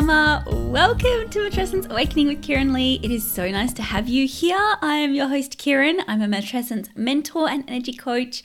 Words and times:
Mama. 0.00 0.44
Welcome 0.46 1.28
to 1.30 1.40
Matrescence 1.40 1.90
Awakening 1.90 2.28
with 2.28 2.40
Kirryn 2.40 2.72
Lee. 2.72 3.00
It 3.02 3.10
is 3.10 3.28
so 3.28 3.50
nice 3.50 3.72
to 3.72 3.82
have 3.82 4.06
you 4.06 4.28
here. 4.28 4.76
I 4.80 4.94
am 4.94 5.12
your 5.12 5.26
host, 5.26 5.58
Kirryn. 5.58 6.04
I'm 6.06 6.22
a 6.22 6.28
Matrescence 6.28 6.96
mentor 6.96 7.48
and 7.48 7.64
energy 7.66 7.94
coach. 7.94 8.44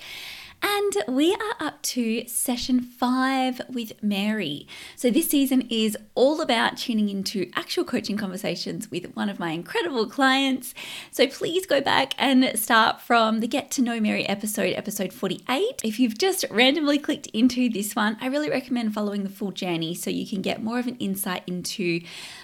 And 0.75 1.03
we 1.07 1.35
are 1.35 1.67
up 1.67 1.83
to 1.83 2.27
session 2.27 2.81
five 2.81 3.61
with 3.69 4.01
Mary. 4.01 4.65
So, 4.95 5.11
this 5.11 5.29
season 5.29 5.67
is 5.69 5.95
all 6.15 6.41
about 6.41 6.77
tuning 6.77 7.09
into 7.09 7.51
actual 7.55 7.83
coaching 7.83 8.17
conversations 8.17 8.89
with 8.89 9.15
one 9.15 9.29
of 9.29 9.37
my 9.37 9.51
incredible 9.51 10.07
clients. 10.07 10.73
So, 11.11 11.27
please 11.27 11.67
go 11.67 11.79
back 11.79 12.15
and 12.17 12.57
start 12.57 13.01
from 13.01 13.39
the 13.39 13.47
Get 13.47 13.69
to 13.71 13.83
Know 13.83 13.99
Mary 13.99 14.27
episode, 14.27 14.73
episode 14.73 15.13
48. 15.13 15.81
If 15.83 15.99
you've 15.99 16.17
just 16.17 16.43
randomly 16.49 16.97
clicked 16.97 17.27
into 17.27 17.69
this 17.69 17.95
one, 17.95 18.17
I 18.19 18.25
really 18.25 18.49
recommend 18.49 18.95
following 18.95 19.21
the 19.21 19.29
full 19.29 19.51
journey 19.51 19.93
so 19.93 20.09
you 20.09 20.25
can 20.25 20.41
get 20.41 20.63
more 20.63 20.79
of 20.79 20.87
an 20.87 20.95
insight 20.95 21.43
into 21.45 22.01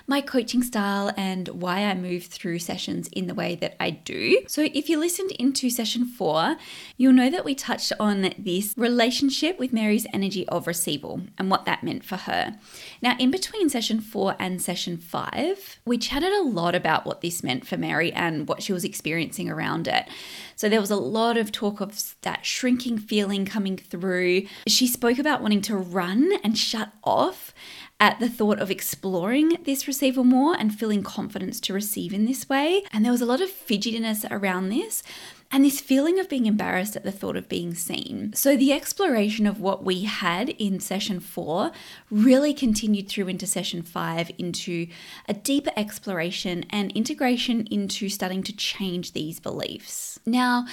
my 0.09 0.21
coaching 0.21 0.63
style 0.63 1.11
and 1.15 1.47
why 1.49 1.85
I 1.85 1.93
move 1.93 2.25
through 2.25 2.59
sessions 2.59 3.07
in 3.09 3.27
the 3.27 3.35
way 3.35 3.55
that 3.57 3.75
I 3.79 3.91
do. 3.91 4.41
So, 4.47 4.67
if 4.73 4.89
you 4.89 4.97
listened 4.97 5.31
into 5.33 5.69
session 5.69 6.05
four, 6.05 6.57
you'll 6.97 7.13
know 7.13 7.29
that 7.29 7.45
we 7.45 7.53
touched 7.53 7.93
on 7.99 8.33
this 8.37 8.73
relationship 8.75 9.59
with 9.59 9.71
Mary's 9.71 10.07
energy 10.11 10.47
of 10.49 10.65
receival 10.65 11.21
and 11.37 11.51
what 11.51 11.65
that 11.65 11.83
meant 11.83 12.03
for 12.03 12.17
her. 12.17 12.57
Now, 13.03 13.15
in 13.19 13.29
between 13.29 13.69
session 13.69 14.01
four 14.01 14.35
and 14.39 14.59
session 14.59 14.97
five, 14.97 15.79
we 15.85 15.99
chatted 15.99 16.33
a 16.33 16.41
lot 16.41 16.73
about 16.73 17.05
what 17.05 17.21
this 17.21 17.43
meant 17.43 17.67
for 17.67 17.77
Mary 17.77 18.11
and 18.11 18.47
what 18.47 18.63
she 18.63 18.73
was 18.73 18.83
experiencing 18.83 19.47
around 19.47 19.87
it. 19.87 20.07
So 20.55 20.67
there 20.67 20.81
was 20.81 20.91
a 20.91 20.95
lot 20.95 21.37
of 21.37 21.51
talk 21.51 21.79
of 21.79 22.15
that 22.23 22.45
shrinking 22.45 22.97
feeling 22.97 23.45
coming 23.45 23.77
through. 23.77 24.47
She 24.67 24.87
spoke 24.87 25.19
about 25.19 25.41
wanting 25.41 25.61
to 25.61 25.77
run 25.77 26.31
and 26.43 26.57
shut 26.57 26.91
off 27.03 27.53
at 27.99 28.19
the 28.19 28.29
thought 28.29 28.59
of 28.59 28.71
exploring 28.71 29.57
this 29.65 29.87
receiver 29.87 30.23
more 30.23 30.55
and 30.57 30.77
feeling 30.77 31.03
confidence 31.03 31.59
to 31.59 31.73
receive 31.73 32.13
in 32.13 32.25
this 32.25 32.47
way. 32.47 32.83
And 32.93 33.03
there 33.03 33.11
was 33.11 33.21
a 33.21 33.25
lot 33.25 33.41
of 33.41 33.49
fidgetiness 33.49 34.25
around 34.31 34.69
this 34.69 35.03
and 35.51 35.65
this 35.65 35.81
feeling 35.81 36.19
of 36.19 36.29
being 36.29 36.45
embarrassed 36.45 36.95
at 36.95 37.03
the 37.03 37.11
thought 37.11 37.35
of 37.35 37.49
being 37.49 37.73
seen. 37.73 38.31
So, 38.33 38.55
the 38.55 38.71
exploration 38.71 39.47
of 39.47 39.59
what 39.59 39.83
we 39.83 40.03
had 40.03 40.49
in 40.49 40.79
session 40.79 41.19
four 41.19 41.71
really 42.11 42.53
continued 42.53 43.09
through 43.09 43.27
into 43.29 43.47
session 43.47 43.81
five 43.81 44.31
into 44.37 44.87
a 45.27 45.33
deeper 45.33 45.71
exploration 45.75 46.65
and 46.69 46.91
integration 46.91 47.65
into 47.71 48.09
starting 48.09 48.43
to 48.43 48.55
change 48.55 49.13
these 49.13 49.39
beliefs. 49.39 50.19
Now, 50.25 50.67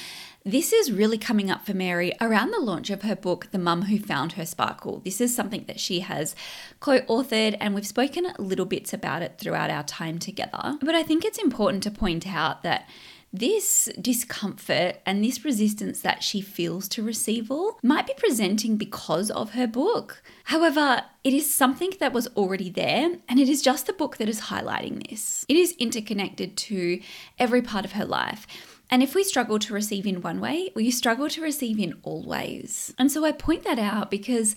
this 0.46 0.72
is 0.72 0.92
really 0.92 1.18
coming 1.18 1.50
up 1.50 1.66
for 1.66 1.74
Mary 1.74 2.12
around 2.20 2.52
the 2.52 2.60
launch 2.60 2.88
of 2.88 3.02
her 3.02 3.16
book, 3.16 3.48
The 3.50 3.58
Mum 3.58 3.82
Who 3.82 3.98
Found 3.98 4.34
Her 4.34 4.46
Sparkle. 4.46 5.00
This 5.04 5.20
is 5.20 5.34
something 5.34 5.64
that 5.66 5.80
she 5.80 6.00
has 6.00 6.36
co 6.78 7.00
authored, 7.00 7.56
and 7.60 7.74
we've 7.74 7.84
spoken 7.84 8.28
little 8.38 8.64
bits 8.64 8.92
about 8.92 9.22
it 9.22 9.38
throughout 9.38 9.70
our 9.70 9.82
time 9.82 10.20
together. 10.20 10.78
But 10.80 10.94
I 10.94 11.02
think 11.02 11.24
it's 11.24 11.38
important 11.38 11.82
to 11.82 11.90
point 11.90 12.28
out 12.28 12.62
that 12.62 12.88
this 13.32 13.88
discomfort 14.00 15.00
and 15.04 15.22
this 15.22 15.44
resistance 15.44 16.00
that 16.02 16.22
she 16.22 16.40
feels 16.40 16.88
to 16.90 17.02
receival 17.02 17.80
might 17.82 18.06
be 18.06 18.14
presenting 18.16 18.76
because 18.76 19.32
of 19.32 19.50
her 19.54 19.66
book. 19.66 20.22
However, 20.44 21.02
it 21.24 21.34
is 21.34 21.52
something 21.52 21.92
that 21.98 22.12
was 22.12 22.28
already 22.28 22.70
there, 22.70 23.16
and 23.28 23.40
it 23.40 23.48
is 23.48 23.62
just 23.62 23.88
the 23.88 23.92
book 23.92 24.18
that 24.18 24.28
is 24.28 24.42
highlighting 24.42 25.10
this. 25.10 25.44
It 25.48 25.56
is 25.56 25.74
interconnected 25.80 26.56
to 26.56 27.00
every 27.36 27.62
part 27.62 27.84
of 27.84 27.92
her 27.92 28.04
life. 28.04 28.46
And 28.90 29.02
if 29.02 29.14
we 29.14 29.24
struggle 29.24 29.58
to 29.58 29.74
receive 29.74 30.06
in 30.06 30.22
one 30.22 30.40
way, 30.40 30.70
we 30.74 30.90
struggle 30.90 31.28
to 31.30 31.42
receive 31.42 31.78
in 31.78 31.98
all 32.02 32.22
ways. 32.24 32.94
And 32.98 33.10
so 33.10 33.24
I 33.24 33.32
point 33.32 33.64
that 33.64 33.78
out 33.78 34.10
because 34.10 34.54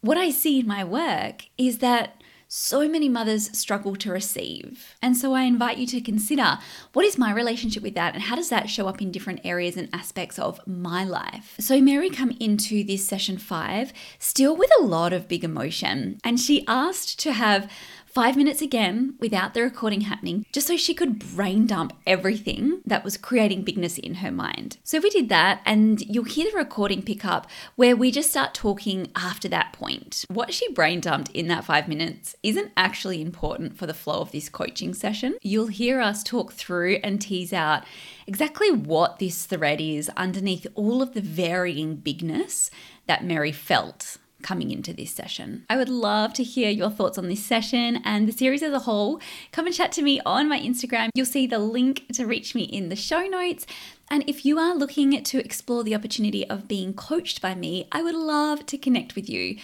what 0.00 0.16
I 0.16 0.30
see 0.30 0.60
in 0.60 0.66
my 0.66 0.82
work 0.84 1.46
is 1.58 1.78
that 1.78 2.20
so 2.52 2.88
many 2.88 3.08
mothers 3.08 3.56
struggle 3.56 3.94
to 3.94 4.10
receive. 4.10 4.96
And 5.00 5.16
so 5.16 5.34
I 5.34 5.42
invite 5.42 5.78
you 5.78 5.86
to 5.86 6.00
consider 6.00 6.58
what 6.92 7.04
is 7.04 7.16
my 7.16 7.32
relationship 7.32 7.80
with 7.80 7.94
that 7.94 8.14
and 8.14 8.24
how 8.24 8.34
does 8.34 8.48
that 8.48 8.68
show 8.68 8.88
up 8.88 9.00
in 9.00 9.12
different 9.12 9.42
areas 9.44 9.76
and 9.76 9.88
aspects 9.92 10.36
of 10.36 10.60
my 10.66 11.04
life. 11.04 11.54
So 11.60 11.80
Mary 11.80 12.10
come 12.10 12.36
into 12.40 12.82
this 12.82 13.06
session 13.06 13.38
5 13.38 13.92
still 14.18 14.56
with 14.56 14.70
a 14.80 14.82
lot 14.82 15.12
of 15.12 15.28
big 15.28 15.44
emotion 15.44 16.18
and 16.24 16.40
she 16.40 16.66
asked 16.66 17.20
to 17.20 17.32
have 17.32 17.70
five 18.10 18.36
minutes 18.36 18.60
again 18.60 19.14
without 19.20 19.54
the 19.54 19.62
recording 19.62 20.02
happening, 20.02 20.44
just 20.52 20.66
so 20.66 20.76
she 20.76 20.94
could 20.94 21.18
brain 21.34 21.66
dump 21.66 21.92
everything 22.06 22.80
that 22.84 23.04
was 23.04 23.16
creating 23.16 23.62
bigness 23.62 23.98
in 23.98 24.16
her 24.16 24.32
mind. 24.32 24.78
So 24.82 24.98
we 24.98 25.10
did 25.10 25.28
that, 25.28 25.60
and 25.64 26.00
you'll 26.00 26.24
hear 26.24 26.50
the 26.50 26.56
recording 26.56 27.02
pick 27.02 27.24
up 27.24 27.46
where 27.76 27.94
we 27.94 28.10
just 28.10 28.30
start 28.30 28.52
talking 28.52 29.10
after 29.14 29.48
that 29.48 29.72
point. 29.72 30.24
What 30.28 30.52
she 30.52 30.72
brain 30.72 31.00
dumped 31.00 31.30
in 31.30 31.46
that 31.48 31.64
five 31.64 31.86
minutes 31.86 32.34
isn't 32.42 32.72
actually 32.76 33.22
important 33.22 33.78
for 33.78 33.86
the 33.86 33.94
flow 33.94 34.20
of 34.20 34.32
this 34.32 34.48
coaching 34.48 34.92
session. 34.92 35.36
You'll 35.42 35.68
hear 35.68 36.00
us 36.00 36.24
talk 36.24 36.52
through 36.52 36.98
and 37.04 37.20
tease 37.20 37.52
out 37.52 37.84
exactly 38.26 38.72
what 38.72 39.18
this 39.18 39.46
thread 39.46 39.80
is 39.80 40.10
underneath 40.16 40.66
all 40.74 41.00
of 41.00 41.14
the 41.14 41.20
varying 41.20 41.96
bigness 41.96 42.70
that 43.06 43.24
Mary 43.24 43.52
felt 43.52 44.18
coming 44.42 44.70
into 44.70 44.92
this 44.92 45.10
session. 45.10 45.64
I 45.68 45.76
would 45.76 45.88
love 45.88 46.32
to 46.34 46.42
hear 46.42 46.70
your 46.70 46.90
thoughts 46.90 47.18
on 47.18 47.28
this 47.28 47.44
session 47.44 48.00
and 48.04 48.28
the 48.28 48.32
series 48.32 48.62
as 48.62 48.72
a 48.72 48.80
whole. 48.80 49.20
Come 49.52 49.66
and 49.66 49.74
chat 49.74 49.92
to 49.92 50.02
me 50.02 50.20
on 50.26 50.48
my 50.48 50.58
Instagram. 50.58 51.10
You'll 51.14 51.26
see 51.26 51.46
the 51.46 51.58
link 51.58 52.06
to 52.14 52.26
reach 52.26 52.54
me 52.54 52.62
in 52.62 52.88
the 52.88 52.96
show 52.96 53.22
notes. 53.22 53.66
And 54.10 54.24
if 54.26 54.44
you 54.44 54.58
are 54.58 54.74
looking 54.74 55.22
to 55.22 55.38
explore 55.38 55.84
the 55.84 55.94
opportunity 55.94 56.44
of 56.48 56.66
being 56.66 56.92
coached 56.94 57.40
by 57.40 57.54
me, 57.54 57.86
I 57.92 58.02
would 58.02 58.16
love 58.16 58.66
to 58.66 58.76
connect 58.76 59.14
with 59.14 59.30
you. 59.30 59.58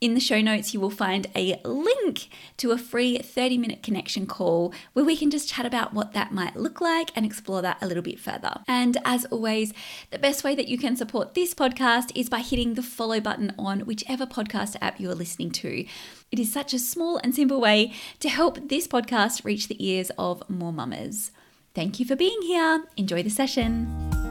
In 0.00 0.14
the 0.14 0.20
show 0.20 0.40
notes, 0.40 0.72
you 0.72 0.80
will 0.80 0.88
find 0.88 1.26
a 1.36 1.60
link 1.62 2.30
to 2.56 2.70
a 2.70 2.78
free 2.78 3.18
30 3.18 3.58
minute 3.58 3.82
connection 3.82 4.26
call 4.26 4.72
where 4.94 5.04
we 5.04 5.14
can 5.14 5.30
just 5.30 5.46
chat 5.46 5.66
about 5.66 5.92
what 5.92 6.14
that 6.14 6.32
might 6.32 6.56
look 6.56 6.80
like 6.80 7.10
and 7.14 7.26
explore 7.26 7.60
that 7.60 7.76
a 7.82 7.86
little 7.86 8.02
bit 8.02 8.18
further. 8.18 8.62
And 8.66 8.96
as 9.04 9.26
always, 9.26 9.74
the 10.10 10.18
best 10.18 10.42
way 10.42 10.54
that 10.54 10.68
you 10.68 10.78
can 10.78 10.96
support 10.96 11.34
this 11.34 11.52
podcast 11.52 12.12
is 12.14 12.30
by 12.30 12.38
hitting 12.38 12.74
the 12.74 12.82
follow 12.82 13.20
button 13.20 13.54
on 13.58 13.80
whichever 13.80 14.24
podcast 14.24 14.74
app 14.80 14.98
you 14.98 15.10
are 15.10 15.14
listening 15.14 15.50
to. 15.50 15.84
It 16.32 16.38
is 16.38 16.50
such 16.50 16.72
a 16.72 16.78
small 16.78 17.18
and 17.18 17.34
simple 17.34 17.60
way 17.60 17.92
to 18.20 18.30
help 18.30 18.70
this 18.70 18.88
podcast 18.88 19.44
reach 19.44 19.68
the 19.68 19.86
ears 19.86 20.10
of 20.16 20.48
more 20.48 20.72
mamas. 20.72 21.30
Thank 21.74 22.00
you 22.00 22.06
for 22.06 22.16
being 22.16 22.40
here. 22.40 22.84
Enjoy 22.96 23.22
the 23.22 23.28
session. 23.28 24.29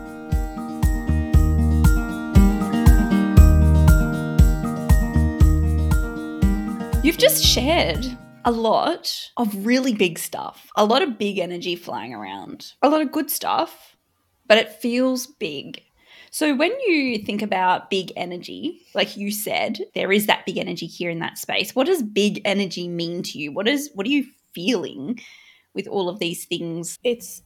You've 7.09 7.17
just 7.17 7.43
shared 7.43 8.05
a 8.45 8.51
lot 8.51 9.31
of 9.35 9.65
really 9.65 9.95
big 9.95 10.19
stuff, 10.19 10.69
a 10.75 10.85
lot 10.85 11.01
of 11.01 11.17
big 11.17 11.39
energy 11.39 11.75
flying 11.75 12.13
around, 12.13 12.73
a 12.83 12.87
lot 12.87 13.01
of 13.01 13.11
good 13.11 13.31
stuff, 13.31 13.97
but 14.47 14.59
it 14.59 14.73
feels 14.73 15.25
big. 15.25 15.81
So, 16.29 16.55
when 16.55 16.69
you 16.81 17.17
think 17.17 17.41
about 17.41 17.89
big 17.89 18.11
energy, 18.15 18.85
like 18.93 19.17
you 19.17 19.31
said, 19.31 19.79
there 19.95 20.11
is 20.11 20.27
that 20.27 20.45
big 20.45 20.59
energy 20.59 20.85
here 20.85 21.09
in 21.09 21.17
that 21.17 21.39
space. 21.39 21.75
What 21.75 21.87
does 21.87 22.03
big 22.03 22.41
energy 22.45 22.87
mean 22.87 23.23
to 23.23 23.39
you? 23.39 23.51
What 23.51 23.67
is 23.67 23.89
what 23.95 24.05
are 24.05 24.11
you 24.11 24.27
feeling 24.53 25.19
with 25.73 25.87
all 25.87 26.09
of 26.09 26.19
these 26.19 26.45
things? 26.45 26.99
It's 27.03 27.41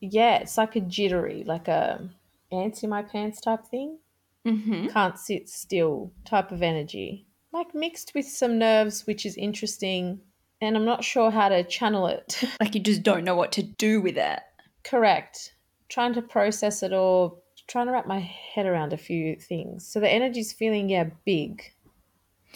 yeah, 0.00 0.36
it's 0.36 0.56
like 0.56 0.76
a 0.76 0.80
jittery, 0.80 1.42
like 1.44 1.66
a 1.66 2.08
ants 2.52 2.84
in 2.84 2.90
my 2.90 3.02
pants 3.02 3.40
type 3.40 3.66
thing. 3.66 3.98
Mm-hmm. 4.46 4.90
Can't 4.90 5.18
sit 5.18 5.48
still 5.48 6.12
type 6.24 6.52
of 6.52 6.62
energy 6.62 7.26
like 7.52 7.74
mixed 7.74 8.12
with 8.14 8.26
some 8.26 8.58
nerves, 8.58 9.06
which 9.06 9.26
is 9.26 9.36
interesting. 9.36 10.20
And 10.60 10.76
I'm 10.76 10.84
not 10.84 11.04
sure 11.04 11.30
how 11.30 11.48
to 11.48 11.64
channel 11.64 12.06
it. 12.06 12.42
like 12.60 12.74
you 12.74 12.80
just 12.80 13.02
don't 13.02 13.24
know 13.24 13.34
what 13.34 13.52
to 13.52 13.62
do 13.62 14.00
with 14.00 14.16
it. 14.16 14.40
Correct. 14.84 15.54
Trying 15.88 16.14
to 16.14 16.22
process 16.22 16.82
it 16.82 16.92
all, 16.92 17.42
trying 17.68 17.86
to 17.86 17.92
wrap 17.92 18.06
my 18.06 18.20
head 18.20 18.66
around 18.66 18.92
a 18.92 18.98
few 18.98 19.36
things. 19.36 19.86
So 19.86 20.00
the 20.00 20.08
energy's 20.08 20.52
feeling, 20.52 20.88
yeah, 20.88 21.10
big, 21.24 21.62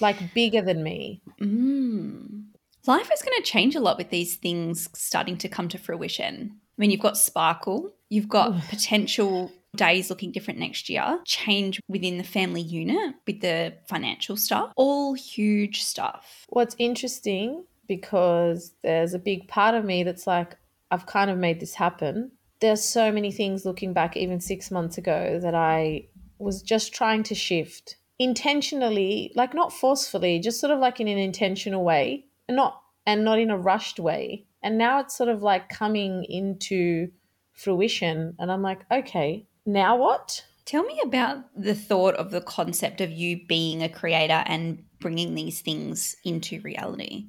like 0.00 0.34
bigger 0.34 0.62
than 0.62 0.82
me. 0.82 1.22
Mm. 1.40 2.44
Life 2.86 3.10
is 3.12 3.22
going 3.22 3.36
to 3.36 3.42
change 3.42 3.74
a 3.74 3.80
lot 3.80 3.98
with 3.98 4.10
these 4.10 4.36
things 4.36 4.88
starting 4.94 5.36
to 5.38 5.48
come 5.48 5.68
to 5.68 5.78
fruition. 5.78 6.52
I 6.54 6.80
mean, 6.80 6.90
you've 6.90 7.00
got 7.00 7.18
sparkle, 7.18 7.92
you've 8.08 8.28
got 8.28 8.60
potential 8.68 9.50
days 9.76 10.10
looking 10.10 10.32
different 10.32 10.58
next 10.58 10.88
year, 10.88 11.20
change 11.24 11.80
within 11.88 12.18
the 12.18 12.24
family 12.24 12.62
unit 12.62 13.14
with 13.26 13.40
the 13.40 13.74
financial 13.88 14.36
stuff, 14.36 14.72
all 14.76 15.14
huge 15.14 15.82
stuff. 15.82 16.46
What's 16.48 16.74
interesting 16.78 17.64
because 17.88 18.74
there's 18.82 19.14
a 19.14 19.18
big 19.18 19.46
part 19.48 19.74
of 19.74 19.84
me 19.84 20.02
that's 20.02 20.26
like, 20.26 20.56
I've 20.90 21.06
kind 21.06 21.30
of 21.30 21.38
made 21.38 21.60
this 21.60 21.74
happen. 21.74 22.32
There's 22.60 22.82
so 22.82 23.12
many 23.12 23.30
things 23.30 23.64
looking 23.64 23.92
back, 23.92 24.16
even 24.16 24.40
six 24.40 24.70
months 24.70 24.98
ago, 24.98 25.38
that 25.42 25.54
I 25.54 26.08
was 26.38 26.62
just 26.62 26.92
trying 26.92 27.22
to 27.24 27.34
shift 27.34 27.96
intentionally, 28.18 29.32
like 29.34 29.54
not 29.54 29.72
forcefully, 29.72 30.38
just 30.38 30.60
sort 30.60 30.72
of 30.72 30.78
like 30.78 31.00
in 31.00 31.08
an 31.08 31.18
intentional 31.18 31.84
way, 31.84 32.24
and 32.48 32.56
not 32.56 32.80
and 33.06 33.24
not 33.24 33.38
in 33.38 33.50
a 33.50 33.58
rushed 33.58 34.00
way. 34.00 34.46
And 34.62 34.78
now 34.78 35.00
it's 35.00 35.16
sort 35.16 35.28
of 35.28 35.42
like 35.42 35.68
coming 35.68 36.24
into 36.24 37.10
fruition, 37.52 38.34
and 38.38 38.50
I'm 38.50 38.62
like, 38.62 38.80
okay, 38.90 39.46
now 39.66 39.96
what? 39.96 40.44
Tell 40.64 40.82
me 40.82 41.00
about 41.04 41.44
the 41.56 41.74
thought 41.74 42.14
of 42.14 42.30
the 42.30 42.40
concept 42.40 43.00
of 43.00 43.12
you 43.12 43.46
being 43.46 43.82
a 43.82 43.88
creator 43.88 44.42
and 44.46 44.82
bringing 45.00 45.34
these 45.34 45.60
things 45.60 46.16
into 46.24 46.60
reality. 46.60 47.26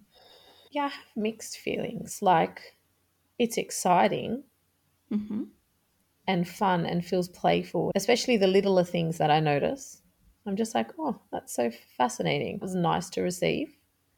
Yeah, 0.71 0.85
I 0.85 0.87
have 0.87 1.15
mixed 1.15 1.57
feelings. 1.57 2.19
Like, 2.21 2.75
it's 3.37 3.57
exciting 3.57 4.43
Mm-hmm. 5.11 5.43
and 6.27 6.47
fun 6.47 6.85
and 6.85 7.05
feels 7.05 7.29
playful, 7.29 7.91
especially 7.95 8.35
the 8.35 8.47
littler 8.47 8.83
things 8.83 9.17
that 9.19 9.31
I 9.31 9.39
notice. 9.39 10.01
I'm 10.45 10.57
just 10.57 10.75
like, 10.75 10.91
oh, 10.99 11.17
that's 11.31 11.53
so 11.53 11.71
fascinating. 11.97 12.55
It 12.55 12.61
was 12.61 12.75
nice 12.75 13.09
to 13.11 13.21
receive. 13.21 13.69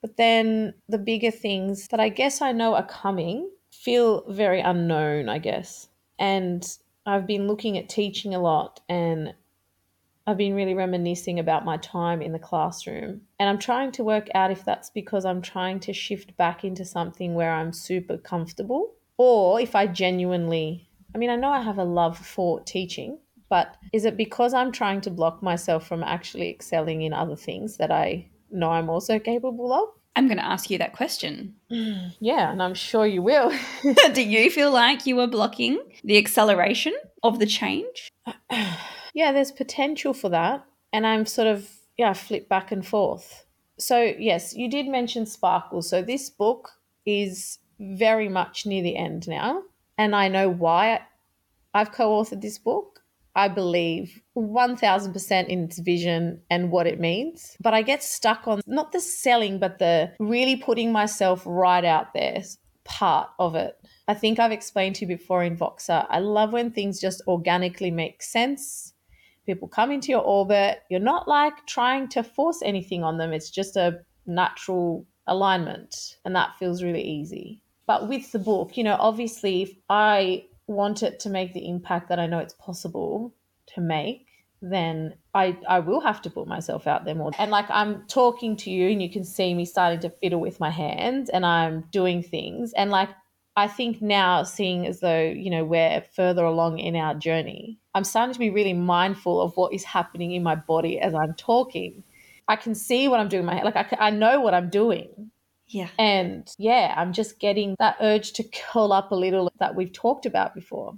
But 0.02 0.18
then 0.18 0.74
the 0.88 0.98
bigger 0.98 1.30
things 1.30 1.88
that 1.90 2.00
I 2.00 2.10
guess 2.10 2.42
I 2.42 2.54
know 2.54 2.74
are 2.74 2.88
coming 2.88 3.50
feel 3.72 4.24
very 4.32 4.62
unknown, 4.62 5.30
I 5.30 5.38
guess. 5.38 5.90
And 6.18 6.68
I've 7.10 7.26
been 7.26 7.48
looking 7.48 7.78
at 7.78 7.90
teaching 7.90 8.36
a 8.36 8.40
lot 8.40 8.82
and 8.88 9.34
I've 10.28 10.38
been 10.38 10.54
really 10.54 10.76
reminiscing 10.76 11.40
about 11.40 11.66
my 11.66 11.78
time 11.78 12.22
in 12.22 12.34
the 12.34 12.40
classroom. 12.40 13.22
And 13.40 13.50
I'm 13.50 13.58
trying 13.58 13.92
to 13.94 14.04
work 14.04 14.28
out 14.36 14.52
if 14.52 14.64
that's 14.64 14.92
because 14.92 15.26
I'm 15.26 15.42
trying 15.42 15.80
to 15.82 15.94
shift 15.94 16.38
back 16.38 16.64
into 16.64 16.86
something 16.86 17.34
where 17.34 17.52
I'm 17.52 17.74
super 17.74 18.18
comfortable 18.18 18.94
or 19.18 19.60
if 19.60 19.76
I 19.76 19.88
genuinely, 19.88 20.88
I 21.16 21.18
mean, 21.18 21.32
I 21.32 21.36
know 21.36 21.50
I 21.50 21.62
have 21.62 21.80
a 21.80 21.84
love 21.84 22.18
for 22.18 22.62
teaching, 22.62 23.18
but 23.50 23.76
is 23.92 24.06
it 24.06 24.16
because 24.16 24.54
I'm 24.54 24.72
trying 24.72 25.02
to 25.02 25.10
block 25.10 25.42
myself 25.42 25.88
from 25.88 26.04
actually 26.04 26.52
excelling 26.52 27.02
in 27.02 27.12
other 27.12 27.36
things 27.36 27.78
that 27.78 27.92
I 27.92 28.28
know 28.52 28.70
I'm 28.70 28.90
also 28.90 29.18
capable 29.18 29.74
of? 29.74 29.90
I'm 30.20 30.28
going 30.28 30.38
to 30.38 30.46
ask 30.46 30.70
you 30.70 30.78
that 30.80 30.92
question. 30.92 31.56
Mm, 31.72 32.14
yeah, 32.20 32.52
and 32.52 32.62
I'm 32.62 32.74
sure 32.74 33.08
you 33.08 33.22
will. 33.22 33.54
Do 34.14 34.22
you 34.22 34.52
feel 34.52 34.70
like 34.70 35.06
you 35.06 35.18
are 35.22 35.28
blocking 35.28 35.80
the 36.04 36.18
acceleration 36.18 36.94
of 37.24 37.40
the 37.40 37.46
change? 37.46 38.12
yeah, 39.14 39.32
there's 39.32 39.54
potential 39.54 40.14
for 40.14 40.28
that. 40.28 40.66
And 40.92 41.08
I'm 41.08 41.26
sort 41.26 41.48
of, 41.48 41.70
yeah, 41.98 42.12
flip 42.12 42.50
back 42.50 42.70
and 42.74 42.86
forth. 42.86 43.46
So, 43.78 44.14
yes, 44.20 44.54
you 44.54 44.70
did 44.70 44.88
mention 44.88 45.26
Sparkle. 45.26 45.82
So, 45.82 46.02
this 46.02 46.30
book 46.30 46.72
is 47.06 47.60
very 47.80 48.28
much 48.28 48.66
near 48.66 48.84
the 48.84 48.98
end 48.98 49.26
now. 49.26 49.64
And 49.98 50.14
I 50.14 50.28
know 50.28 50.50
why 50.50 51.00
I've 51.74 51.94
co 51.94 52.10
authored 52.10 52.42
this 52.42 52.58
book. 52.58 52.99
I 53.40 53.48
believe 53.48 54.22
1000% 54.38 55.48
in 55.48 55.64
its 55.64 55.80
vision 55.80 56.42
and 56.50 56.72
what 56.72 56.88
it 56.88 57.00
means. 57.00 57.56
But 57.62 57.74
I 57.74 57.84
get 57.84 58.04
stuck 58.04 58.50
on 58.50 58.60
not 58.68 58.92
the 58.92 59.00
selling, 59.00 59.60
but 59.60 59.80
the 59.80 60.12
really 60.20 60.58
putting 60.58 60.92
myself 60.92 61.44
right 61.46 61.86
out 61.86 62.14
there 62.14 62.44
part 62.84 63.30
of 63.40 63.56
it. 63.56 63.78
I 64.10 64.14
think 64.14 64.40
I've 64.40 64.52
explained 64.52 64.96
to 64.96 65.06
you 65.06 65.16
before 65.16 65.42
in 65.42 65.56
Voxer. 65.56 66.06
I 66.10 66.20
love 66.20 66.52
when 66.52 66.70
things 66.72 67.00
just 67.00 67.22
organically 67.28 67.92
make 67.92 68.22
sense. 68.22 68.94
People 69.46 69.70
come 69.70 69.90
into 69.90 70.10
your 70.10 70.22
orbit. 70.22 70.82
You're 70.90 71.00
not 71.00 71.30
like 71.30 71.66
trying 71.66 72.10
to 72.10 72.24
force 72.24 72.62
anything 72.62 73.06
on 73.06 73.18
them, 73.20 73.32
it's 73.32 73.50
just 73.50 73.78
a 73.78 74.02
natural 74.26 75.08
alignment. 75.28 76.18
And 76.26 76.36
that 76.36 76.58
feels 76.60 76.84
really 76.84 77.04
easy. 77.04 77.62
But 77.88 78.10
with 78.10 78.34
the 78.34 78.40
book, 78.40 78.76
you 78.76 78.84
know, 78.84 78.98
obviously, 79.00 79.62
if 79.62 79.72
I 79.90 80.44
want 80.70 81.04
it 81.04 81.20
to 81.22 81.30
make 81.30 81.54
the 81.54 81.68
impact 81.68 82.10
that 82.10 82.20
I 82.20 82.28
know 82.28 82.40
it's 82.40 82.54
possible 82.54 83.34
to 83.74 83.82
make, 83.82 84.28
then 84.62 85.16
I, 85.34 85.58
I 85.68 85.80
will 85.80 86.02
have 86.02 86.22
to 86.24 86.30
put 86.30 86.48
myself 86.48 86.86
out 86.86 87.06
there 87.06 87.16
more. 87.16 87.32
And 87.40 87.50
like 87.50 87.66
I'm 87.70 88.06
talking 88.08 88.56
to 88.58 88.70
you 88.70 88.90
and 88.90 89.02
you 89.02 89.10
can 89.10 89.24
see 89.24 89.54
me 89.54 89.66
starting 89.66 90.00
to 90.02 90.10
fiddle 90.10 90.40
with 90.40 90.60
my 90.60 90.70
hands 90.70 91.30
and 91.30 91.46
I'm 91.46 91.86
doing 91.92 92.22
things. 92.22 92.74
And 92.74 92.92
like 92.92 93.10
I 93.56 93.68
think 93.68 94.02
now, 94.02 94.44
seeing 94.44 94.86
as 94.86 95.00
though, 95.00 95.22
you 95.22 95.50
know, 95.50 95.66
we're 95.66 96.02
further 96.16 96.44
along 96.46 96.80
in 96.80 96.96
our 96.96 97.16
journey, 97.16 97.80
I'm 97.94 98.04
starting 98.04 98.34
to 98.34 98.40
be 98.40 98.50
really 98.50 98.74
mindful 98.74 99.42
of 99.42 99.58
what 99.58 99.74
is 99.74 99.84
happening 99.84 100.32
in 100.34 100.44
my 100.44 100.56
body 100.56 101.00
as 101.00 101.14
I'm 101.14 101.34
talking. 101.34 102.04
I 102.48 102.56
can 102.56 102.76
see 102.76 103.08
what 103.08 103.20
I'm 103.20 103.28
doing 103.28 103.42
in 103.42 103.46
my 103.48 103.56
head. 103.56 103.66
Like 103.66 103.76
I, 103.76 104.08
I 104.08 104.10
know 104.12 104.40
what 104.40 104.54
I'm 104.54 104.70
doing. 104.70 105.32
Yeah. 105.70 105.90
And 106.00 106.48
yeah, 106.58 106.94
I'm 106.98 107.14
just 107.14 107.40
getting 107.40 107.76
that 107.80 107.98
urge 108.02 108.34
to 108.34 108.44
curl 108.44 108.92
up 108.92 109.12
a 109.12 109.16
little 109.16 109.52
that 109.60 109.76
we've 109.76 109.94
talked 109.94 110.26
about 110.26 110.56
before. 110.56 110.96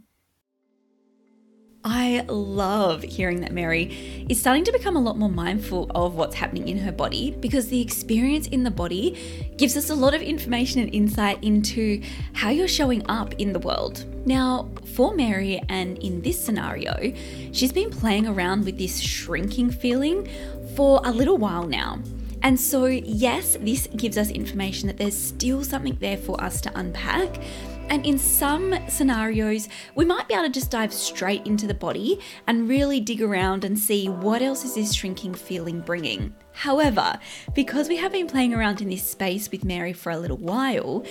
I 1.84 2.24
love 2.30 3.02
hearing 3.02 3.42
that 3.42 3.54
Mary 3.54 4.26
is 4.30 4.40
starting 4.40 4.64
to 4.66 4.72
become 4.72 4.96
a 4.96 5.00
lot 5.00 5.18
more 5.18 5.32
mindful 5.32 5.90
of 5.96 6.14
what's 6.14 6.36
happening 6.36 6.68
in 6.68 6.78
her 6.78 6.92
body 6.92 7.32
because 7.32 7.70
the 7.70 7.82
experience 7.82 8.48
in 8.48 8.64
the 8.64 8.70
body 8.70 9.56
gives 9.58 9.76
us 9.76 9.90
a 9.90 9.96
lot 9.96 10.14
of 10.14 10.22
information 10.22 10.80
and 10.80 10.94
insight 10.94 11.44
into 11.44 12.04
how 12.34 12.52
you're 12.52 12.68
showing 12.68 13.04
up 13.10 13.34
in 13.40 13.52
the 13.52 13.60
world. 13.60 14.06
Now, 14.28 14.70
for 14.94 15.16
Mary, 15.16 15.60
and 15.70 15.98
in 15.98 16.22
this 16.22 16.40
scenario, 16.40 17.14
she's 17.52 17.74
been 17.74 17.90
playing 17.90 18.28
around 18.28 18.66
with 18.66 18.78
this 18.78 19.00
shrinking 19.00 19.72
feeling 19.72 20.30
for 20.76 21.02
a 21.04 21.12
little 21.12 21.40
while 21.40 21.66
now. 21.66 22.00
And 22.44 22.60
so, 22.60 22.86
yes, 22.86 23.58
this 23.60 23.88
gives 23.96 24.18
us 24.18 24.32
information 24.32 24.88
that 24.88 24.98
there's 24.98 25.18
still 25.18 25.64
something 25.64 25.98
there 26.00 26.18
for 26.18 26.42
us 26.44 26.62
to 26.62 26.78
unpack. 26.78 27.42
And 27.90 28.06
in 28.06 28.18
some 28.18 28.74
scenarios, 28.88 29.68
we 29.96 30.06
might 30.06 30.28
be 30.30 30.34
able 30.34 30.46
to 30.46 30.50
just 30.50 30.72
dive 30.72 30.94
straight 30.94 31.46
into 31.46 31.68
the 31.68 31.74
body 31.74 32.22
and 32.48 32.70
really 32.70 33.02
dig 33.02 33.22
around 33.22 33.66
and 33.66 33.78
see 33.78 34.08
what 34.08 34.42
else 34.42 34.64
is 34.64 34.76
this 34.76 34.94
shrinking 34.94 35.34
feeling 35.34 35.82
bringing. 35.82 36.34
However, 36.54 37.20
because 37.54 37.90
we 37.90 37.98
have 37.98 38.14
been 38.14 38.28
playing 38.28 38.54
around 38.54 38.82
in 38.82 38.90
this 38.90 39.04
space 39.04 39.52
with 39.52 39.66
Mary 39.66 39.92
for 39.92 40.12
a 40.12 40.18
little 40.18 40.38
while, 40.38 41.06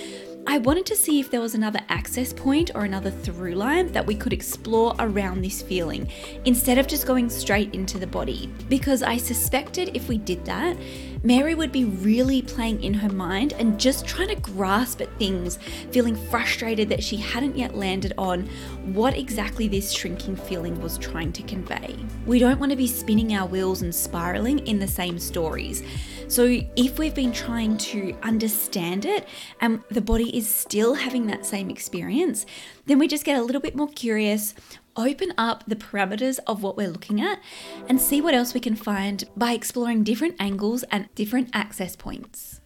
I 0.47 0.57
wanted 0.57 0.87
to 0.87 0.95
see 0.95 1.19
if 1.19 1.29
there 1.29 1.39
was 1.39 1.53
another 1.53 1.81
access 1.89 2.33
point 2.33 2.71
or 2.73 2.83
another 2.83 3.11
through 3.11 3.53
line 3.53 3.91
that 3.91 4.07
we 4.07 4.15
could 4.15 4.33
explore 4.33 4.95
around 4.97 5.41
this 5.41 5.61
feeling 5.61 6.09
instead 6.45 6.79
of 6.79 6.87
just 6.87 7.05
going 7.05 7.29
straight 7.29 7.75
into 7.75 7.99
the 7.99 8.07
body. 8.07 8.51
Because 8.69 9.03
I 9.03 9.17
suspected 9.17 9.95
if 9.95 10.07
we 10.07 10.17
did 10.17 10.43
that, 10.45 10.77
Mary 11.23 11.53
would 11.53 11.71
be 11.71 11.85
really 11.85 12.41
playing 12.41 12.83
in 12.83 12.95
her 12.95 13.09
mind 13.09 13.53
and 13.53 13.79
just 13.79 14.05
trying 14.07 14.29
to 14.29 14.35
grasp 14.35 15.01
at 15.01 15.19
things, 15.19 15.57
feeling 15.91 16.15
frustrated 16.15 16.89
that 16.89 17.03
she 17.03 17.17
hadn't 17.17 17.55
yet 17.55 17.75
landed 17.75 18.11
on 18.17 18.49
what 18.93 19.15
exactly 19.15 19.67
this 19.67 19.91
shrinking 19.91 20.35
feeling 20.35 20.81
was 20.81 20.97
trying 20.97 21.31
to 21.31 21.43
convey. 21.43 21.95
We 22.25 22.39
don't 22.39 22.59
want 22.59 22.71
to 22.71 22.75
be 22.75 22.87
spinning 22.87 23.35
our 23.35 23.47
wheels 23.47 23.83
and 23.83 23.93
spiraling 23.93 24.59
in 24.67 24.79
the 24.79 24.87
same 24.87 25.19
stories. 25.19 25.83
So, 26.27 26.45
if 26.75 26.97
we've 26.97 27.13
been 27.13 27.33
trying 27.33 27.77
to 27.77 28.15
understand 28.23 29.05
it 29.05 29.27
and 29.59 29.83
the 29.89 30.01
body 30.01 30.35
is 30.35 30.47
still 30.47 30.93
having 30.95 31.27
that 31.27 31.45
same 31.45 31.69
experience, 31.69 32.45
then 32.85 32.99
we 32.99 33.07
just 33.07 33.25
get 33.25 33.37
a 33.37 33.43
little 33.43 33.61
bit 33.61 33.75
more 33.75 33.89
curious, 33.89 34.53
open 35.01 35.33
up 35.37 35.63
the 35.67 35.75
parameters 35.75 36.39
of 36.47 36.63
what 36.63 36.77
we're 36.77 36.89
looking 36.89 37.21
at, 37.21 37.39
and 37.87 38.01
see 38.01 38.21
what 38.21 38.33
else 38.33 38.53
we 38.53 38.59
can 38.59 38.75
find 38.75 39.23
by 39.35 39.51
exploring 39.53 40.03
different 40.03 40.35
angles 40.39 40.83
and 40.91 41.09
different 41.15 41.49
access 41.53 41.95
points. 41.95 42.61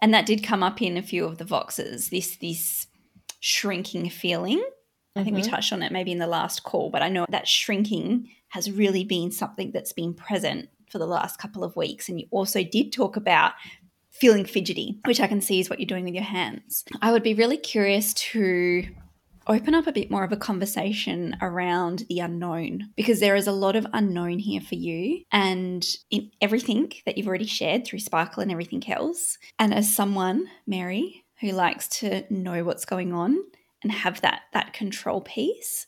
And 0.00 0.14
that 0.14 0.26
did 0.26 0.44
come 0.44 0.62
up 0.62 0.80
in 0.80 0.96
a 0.96 1.02
few 1.02 1.24
of 1.24 1.38
the 1.38 1.44
voxes, 1.44 2.10
this 2.10 2.36
this 2.36 2.86
shrinking 3.40 4.10
feeling. 4.10 4.62
I 5.16 5.24
think 5.24 5.34
we 5.34 5.42
mm-hmm. 5.42 5.50
touched 5.50 5.72
on 5.72 5.82
it 5.82 5.90
maybe 5.90 6.12
in 6.12 6.18
the 6.18 6.26
last 6.26 6.62
call, 6.62 6.90
but 6.90 7.02
I 7.02 7.08
know 7.08 7.26
that 7.30 7.48
shrinking 7.48 8.28
has 8.50 8.70
really 8.70 9.04
been 9.04 9.32
something 9.32 9.72
that's 9.72 9.92
been 9.92 10.14
present 10.14 10.68
for 10.90 10.98
the 10.98 11.06
last 11.06 11.38
couple 11.38 11.64
of 11.64 11.74
weeks. 11.76 12.08
And 12.08 12.20
you 12.20 12.26
also 12.30 12.62
did 12.62 12.92
talk 12.92 13.16
about 13.16 13.52
feeling 14.10 14.44
fidgety, 14.44 15.00
which 15.04 15.20
I 15.20 15.26
can 15.26 15.40
see 15.40 15.60
is 15.60 15.68
what 15.68 15.80
you're 15.80 15.86
doing 15.86 16.04
with 16.04 16.14
your 16.14 16.22
hands. 16.22 16.84
I 17.02 17.12
would 17.12 17.22
be 17.22 17.34
really 17.34 17.56
curious 17.56 18.14
to 18.14 18.84
open 19.48 19.74
up 19.74 19.86
a 19.86 19.92
bit 19.92 20.10
more 20.10 20.24
of 20.24 20.32
a 20.32 20.36
conversation 20.36 21.36
around 21.40 22.04
the 22.08 22.20
unknown 22.20 22.90
because 22.96 23.20
there 23.20 23.36
is 23.36 23.46
a 23.46 23.52
lot 23.52 23.76
of 23.76 23.86
unknown 23.92 24.38
here 24.38 24.60
for 24.60 24.74
you 24.74 25.22
and 25.32 25.86
in 26.10 26.30
everything 26.40 26.92
that 27.06 27.16
you've 27.16 27.28
already 27.28 27.46
shared 27.46 27.84
through 27.84 27.98
Sparkle 27.98 28.42
and 28.42 28.52
everything 28.52 28.88
else. 28.90 29.38
And 29.58 29.72
as 29.72 29.94
someone, 29.94 30.46
Mary, 30.66 31.24
who 31.40 31.52
likes 31.52 31.88
to 31.88 32.24
know 32.30 32.64
what's 32.64 32.84
going 32.84 33.12
on 33.12 33.38
and 33.82 33.92
have 33.92 34.20
that 34.20 34.42
that 34.52 34.72
control 34.72 35.20
piece, 35.20 35.86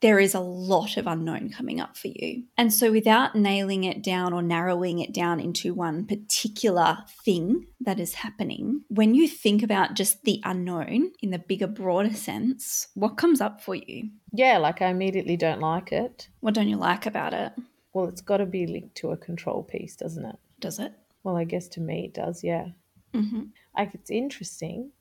there 0.00 0.18
is 0.18 0.34
a 0.34 0.40
lot 0.40 0.96
of 0.96 1.06
unknown 1.06 1.50
coming 1.50 1.80
up 1.80 1.96
for 1.96 2.08
you. 2.08 2.44
And 2.56 2.72
so, 2.72 2.90
without 2.90 3.34
nailing 3.34 3.84
it 3.84 4.02
down 4.02 4.32
or 4.32 4.42
narrowing 4.42 4.98
it 4.98 5.12
down 5.12 5.40
into 5.40 5.74
one 5.74 6.06
particular 6.06 6.98
thing 7.24 7.66
that 7.80 8.00
is 8.00 8.14
happening, 8.14 8.82
when 8.88 9.14
you 9.14 9.28
think 9.28 9.62
about 9.62 9.94
just 9.94 10.24
the 10.24 10.40
unknown 10.44 11.12
in 11.22 11.30
the 11.30 11.38
bigger, 11.38 11.66
broader 11.66 12.14
sense, 12.14 12.88
what 12.94 13.16
comes 13.16 13.40
up 13.40 13.60
for 13.60 13.74
you? 13.74 14.10
Yeah, 14.32 14.58
like 14.58 14.80
I 14.80 14.86
immediately 14.86 15.36
don't 15.36 15.60
like 15.60 15.92
it. 15.92 16.28
What 16.40 16.54
don't 16.54 16.68
you 16.68 16.76
like 16.76 17.06
about 17.06 17.34
it? 17.34 17.52
Well, 17.92 18.08
it's 18.08 18.22
got 18.22 18.38
to 18.38 18.46
be 18.46 18.66
linked 18.66 18.94
to 18.96 19.10
a 19.10 19.16
control 19.16 19.62
piece, 19.62 19.96
doesn't 19.96 20.24
it? 20.24 20.36
Does 20.60 20.78
it? 20.78 20.92
Well, 21.24 21.36
I 21.36 21.44
guess 21.44 21.68
to 21.68 21.80
me 21.80 22.06
it 22.06 22.14
does, 22.14 22.42
yeah. 22.42 22.68
Mm-hmm. 23.12 23.44
Like 23.76 23.94
it's 23.94 24.10
interesting. 24.10 24.92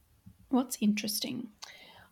What's 0.49 0.77
interesting? 0.81 1.49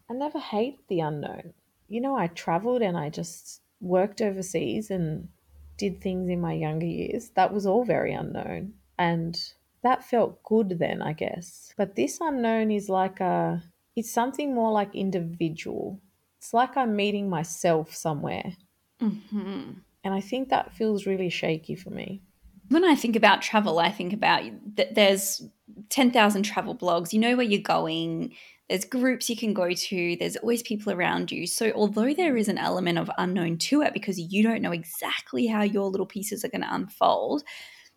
I 0.10 0.14
never 0.14 0.40
hate 0.40 0.80
the 0.88 1.02
unknown. 1.02 1.54
You 1.88 2.02
know, 2.02 2.16
I 2.16 2.28
traveled 2.28 2.82
and 2.82 2.98
I 2.98 3.10
just 3.10 3.62
worked 3.80 4.22
overseas 4.22 4.90
and 4.90 5.30
did 5.78 6.02
things 6.02 6.30
in 6.30 6.42
my 6.42 6.54
younger 6.54 6.86
years. 6.86 7.30
That 7.36 7.54
was 7.54 7.66
all 7.66 7.86
very 7.86 8.14
unknown. 8.14 8.74
And 8.98 9.40
that 9.84 10.04
felt 10.04 10.44
good 10.44 10.80
then, 10.80 11.02
I 11.02 11.14
guess. 11.14 11.74
But 11.78 11.96
this 11.96 12.18
unknown 12.20 12.72
is 12.72 12.90
like 12.90 13.20
a, 13.20 13.64
it's 13.96 14.12
something 14.12 14.54
more 14.54 14.72
like 14.72 14.96
individual. 14.96 16.02
It's 16.40 16.54
like 16.54 16.76
I'm 16.76 16.96
meeting 16.96 17.30
myself 17.30 17.96
somewhere. 17.96 18.56
Mm-hmm. 19.02 19.72
And 20.04 20.14
I 20.14 20.22
think 20.22 20.50
that 20.50 20.74
feels 20.74 21.06
really 21.06 21.30
shaky 21.30 21.76
for 21.76 21.90
me. 21.90 22.22
When 22.70 22.84
I 22.84 22.96
think 22.96 23.16
about 23.16 23.42
travel, 23.42 23.80
I 23.80 23.92
think 23.92 24.14
about 24.14 24.44
that 24.76 24.96
there's 24.96 25.42
10,000 25.90 26.44
travel 26.44 26.76
blogs, 26.76 27.14
you 27.14 27.20
know 27.20 27.36
where 27.36 27.46
you're 27.46 27.62
going, 27.62 28.34
there's 28.70 28.86
groups 28.86 29.30
you 29.30 29.38
can 29.38 29.54
go 29.54 29.72
to, 29.72 30.18
there's 30.20 30.36
always 30.38 30.62
people 30.62 30.92
around 30.92 31.32
you. 31.32 31.48
So, 31.48 31.72
although 31.74 32.14
there 32.14 32.36
is 32.36 32.50
an 32.50 32.58
element 32.58 32.98
of 32.98 33.10
unknown 33.18 33.58
to 33.60 33.82
it 33.82 33.94
because 33.94 34.20
you 34.20 34.44
don't 34.44 34.62
know 34.62 34.74
exactly 34.74 35.48
how 35.48 35.64
your 35.64 35.90
little 35.90 36.06
pieces 36.06 36.44
are 36.44 36.50
going 36.50 36.62
to 36.62 36.74
unfold, 36.74 37.44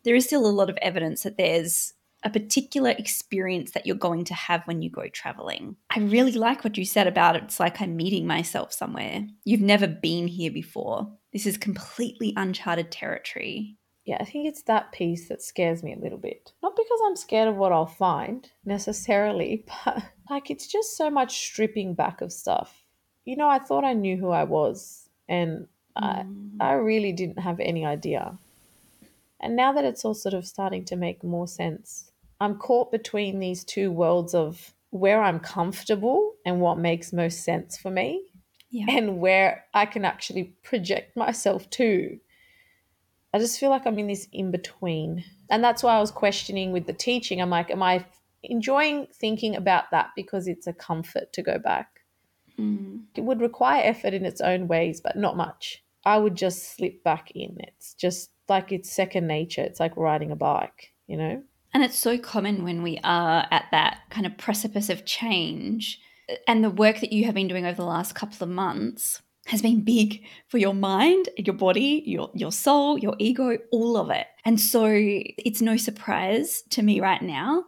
there 0.04 0.14
is 0.14 0.26
still 0.26 0.46
a 0.46 0.48
lot 0.48 0.70
of 0.70 0.78
evidence 0.80 1.24
that 1.24 1.36
there's 1.36 1.94
a 2.22 2.30
particular 2.30 2.90
experience 2.90 3.72
that 3.72 3.86
you're 3.86 3.96
going 3.96 4.24
to 4.24 4.34
have 4.34 4.62
when 4.66 4.82
you 4.82 4.90
go 4.90 5.08
traveling. 5.08 5.76
I 5.94 6.00
really 6.00 6.32
like 6.32 6.62
what 6.62 6.76
you 6.76 6.84
said 6.84 7.06
about 7.06 7.36
it. 7.36 7.44
It's 7.44 7.58
like 7.58 7.80
I'm 7.80 7.96
meeting 7.96 8.26
myself 8.26 8.72
somewhere. 8.72 9.26
You've 9.44 9.62
never 9.62 9.86
been 9.86 10.28
here 10.28 10.50
before. 10.50 11.10
This 11.32 11.46
is 11.46 11.56
completely 11.56 12.34
uncharted 12.36 12.90
territory. 12.90 13.78
Yeah, 14.04 14.16
I 14.20 14.24
think 14.24 14.48
it's 14.48 14.62
that 14.62 14.92
piece 14.92 15.28
that 15.28 15.42
scares 15.42 15.82
me 15.82 15.92
a 15.92 15.98
little 15.98 16.18
bit. 16.18 16.52
Not 16.62 16.74
because 16.74 17.00
I'm 17.06 17.16
scared 17.16 17.48
of 17.48 17.56
what 17.56 17.72
I'll 17.72 17.86
find 17.86 18.50
necessarily, 18.64 19.66
but 19.84 20.02
like 20.28 20.50
it's 20.50 20.66
just 20.66 20.96
so 20.96 21.10
much 21.10 21.38
stripping 21.38 21.94
back 21.94 22.20
of 22.20 22.32
stuff. 22.32 22.84
You 23.24 23.36
know, 23.36 23.48
I 23.48 23.58
thought 23.58 23.84
I 23.84 23.92
knew 23.92 24.16
who 24.16 24.30
I 24.30 24.44
was, 24.44 25.08
and 25.28 25.66
mm. 25.96 26.56
I, 26.60 26.70
I 26.70 26.72
really 26.72 27.12
didn't 27.12 27.38
have 27.38 27.60
any 27.60 27.84
idea. 27.84 28.38
And 29.40 29.56
now 29.56 29.72
that 29.72 29.84
it's 29.84 30.04
all 30.04 30.14
sort 30.14 30.34
of 30.34 30.46
starting 30.46 30.84
to 30.86 30.96
make 30.96 31.24
more 31.24 31.48
sense, 31.48 32.10
I'm 32.40 32.56
caught 32.56 32.90
between 32.90 33.38
these 33.38 33.64
two 33.64 33.90
worlds 33.90 34.34
of 34.34 34.74
where 34.90 35.22
I'm 35.22 35.40
comfortable 35.40 36.34
and 36.44 36.60
what 36.60 36.78
makes 36.78 37.12
most 37.12 37.44
sense 37.44 37.76
for 37.76 37.90
me, 37.90 38.22
yeah. 38.70 38.86
and 38.88 39.18
where 39.18 39.64
I 39.74 39.86
can 39.86 40.04
actually 40.04 40.54
project 40.62 41.16
myself 41.16 41.68
to. 41.70 42.18
I 43.32 43.38
just 43.38 43.60
feel 43.60 43.70
like 43.70 43.86
I'm 43.86 43.98
in 43.98 44.08
this 44.08 44.26
in 44.32 44.50
between. 44.50 45.24
And 45.50 45.62
that's 45.62 45.82
why 45.82 45.96
I 45.96 46.00
was 46.00 46.10
questioning 46.10 46.72
with 46.72 46.86
the 46.86 46.92
teaching. 46.92 47.40
I'm 47.40 47.50
like, 47.50 47.70
am 47.70 47.82
I 47.82 48.04
enjoying 48.42 49.06
thinking 49.12 49.56
about 49.56 49.90
that 49.90 50.10
because 50.16 50.48
it's 50.48 50.66
a 50.66 50.72
comfort 50.72 51.32
to 51.34 51.42
go 51.42 51.58
back? 51.58 52.00
Mm. 52.58 53.04
It 53.14 53.22
would 53.22 53.40
require 53.40 53.82
effort 53.84 54.14
in 54.14 54.24
its 54.24 54.40
own 54.40 54.68
ways, 54.68 55.00
but 55.00 55.16
not 55.16 55.36
much. 55.36 55.82
I 56.04 56.18
would 56.18 56.34
just 56.34 56.74
slip 56.74 57.04
back 57.04 57.30
in. 57.34 57.56
It's 57.60 57.94
just 57.94 58.30
like 58.48 58.72
it's 58.72 58.90
second 58.90 59.26
nature. 59.26 59.62
It's 59.62 59.80
like 59.80 59.96
riding 59.96 60.30
a 60.30 60.36
bike, 60.36 60.92
you 61.06 61.16
know? 61.16 61.42
And 61.72 61.84
it's 61.84 61.98
so 61.98 62.18
common 62.18 62.64
when 62.64 62.82
we 62.82 62.98
are 63.04 63.46
at 63.50 63.66
that 63.70 63.98
kind 64.10 64.26
of 64.26 64.36
precipice 64.38 64.90
of 64.90 65.04
change. 65.04 66.00
And 66.48 66.64
the 66.64 66.70
work 66.70 67.00
that 67.00 67.12
you 67.12 67.26
have 67.26 67.34
been 67.34 67.48
doing 67.48 67.66
over 67.66 67.76
the 67.76 67.84
last 67.84 68.14
couple 68.14 68.42
of 68.42 68.50
months 68.50 69.22
has 69.50 69.62
been 69.62 69.82
big 69.82 70.22
for 70.46 70.58
your 70.58 70.74
mind, 70.74 71.28
your 71.36 71.56
body, 71.56 72.04
your, 72.06 72.30
your 72.34 72.52
soul, 72.52 72.96
your 72.96 73.16
ego, 73.18 73.58
all 73.72 73.96
of 73.96 74.08
it. 74.08 74.28
And 74.44 74.60
so 74.60 74.86
it's 74.88 75.60
no 75.60 75.76
surprise 75.76 76.62
to 76.70 76.82
me 76.82 77.00
right 77.00 77.20
now 77.20 77.64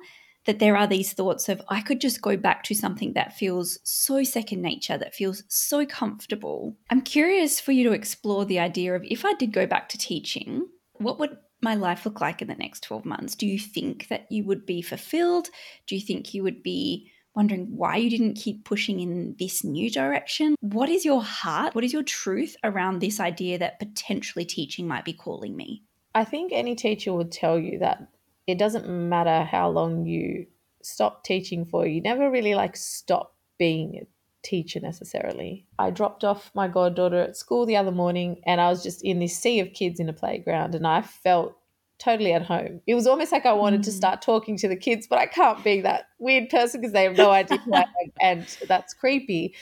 that 0.47 0.61
there 0.61 0.77
are 0.77 0.87
these 0.87 1.12
thoughts 1.12 1.49
of 1.49 1.61
I 1.69 1.81
could 1.81 2.01
just 2.01 2.23
go 2.23 2.37
back 2.37 2.62
to 2.65 2.75
something 2.75 3.15
that 3.15 3.37
feels 3.37 3.81
so 3.83 4.23
second 4.23 4.62
nature, 4.62 4.97
that 4.97 5.15
feels 5.15 5.43
so 5.49 5.85
comfortable. 5.85 6.77
I'm 6.89 7.03
curious 7.03 7.59
for 7.59 7.73
you 7.73 7.83
to 7.89 7.95
explore 7.95 8.45
the 8.45 8.61
idea 8.61 8.95
of 8.95 9.03
if 9.05 9.25
I 9.25 9.35
did 9.35 9.53
go 9.53 9.67
back 9.67 9.89
to 9.89 9.99
teaching, 9.99 10.69
what 10.95 11.19
would 11.19 11.37
my 11.62 11.75
life 11.75 12.05
look 12.05 12.21
like 12.21 12.43
in 12.43 12.49
the 12.49 12.55
next 12.55 12.85
12 12.85 13.05
months? 13.05 13.35
Do 13.35 13.47
you 13.47 13.59
think 13.59 14.07
that 14.07 14.27
you 14.31 14.45
would 14.45 14.67
be 14.67 14.83
fulfilled? 14.83 15.49
Do 15.89 15.97
you 15.97 16.01
think 16.01 16.33
you 16.33 16.45
would 16.45 16.62
be 16.62 17.12
wondering 17.35 17.77
why 17.77 17.97
you 17.97 18.11
didn't 18.11 18.35
keep 18.35 18.65
pushing 18.65 19.01
in 19.01 19.37
this 19.39 19.65
new 19.65 19.91
direction? 19.91 20.57
What 20.61 20.89
is 20.89 21.05
your 21.05 21.23
heart? 21.23 21.75
What 21.75 21.85
is 21.85 21.93
your 21.93 22.03
truth 22.03 22.57
around 22.65 23.01
this 23.01 23.21
idea 23.21 23.59
that 23.59 23.79
potentially 23.79 24.45
teaching 24.45 24.87
might 24.87 25.05
be 25.05 25.12
calling 25.12 25.57
me? 25.57 25.83
I 26.15 26.25
think 26.25 26.53
any 26.53 26.75
teacher 26.75 27.12
would 27.12 27.33
tell 27.33 27.59
you 27.59 27.79
that 27.79 28.07
it 28.47 28.59
doesn't 28.59 28.89
matter 28.89 29.45
how 29.45 29.71
long 29.71 30.05
you 30.05 30.47
stop 30.83 31.25
teaching 31.25 31.65
for, 31.65 31.87
you 31.87 32.01
never 32.03 32.31
really 32.31 32.55
like 32.55 32.77
stop 32.77 33.35
being 33.59 34.01
a 34.03 34.07
teacher 34.43 34.81
necessarily. 34.81 35.67
I 35.79 35.91
dropped 35.91 36.25
off 36.25 36.51
my 36.55 36.69
goddaughter 36.69 37.21
at 37.21 37.37
school 37.37 37.65
the 37.65 37.77
other 37.77 37.93
morning 37.93 38.41
and 38.45 38.61
I 38.61 38.69
was 38.69 38.83
just 38.83 39.03
in 39.03 39.21
this 39.21 39.39
sea 39.39 39.61
of 39.61 39.73
kids 39.73 40.01
in 40.01 40.09
a 40.09 40.12
playground 40.12 40.75
and 40.75 40.87
I 40.87 41.03
felt 41.03 41.57
totally 42.03 42.33
at 42.33 42.43
home. 42.43 42.81
It 42.87 42.95
was 42.95 43.07
almost 43.07 43.31
like 43.31 43.47
I 43.47 43.53
wanted 43.53 43.85
to 43.85 43.93
start 43.93 44.23
talking 44.23 44.57
to 44.59 44.69
the 44.69 44.77
kids, 44.77 45.07
but 45.07 45.19
I 45.19 45.27
can't 45.27 45.63
be 45.63 45.81
that 45.83 46.09
weird 46.19 46.51
person 46.51 46.81
because 46.81 46.93
they 46.93 47.05
have 47.05 47.17
no 47.17 47.31
idea 47.31 47.59
who 47.59 47.75
I 47.75 47.81
am 47.81 47.87
and 48.21 48.59
that's 48.67 48.93
creepy. 48.93 49.55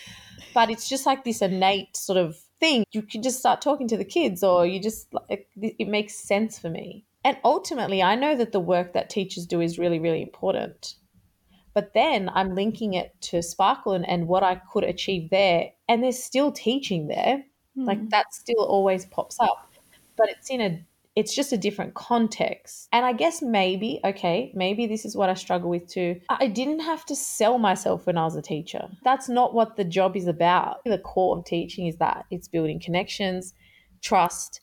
But 0.55 0.71
it's 0.71 0.89
just 0.89 1.07
like 1.07 1.25
this 1.25 1.43
innate 1.43 1.97
sort 1.97 2.19
of 2.19 2.37
thing. 2.59 2.85
You 2.93 3.03
can 3.03 3.23
just 3.23 3.39
start 3.39 3.61
talking 3.61 3.89
to 3.89 3.97
the 3.97 4.05
kids 4.05 4.43
or 4.43 4.67
you 4.67 4.81
just 4.81 5.13
like 5.13 5.49
it 5.57 5.89
makes 5.89 6.15
sense 6.15 6.59
for 6.59 6.71
me. 6.71 7.05
And 7.25 7.37
ultimately, 7.45 8.03
I 8.03 8.15
know 8.15 8.35
that 8.35 8.53
the 8.53 8.61
work 8.61 8.95
that 8.95 9.11
teachers 9.11 9.45
do 9.45 9.61
is 9.61 9.79
really, 9.79 9.99
really 9.99 10.23
important. 10.23 10.95
But 11.75 11.93
then 11.93 12.31
I'm 12.35 12.55
linking 12.55 12.95
it 12.95 13.15
to 13.23 13.43
Sparkle 13.43 13.93
and, 13.93 14.09
and 14.09 14.27
what 14.27 14.43
I 14.43 14.57
could 14.73 14.85
achieve 14.85 15.29
there. 15.31 15.71
And 15.89 16.03
there's 16.03 16.23
still 16.23 16.51
teaching 16.51 17.09
there. 17.09 17.45
Mm. 17.77 17.87
Like 17.87 18.09
that 18.09 18.33
still 18.33 18.65
always 18.65 19.05
pops 19.07 19.39
up. 19.39 19.71
But 20.17 20.31
it's 20.31 20.51
in 20.51 20.61
a 20.63 20.83
it's 21.17 21.35
just 21.35 21.53
a 21.53 21.59
different 21.59 21.95
context. 21.95 22.89
And 22.93 23.05
I 23.05 23.13
guess 23.13 23.43
maybe, 23.43 24.01
okay, 24.05 24.53
maybe 24.55 24.87
this 24.87 25.05
is 25.05 25.17
what 25.17 25.29
I 25.29 25.35
struggle 25.35 25.69
with 25.69 25.89
too. 25.89 26.21
I 26.29 26.47
didn't 26.47 26.81
have 26.81 27.05
to 27.07 27.17
sell 27.17 27.59
myself 27.59 28.07
when 28.07 28.17
I 28.17 28.25
was 28.25 28.37
a 28.37 28.43
teacher. 28.43 28.89
That's 29.05 29.29
not 29.29 29.53
what 29.53 29.77
the 29.77 29.85
job 29.85 30.17
is 30.17 30.27
about. 30.27 30.79
The 30.85 30.99
core 30.99 31.37
of 31.37 31.45
teaching 31.45 31.87
is 31.87 31.97
that 31.97 32.27
it's 32.31 32.49
building 32.49 32.81
connections, 32.81 33.55
trust, 34.03 34.61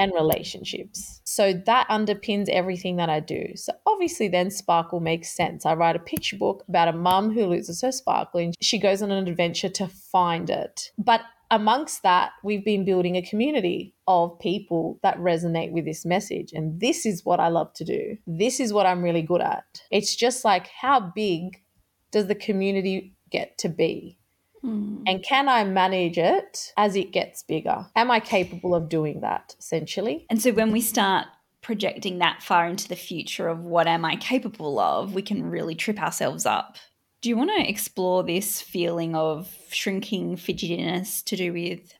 and 0.00 0.12
relationships. 0.14 1.20
So 1.24 1.52
that 1.66 1.88
underpins 1.88 2.48
everything 2.48 2.96
that 2.96 3.08
I 3.08 3.20
do. 3.20 3.52
So 3.56 3.72
obviously, 3.86 4.28
then 4.28 4.50
Sparkle 4.50 5.00
makes 5.00 5.34
sense. 5.34 5.66
I 5.66 5.74
write 5.74 5.96
a 5.96 6.00
picture 6.00 6.36
book 6.36 6.64
about 6.68 6.88
a 6.88 6.92
mum 6.92 7.32
who 7.32 7.46
loses 7.46 7.82
her 7.82 7.92
sparkle 7.92 8.40
and 8.40 8.54
she 8.60 8.78
goes 8.78 9.02
on 9.02 9.10
an 9.10 9.26
adventure 9.26 9.68
to 9.70 9.88
find 9.88 10.50
it. 10.50 10.92
But 10.98 11.22
amongst 11.50 12.02
that, 12.02 12.32
we've 12.42 12.64
been 12.64 12.84
building 12.84 13.16
a 13.16 13.22
community 13.22 13.94
of 14.06 14.38
people 14.38 14.98
that 15.02 15.18
resonate 15.18 15.72
with 15.72 15.84
this 15.84 16.04
message. 16.04 16.52
And 16.52 16.80
this 16.80 17.06
is 17.06 17.24
what 17.24 17.40
I 17.40 17.48
love 17.48 17.72
to 17.74 17.84
do. 17.84 18.16
This 18.26 18.60
is 18.60 18.72
what 18.72 18.86
I'm 18.86 19.02
really 19.02 19.22
good 19.22 19.40
at. 19.40 19.82
It's 19.90 20.14
just 20.14 20.44
like, 20.44 20.68
how 20.68 21.00
big 21.00 21.62
does 22.10 22.26
the 22.26 22.34
community 22.34 23.14
get 23.30 23.58
to 23.58 23.68
be? 23.68 24.18
Mm. 24.64 25.02
And 25.06 25.22
can 25.22 25.48
I 25.48 25.64
manage 25.64 26.18
it 26.18 26.72
as 26.76 26.96
it 26.96 27.12
gets 27.12 27.42
bigger? 27.42 27.86
Am 27.94 28.10
I 28.10 28.20
capable 28.20 28.74
of 28.74 28.88
doing 28.88 29.20
that 29.20 29.54
essentially? 29.58 30.26
And 30.30 30.40
so 30.42 30.52
when 30.52 30.72
we 30.72 30.80
start 30.80 31.26
projecting 31.60 32.18
that 32.18 32.42
far 32.42 32.66
into 32.66 32.88
the 32.88 32.96
future 32.96 33.48
of 33.48 33.60
what 33.60 33.86
am 33.86 34.04
I 34.04 34.16
capable 34.16 34.78
of, 34.78 35.14
we 35.14 35.22
can 35.22 35.50
really 35.50 35.74
trip 35.74 36.00
ourselves 36.00 36.46
up. 36.46 36.76
Do 37.20 37.28
you 37.28 37.36
want 37.36 37.50
to 37.50 37.68
explore 37.68 38.22
this 38.22 38.62
feeling 38.62 39.16
of 39.16 39.52
shrinking 39.70 40.36
fidgetiness 40.36 41.24
to 41.24 41.36
do 41.36 41.52
with 41.52 41.94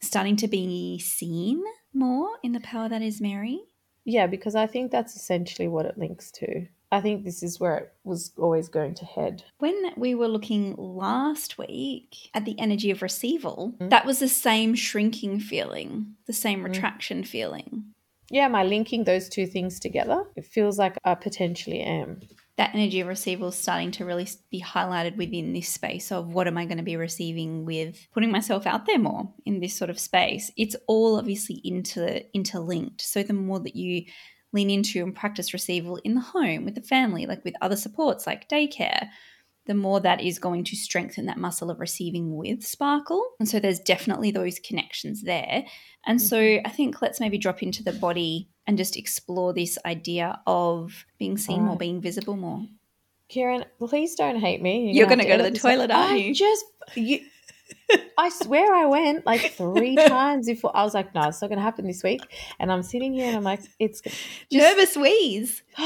starting 0.00 0.36
to 0.36 0.48
be 0.48 0.98
seen 0.98 1.62
more 1.94 2.30
in 2.42 2.52
the 2.52 2.60
power 2.60 2.88
that 2.88 3.00
is 3.00 3.20
Mary? 3.20 3.60
Yeah, 4.04 4.26
because 4.26 4.56
I 4.56 4.66
think 4.66 4.90
that's 4.90 5.14
essentially 5.14 5.68
what 5.68 5.86
it 5.86 5.98
links 5.98 6.32
to. 6.32 6.66
I 6.92 7.00
think 7.00 7.24
this 7.24 7.42
is 7.42 7.58
where 7.58 7.76
it 7.76 7.92
was 8.04 8.32
always 8.38 8.68
going 8.68 8.94
to 8.94 9.04
head. 9.04 9.44
When 9.58 9.92
we 9.96 10.14
were 10.14 10.28
looking 10.28 10.74
last 10.76 11.58
week 11.58 12.30
at 12.34 12.44
the 12.44 12.58
energy 12.58 12.90
of 12.90 13.02
receival, 13.02 13.74
mm. 13.78 13.90
that 13.90 14.06
was 14.06 14.20
the 14.20 14.28
same 14.28 14.74
shrinking 14.74 15.40
feeling, 15.40 16.14
the 16.26 16.32
same 16.32 16.60
mm. 16.60 16.64
retraction 16.64 17.22
mm. 17.22 17.26
feeling. 17.26 17.84
Yeah, 18.30 18.46
am 18.46 18.54
I 18.54 18.64
linking 18.64 19.04
those 19.04 19.28
two 19.28 19.46
things 19.46 19.78
together? 19.78 20.24
It 20.36 20.46
feels 20.46 20.78
like 20.78 20.96
I 21.04 21.14
potentially 21.14 21.80
am. 21.80 22.20
That 22.56 22.74
energy 22.74 23.00
of 23.00 23.08
receival 23.08 23.48
is 23.48 23.54
starting 23.54 23.90
to 23.92 24.06
really 24.06 24.26
be 24.50 24.62
highlighted 24.62 25.16
within 25.16 25.52
this 25.52 25.68
space 25.68 26.10
of 26.10 26.32
what 26.32 26.46
am 26.46 26.56
I 26.56 26.64
going 26.64 26.78
to 26.78 26.82
be 26.82 26.96
receiving 26.96 27.66
with 27.66 28.06
putting 28.14 28.30
myself 28.30 28.66
out 28.66 28.86
there 28.86 28.98
more 28.98 29.30
in 29.44 29.60
this 29.60 29.74
sort 29.74 29.90
of 29.90 30.00
space. 30.00 30.50
It's 30.56 30.76
all 30.86 31.18
obviously 31.18 31.60
inter 31.64 32.20
interlinked. 32.32 33.02
So 33.02 33.22
the 33.22 33.34
more 33.34 33.60
that 33.60 33.76
you 33.76 34.06
lean 34.52 34.70
into 34.70 35.02
and 35.02 35.14
practice 35.14 35.52
receival 35.52 35.96
in 35.96 36.14
the 36.14 36.20
home 36.20 36.64
with 36.64 36.74
the 36.74 36.82
family, 36.82 37.26
like 37.26 37.44
with 37.44 37.54
other 37.60 37.76
supports 37.76 38.26
like 38.26 38.48
daycare, 38.48 39.10
the 39.66 39.74
more 39.74 40.00
that 40.00 40.20
is 40.20 40.38
going 40.38 40.64
to 40.64 40.76
strengthen 40.76 41.26
that 41.26 41.38
muscle 41.38 41.70
of 41.70 41.80
receiving 41.80 42.36
with 42.36 42.64
Sparkle. 42.64 43.24
And 43.38 43.48
so 43.48 43.58
there's 43.58 43.80
definitely 43.80 44.30
those 44.30 44.58
connections 44.58 45.22
there. 45.22 45.64
And 46.06 46.22
so 46.22 46.38
mm-hmm. 46.38 46.66
I 46.66 46.70
think 46.70 47.02
let's 47.02 47.20
maybe 47.20 47.38
drop 47.38 47.62
into 47.62 47.82
the 47.82 47.92
body 47.92 48.48
and 48.66 48.78
just 48.78 48.96
explore 48.96 49.52
this 49.52 49.78
idea 49.84 50.40
of 50.46 51.04
being 51.18 51.36
seen 51.36 51.60
right. 51.60 51.66
more, 51.66 51.76
being 51.76 52.00
visible 52.00 52.36
more. 52.36 52.66
Kirryn, 53.28 53.64
please 53.80 54.14
don't 54.14 54.38
hate 54.38 54.62
me. 54.62 54.84
You're, 54.84 54.94
You're 54.94 55.06
going 55.06 55.18
to 55.18 55.26
go 55.26 55.36
to 55.36 55.42
the 55.42 55.58
toilet, 55.58 55.90
aren't 55.90 56.20
you? 56.20 56.32
Just 56.32 56.64
you, 56.94 57.20
I 58.18 58.30
swear 58.30 58.72
I 58.74 58.86
went 58.86 59.26
like 59.26 59.52
three 59.52 59.94
times 60.08 60.46
before. 60.46 60.76
I 60.76 60.82
was 60.84 60.94
like, 60.94 61.14
no, 61.14 61.28
it's 61.28 61.40
not 61.40 61.48
going 61.48 61.58
to 61.58 61.62
happen 61.62 61.86
this 61.86 62.02
week. 62.02 62.22
And 62.58 62.72
I'm 62.72 62.82
sitting 62.82 63.12
here 63.12 63.26
and 63.26 63.36
I'm 63.36 63.42
like, 63.42 63.60
it's 63.78 64.00
just, 64.00 64.16
nervous 64.52 64.96
wheeze. 64.96 65.62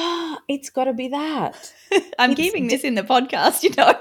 it's 0.49 0.71
got 0.71 0.85
to 0.85 0.93
be 0.93 1.09
that. 1.09 1.73
I'm 2.19 2.33
it's 2.33 2.41
keeping 2.41 2.69
this 2.69 2.85
in 2.85 2.95
the 2.95 3.03
podcast, 3.03 3.63
you 3.65 3.71
know. 3.77 3.95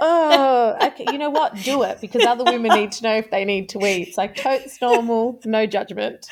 oh, 0.00 0.76
okay. 0.82 1.04
You 1.10 1.18
know 1.18 1.30
what? 1.30 1.54
Do 1.56 1.82
it 1.82 2.00
because 2.00 2.24
other 2.24 2.44
women 2.44 2.72
need 2.72 2.92
to 2.92 3.02
know 3.02 3.16
if 3.16 3.30
they 3.30 3.44
need 3.44 3.68
to 3.70 3.78
wee. 3.78 4.02
It's 4.02 4.16
like 4.16 4.36
totes 4.36 4.80
normal, 4.80 5.40
no 5.44 5.66
judgment. 5.66 6.28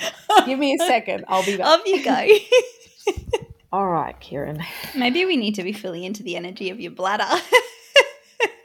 Give 0.47 0.59
me 0.59 0.75
a 0.75 0.79
second. 0.79 1.25
I'll 1.29 1.45
be 1.45 1.57
back. 1.57 1.67
Off 1.67 1.87
you 1.87 2.05
go. 2.05 2.27
All 3.73 3.89
right, 3.89 4.19
Kirryn. 4.21 4.65
Maybe 4.97 5.25
we 5.27 5.37
need 5.37 5.55
to 5.55 5.63
be 5.63 5.73
filling 5.73 6.05
into 6.05 6.23
the 6.23 6.37
energy 6.37 6.71
of 6.71 6.81
your 6.81 6.91
bladder. 6.91 7.41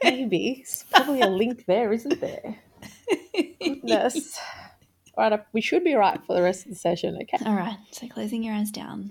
Maybe. 0.02 0.58
It's 0.60 0.84
probably 0.84 1.20
a 1.20 1.28
link 1.28 1.64
there, 1.66 1.92
isn't 1.92 2.20
there? 2.20 2.56
Goodness. 3.60 4.38
All 5.16 5.30
right, 5.30 5.40
we 5.52 5.60
should 5.60 5.84
be 5.84 5.94
right 5.94 6.20
for 6.26 6.34
the 6.34 6.42
rest 6.42 6.64
of 6.64 6.70
the 6.70 6.76
session, 6.76 7.18
okay? 7.22 7.44
All 7.44 7.54
right, 7.54 7.78
so 7.90 8.08
closing 8.08 8.42
your 8.42 8.54
eyes 8.54 8.70
down. 8.70 9.10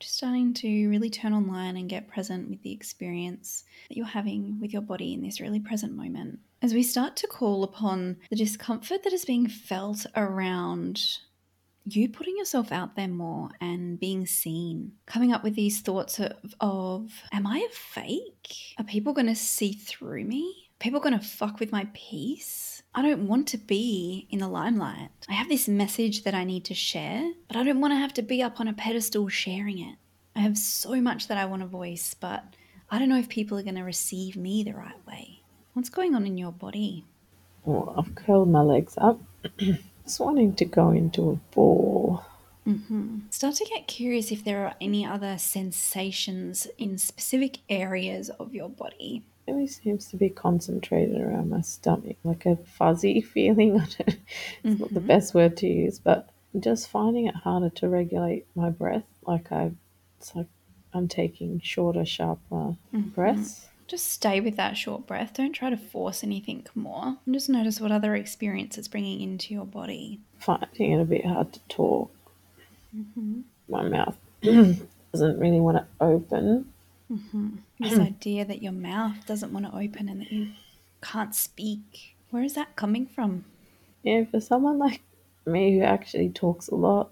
Just 0.00 0.16
starting 0.16 0.52
to 0.54 0.88
really 0.88 1.10
turn 1.10 1.32
online 1.32 1.76
and 1.76 1.88
get 1.88 2.08
present 2.08 2.50
with 2.50 2.62
the 2.62 2.72
experience 2.72 3.64
that 3.88 3.96
you're 3.96 4.06
having 4.06 4.60
with 4.60 4.72
your 4.72 4.82
body 4.82 5.14
in 5.14 5.22
this 5.22 5.40
really 5.40 5.60
present 5.60 5.94
moment. 5.94 6.40
As 6.60 6.74
we 6.74 6.82
start 6.82 7.16
to 7.16 7.26
call 7.26 7.62
upon 7.62 8.16
the 8.30 8.36
discomfort 8.36 9.02
that 9.04 9.12
is 9.12 9.24
being 9.24 9.48
felt 9.48 10.06
around 10.16 11.00
you 11.86 12.08
putting 12.08 12.36
yourself 12.36 12.72
out 12.72 12.96
there 12.96 13.08
more 13.08 13.50
and 13.60 14.00
being 14.00 14.26
seen, 14.26 14.92
coming 15.06 15.32
up 15.32 15.44
with 15.44 15.54
these 15.54 15.80
thoughts 15.80 16.18
of, 16.18 16.32
of 16.60 17.12
Am 17.32 17.46
I 17.46 17.58
a 17.58 17.74
fake? 17.74 18.74
Are 18.78 18.84
people 18.84 19.12
going 19.12 19.26
to 19.26 19.34
see 19.34 19.72
through 19.72 20.24
me? 20.24 20.68
People 20.78 21.00
going 21.00 21.18
to 21.18 21.24
fuck 21.24 21.60
with 21.60 21.72
my 21.72 21.88
peace? 21.94 22.82
I 22.94 23.02
don't 23.02 23.26
want 23.26 23.48
to 23.48 23.58
be 23.58 24.26
in 24.30 24.38
the 24.38 24.48
limelight. 24.48 25.10
I 25.28 25.32
have 25.32 25.48
this 25.48 25.68
message 25.68 26.24
that 26.24 26.34
I 26.34 26.44
need 26.44 26.64
to 26.66 26.74
share, 26.74 27.32
but 27.48 27.56
I 27.56 27.64
don't 27.64 27.80
want 27.80 27.92
to 27.92 27.98
have 27.98 28.14
to 28.14 28.22
be 28.22 28.42
up 28.42 28.60
on 28.60 28.68
a 28.68 28.72
pedestal 28.72 29.28
sharing 29.28 29.78
it. 29.78 29.96
I 30.36 30.40
have 30.40 30.58
so 30.58 31.00
much 31.00 31.28
that 31.28 31.38
I 31.38 31.44
want 31.44 31.62
to 31.62 31.68
voice, 31.68 32.14
but 32.14 32.44
I 32.90 32.98
don't 32.98 33.08
know 33.08 33.18
if 33.18 33.28
people 33.28 33.58
are 33.58 33.62
going 33.62 33.74
to 33.76 33.82
receive 33.82 34.36
me 34.36 34.62
the 34.62 34.74
right 34.74 35.06
way. 35.06 35.42
What's 35.74 35.90
going 35.90 36.14
on 36.14 36.26
in 36.26 36.38
your 36.38 36.52
body? 36.52 37.04
Well, 37.64 37.94
I've 37.96 38.14
curled 38.14 38.50
my 38.50 38.60
legs 38.60 38.94
up. 38.98 39.20
Just 40.04 40.20
wanting 40.20 40.54
to 40.56 40.64
go 40.64 40.90
into 40.90 41.30
a 41.30 41.54
ball. 41.54 42.24
Mm-hmm. 42.66 43.18
Start 43.30 43.56
to 43.56 43.64
get 43.64 43.86
curious 43.86 44.30
if 44.30 44.44
there 44.44 44.64
are 44.66 44.74
any 44.80 45.04
other 45.04 45.36
sensations 45.38 46.66
in 46.78 46.98
specific 46.98 47.58
areas 47.68 48.30
of 48.30 48.54
your 48.54 48.68
body. 48.68 49.22
It 49.46 49.52
really 49.52 49.66
seems 49.66 50.06
to 50.06 50.16
be 50.16 50.30
concentrated 50.30 51.20
around 51.20 51.50
my 51.50 51.60
stomach, 51.60 52.16
like 52.24 52.46
a 52.46 52.56
fuzzy 52.56 53.20
feeling. 53.34 53.76
it's 53.76 53.96
mm-hmm. 53.96 54.70
not 54.70 54.92
the 54.92 55.00
mm-hmm. 55.00 55.06
best 55.06 55.34
word 55.34 55.56
to 55.58 55.66
use, 55.66 55.98
but 55.98 56.30
just 56.58 56.88
finding 56.88 57.26
it 57.26 57.34
harder 57.34 57.70
to 57.70 57.88
regulate 57.88 58.46
my 58.54 58.70
breath. 58.70 59.04
Like 59.26 59.52
I, 59.52 59.72
it's 60.18 60.34
like 60.34 60.46
I'm 60.94 61.08
taking 61.08 61.60
shorter, 61.60 62.04
sharper 62.04 62.40
mm-hmm. 62.94 63.00
breaths. 63.10 63.66
Just 63.86 64.06
stay 64.06 64.40
with 64.40 64.56
that 64.56 64.76
short 64.76 65.06
breath. 65.06 65.34
Don't 65.34 65.52
try 65.52 65.70
to 65.70 65.76
force 65.76 66.24
anything 66.24 66.66
more. 66.74 67.18
And 67.24 67.34
just 67.34 67.50
notice 67.50 67.80
what 67.80 67.92
other 67.92 68.14
experience 68.14 68.78
it's 68.78 68.88
bringing 68.88 69.20
into 69.20 69.52
your 69.52 69.66
body. 69.66 70.20
Finding 70.38 70.92
it 70.92 71.02
a 71.02 71.04
bit 71.04 71.26
hard 71.26 71.52
to 71.52 71.60
talk. 71.68 72.10
Mm-hmm. 72.96 73.40
My 73.68 73.82
mouth 73.82 74.16
doesn't 74.42 75.38
really 75.38 75.60
want 75.60 75.78
to 75.78 75.86
open. 76.00 76.72
Mm-hmm. 77.12 77.48
This 77.80 77.98
idea 77.98 78.44
that 78.44 78.62
your 78.62 78.72
mouth 78.72 79.26
doesn't 79.26 79.52
want 79.52 79.66
to 79.66 79.76
open 79.76 80.08
and 80.08 80.20
that 80.20 80.32
you 80.32 80.48
can't 81.02 81.34
speak. 81.34 82.16
Where 82.30 82.42
is 82.42 82.54
that 82.54 82.76
coming 82.76 83.06
from? 83.06 83.44
Yeah, 84.02 84.24
for 84.24 84.40
someone 84.40 84.78
like 84.78 85.02
me 85.46 85.78
who 85.78 85.82
actually 85.82 86.30
talks 86.30 86.68
a 86.68 86.74
lot, 86.74 87.10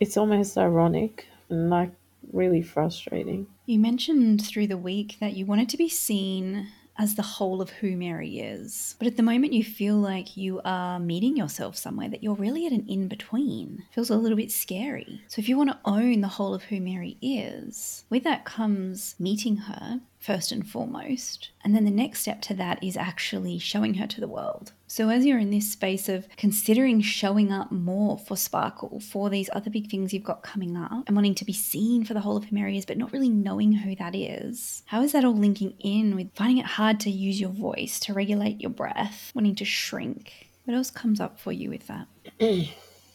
it's 0.00 0.16
almost 0.16 0.58
ironic 0.58 1.26
and 1.48 1.70
like 1.70 1.90
really 2.32 2.62
frustrating. 2.62 3.46
You 3.66 3.78
mentioned 3.78 4.44
through 4.46 4.68
the 4.68 4.76
week 4.76 5.16
that 5.20 5.34
you 5.34 5.46
wanted 5.46 5.68
to 5.70 5.76
be 5.76 5.88
seen 5.88 6.68
as 6.98 7.14
the 7.14 7.22
whole 7.22 7.62
of 7.62 7.70
who 7.70 7.96
Mary 7.96 8.38
is. 8.38 8.96
But 8.98 9.08
at 9.08 9.16
the 9.16 9.22
moment, 9.22 9.52
you 9.52 9.64
feel 9.64 9.96
like 9.96 10.36
you 10.36 10.60
are 10.64 11.00
meeting 11.00 11.36
yourself 11.36 11.76
somewhere 11.76 12.08
that 12.08 12.22
you're 12.22 12.34
really 12.34 12.66
at 12.66 12.72
an 12.72 12.86
in 12.88 13.08
between. 13.08 13.84
Feels 13.92 14.10
a 14.10 14.16
little 14.16 14.36
bit 14.36 14.52
scary. 14.52 15.22
So, 15.28 15.40
if 15.40 15.48
you 15.48 15.56
want 15.56 15.70
to 15.70 15.78
own 15.84 16.20
the 16.20 16.28
whole 16.28 16.54
of 16.54 16.64
who 16.64 16.80
Mary 16.80 17.16
is, 17.22 18.04
with 18.10 18.24
that 18.24 18.44
comes 18.44 19.14
meeting 19.18 19.56
her 19.56 20.00
first 20.22 20.52
and 20.52 20.66
foremost. 20.66 21.50
And 21.64 21.74
then 21.74 21.84
the 21.84 21.90
next 21.90 22.20
step 22.20 22.40
to 22.42 22.54
that 22.54 22.82
is 22.82 22.96
actually 22.96 23.58
showing 23.58 23.94
her 23.94 24.06
to 24.06 24.20
the 24.20 24.28
world. 24.28 24.72
So, 24.86 25.08
as 25.08 25.24
you're 25.24 25.38
in 25.38 25.50
this 25.50 25.72
space 25.72 26.08
of 26.08 26.28
considering 26.36 27.00
showing 27.00 27.50
up 27.50 27.72
more 27.72 28.18
for 28.18 28.36
Sparkle, 28.36 29.00
for 29.00 29.30
these 29.30 29.48
other 29.52 29.70
big 29.70 29.90
things 29.90 30.12
you've 30.12 30.22
got 30.22 30.42
coming 30.42 30.76
up, 30.76 31.04
and 31.06 31.16
wanting 31.16 31.34
to 31.36 31.44
be 31.44 31.52
seen 31.52 32.04
for 32.04 32.14
the 32.14 32.20
whole 32.20 32.36
of 32.36 32.46
is, 32.52 32.84
but 32.84 32.98
not 32.98 33.12
really 33.12 33.30
knowing 33.30 33.72
who 33.72 33.96
that 33.96 34.14
is, 34.14 34.82
how 34.86 35.02
is 35.02 35.12
that 35.12 35.24
all 35.24 35.34
linking 35.34 35.74
in 35.80 36.14
with 36.14 36.30
finding 36.34 36.58
it 36.58 36.66
hard 36.66 37.00
to 37.00 37.10
use 37.10 37.40
your 37.40 37.50
voice, 37.50 37.98
to 38.00 38.12
regulate 38.12 38.60
your 38.60 38.70
breath, 38.70 39.32
wanting 39.34 39.56
to 39.56 39.64
shrink? 39.64 40.48
What 40.64 40.74
else 40.74 40.90
comes 40.90 41.20
up 41.20 41.40
for 41.40 41.52
you 41.52 41.70
with 41.70 41.86
that? 41.88 42.06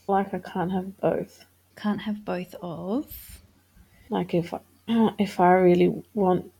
like, 0.07 0.33
I 0.33 0.39
can't 0.39 0.71
have 0.71 0.97
both. 0.97 1.45
Can't 1.75 2.01
have 2.01 2.25
both 2.25 2.55
of? 2.61 3.41
Like, 4.09 4.33
if 4.33 4.53
if 4.87 5.39
I 5.39 5.51
really 5.53 6.03
want 6.13 6.51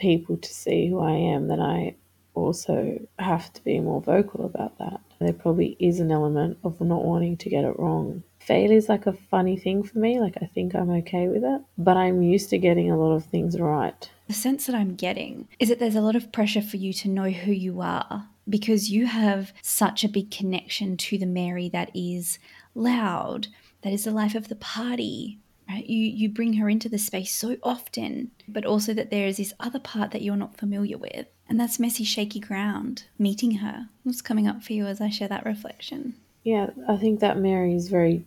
people 0.00 0.36
to 0.36 0.52
see 0.52 0.88
who 0.88 1.00
I 1.00 1.12
am, 1.12 1.48
then 1.48 1.60
I 1.60 1.94
also 2.34 2.98
have 3.18 3.52
to 3.52 3.64
be 3.64 3.80
more 3.80 4.00
vocal 4.00 4.44
about 4.44 4.78
that. 4.78 5.00
There 5.20 5.32
probably 5.32 5.76
is 5.78 6.00
an 6.00 6.10
element 6.10 6.58
of 6.64 6.80
not 6.80 7.04
wanting 7.04 7.36
to 7.38 7.50
get 7.50 7.64
it 7.64 7.78
wrong. 7.78 8.22
Failure 8.38 8.76
is 8.76 8.88
like 8.88 9.06
a 9.06 9.12
funny 9.12 9.56
thing 9.56 9.82
for 9.82 9.98
me. 9.98 10.18
Like, 10.18 10.36
I 10.40 10.46
think 10.46 10.74
I'm 10.74 10.90
okay 10.90 11.28
with 11.28 11.44
it, 11.44 11.60
but 11.76 11.96
I'm 11.96 12.22
used 12.22 12.50
to 12.50 12.58
getting 12.58 12.90
a 12.90 12.96
lot 12.96 13.14
of 13.14 13.26
things 13.26 13.60
right. 13.60 14.10
The 14.28 14.34
sense 14.34 14.66
that 14.66 14.74
I'm 14.74 14.94
getting 14.94 15.48
is 15.58 15.68
that 15.68 15.78
there's 15.78 15.96
a 15.96 16.00
lot 16.00 16.16
of 16.16 16.32
pressure 16.32 16.62
for 16.62 16.78
you 16.78 16.92
to 16.94 17.08
know 17.08 17.30
who 17.30 17.52
you 17.52 17.80
are 17.80 18.28
because 18.48 18.90
you 18.90 19.06
have 19.06 19.52
such 19.62 20.02
a 20.02 20.08
big 20.08 20.30
connection 20.30 20.96
to 20.96 21.18
the 21.18 21.26
Mary 21.26 21.68
that 21.68 21.90
is 21.94 22.38
loud, 22.74 23.48
that 23.82 23.92
is 23.92 24.04
the 24.04 24.10
life 24.10 24.34
of 24.34 24.48
the 24.48 24.56
party, 24.56 25.38
right? 25.70 25.86
You 25.86 26.06
you 26.06 26.28
bring 26.28 26.54
her 26.54 26.68
into 26.68 26.88
the 26.88 26.98
space 26.98 27.34
so 27.34 27.56
often, 27.62 28.30
but 28.48 28.64
also 28.64 28.92
that 28.94 29.10
there 29.10 29.26
is 29.26 29.36
this 29.36 29.54
other 29.60 29.78
part 29.78 30.10
that 30.10 30.22
you're 30.22 30.36
not 30.36 30.56
familiar 30.56 30.98
with. 30.98 31.26
And 31.48 31.58
that's 31.58 31.80
messy, 31.80 32.04
shaky 32.04 32.40
ground, 32.40 33.04
meeting 33.18 33.56
her. 33.56 33.88
What's 34.02 34.22
coming 34.22 34.46
up 34.46 34.62
for 34.62 34.72
you 34.72 34.86
as 34.86 35.00
I 35.00 35.10
share 35.10 35.28
that 35.28 35.44
reflection? 35.44 36.14
Yeah, 36.44 36.70
I 36.88 36.96
think 36.96 37.20
that 37.20 37.38
Mary 37.38 37.74
is 37.74 37.88
very 37.88 38.24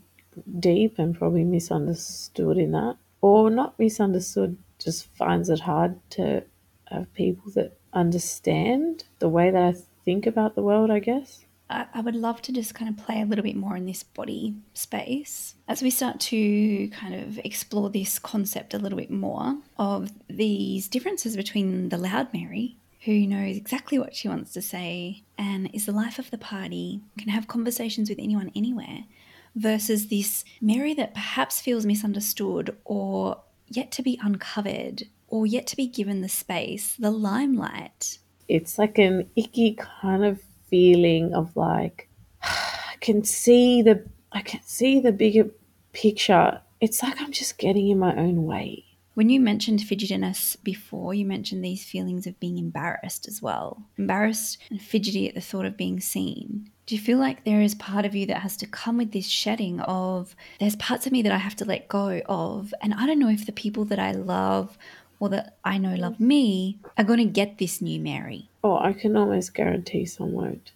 deep 0.60 1.00
and 1.00 1.18
probably 1.18 1.44
misunderstood 1.44 2.58
in 2.58 2.72
that. 2.72 2.98
Or 3.22 3.50
not 3.50 3.80
misunderstood, 3.80 4.58
just 4.80 5.06
finds 5.16 5.50
it 5.50 5.62
hard 5.62 5.98
to 6.12 6.44
have 6.92 7.14
people 7.14 7.52
that 7.52 7.78
understand 7.94 9.06
the 9.20 9.30
way 9.30 9.50
that 9.52 9.64
I 9.64 9.74
think 10.04 10.28
about 10.28 10.56
the 10.56 10.62
world, 10.62 10.92
I 10.92 11.00
guess. 11.00 11.43
I 11.94 12.02
would 12.02 12.16
love 12.16 12.42
to 12.44 12.52
just 12.52 12.76
kind 12.76 12.90
of 12.90 13.04
play 13.04 13.22
a 13.22 13.26
little 13.26 13.44
bit 13.44 13.56
more 13.56 13.76
in 13.76 13.86
this 13.86 14.04
body 14.04 14.56
space 14.74 15.56
as 15.68 15.82
we 15.82 15.90
start 15.90 16.20
to 16.22 16.88
kind 16.90 17.16
of 17.16 17.40
explore 17.40 17.90
this 17.90 18.20
concept 18.20 18.74
a 18.74 18.78
little 18.78 18.98
bit 18.98 19.12
more 19.12 19.58
of 19.78 20.12
these 20.28 20.88
differences 20.88 21.36
between 21.36 21.90
the 21.90 21.98
loud 21.98 22.34
Mary, 22.34 22.78
who 23.06 23.26
knows 23.26 23.58
exactly 23.58 23.98
what 23.98 24.16
she 24.16 24.28
wants 24.28 24.54
to 24.54 24.62
say 24.62 25.24
and 25.38 25.70
is 25.74 25.86
the 25.86 25.92
life 25.92 26.20
of 26.20 26.32
the 26.32 26.38
party, 26.38 27.02
can 27.18 27.30
have 27.30 27.48
conversations 27.48 28.10
with 28.10 28.20
anyone 28.20 28.52
anywhere, 28.56 29.06
versus 29.56 30.08
this 30.08 30.44
Mary 30.62 30.94
that 30.94 31.14
perhaps 31.14 31.62
feels 31.62 31.86
misunderstood 31.86 32.76
or 32.86 33.42
yet 33.68 33.92
to 33.92 34.02
be 34.02 34.20
uncovered 34.22 35.04
or 35.28 35.46
yet 35.46 35.68
to 35.68 35.76
be 35.76 35.88
given 35.88 36.22
the 36.22 36.30
space, 36.30 36.96
the 36.98 37.12
limelight. 37.12 38.20
It's 38.48 38.78
like 38.78 38.98
an 38.98 39.30
icky 39.36 39.74
kind 39.74 40.24
of 40.24 40.42
feeling 40.74 41.32
of 41.36 41.56
like 41.56 42.10
I 42.42 42.96
can 43.00 43.24
see 43.24 43.84
the 43.84 44.04
I 44.32 44.42
can 44.42 44.62
see 44.64 45.00
the 45.00 45.12
bigger 45.12 45.52
picture. 45.92 46.62
It's 46.82 47.04
like 47.04 47.22
I'm 47.22 47.32
just 47.32 47.60
getting 47.60 47.90
in 47.90 48.00
my 48.00 48.16
own 48.16 48.46
way. 48.46 48.84
When 49.14 49.30
you 49.30 49.40
mentioned 49.40 49.82
fidgetiness 49.82 50.58
before, 50.64 51.14
you 51.14 51.28
mentioned 51.28 51.64
these 51.64 51.86
feelings 51.86 52.26
of 52.26 52.40
being 52.40 52.58
embarrassed 52.58 53.28
as 53.28 53.40
well. 53.40 53.84
Embarrassed 54.00 54.58
and 54.72 54.82
fidgety 54.82 55.30
at 55.30 55.36
the 55.36 55.42
thought 55.42 55.68
of 55.68 55.78
being 55.78 56.00
seen. 56.00 56.72
Do 56.88 56.96
you 56.96 57.02
feel 57.02 57.20
like 57.20 57.44
there 57.44 57.62
is 57.62 57.76
part 57.76 58.04
of 58.04 58.16
you 58.16 58.26
that 58.26 58.42
has 58.42 58.58
to 58.58 58.66
come 58.66 58.98
with 58.98 59.12
this 59.12 59.28
shedding 59.28 59.80
of 59.82 60.36
there's 60.60 60.76
parts 60.78 61.06
of 61.06 61.12
me 61.12 61.22
that 61.22 61.32
I 61.32 61.38
have 61.38 61.56
to 61.58 61.66
let 61.66 61.88
go 61.88 62.24
of? 62.26 62.74
And 62.82 62.96
I 62.96 63.06
don't 63.06 63.20
know 63.20 63.30
if 63.30 63.46
the 63.46 63.52
people 63.52 63.86
that 63.86 64.00
I 64.00 64.12
love 64.14 64.76
or 65.20 65.30
that 65.30 65.58
I 65.64 65.78
know 65.78 65.94
love 65.94 66.20
me 66.20 66.80
are 66.98 67.04
going 67.04 67.20
to 67.20 67.26
get 67.26 67.60
this 67.60 67.80
new 67.80 68.00
Mary. 68.00 68.50
Oh, 68.64 68.78
I 68.78 68.94
can 68.94 69.18
almost 69.18 69.54
guarantee 69.54 70.06
some 70.06 70.32
won't. 70.32 70.72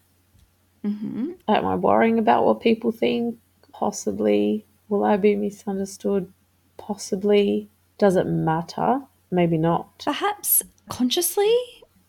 Mm-hmm. 0.85 1.31
Am 1.47 1.65
I 1.65 1.75
worrying 1.75 2.19
about 2.19 2.45
what 2.45 2.61
people 2.61 2.91
think? 2.91 3.37
Possibly. 3.71 4.65
Will 4.89 5.03
I 5.03 5.17
be 5.17 5.35
misunderstood? 5.35 6.31
Possibly. 6.77 7.69
Does 7.97 8.15
it 8.15 8.25
matter? 8.25 9.01
Maybe 9.31 9.57
not. 9.57 10.03
Perhaps 10.05 10.63
consciously, 10.89 11.53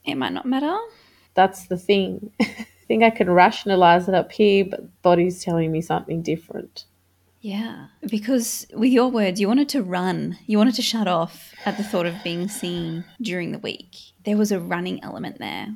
it 0.05 0.17
might 0.17 0.33
not 0.33 0.47
matter. 0.47 0.77
That's 1.35 1.67
the 1.67 1.77
thing. 1.77 2.33
I 2.41 2.67
think 2.87 3.03
I 3.03 3.11
can 3.11 3.31
rationalize 3.31 4.09
it 4.09 4.15
up 4.15 4.33
here, 4.33 4.65
but 4.65 5.03
body's 5.03 5.45
telling 5.45 5.71
me 5.71 5.81
something 5.81 6.23
different. 6.23 6.85
Yeah, 7.41 7.87
because 8.09 8.67
with 8.75 8.91
your 8.91 9.11
words, 9.11 9.41
you 9.41 9.47
wanted 9.47 9.69
to 9.71 9.83
run. 9.83 10.39
You 10.47 10.59
wanted 10.59 10.75
to 10.75 10.83
shut 10.83 11.07
off 11.07 11.55
at 11.65 11.77
the 11.77 11.85
thought 11.85 12.07
of 12.07 12.25
being 12.25 12.49
seen 12.49 13.05
during 13.21 13.53
the 13.53 13.59
week. 13.59 13.97
There 14.25 14.37
was 14.37 14.51
a 14.51 14.59
running 14.59 15.03
element 15.05 15.39
there, 15.39 15.69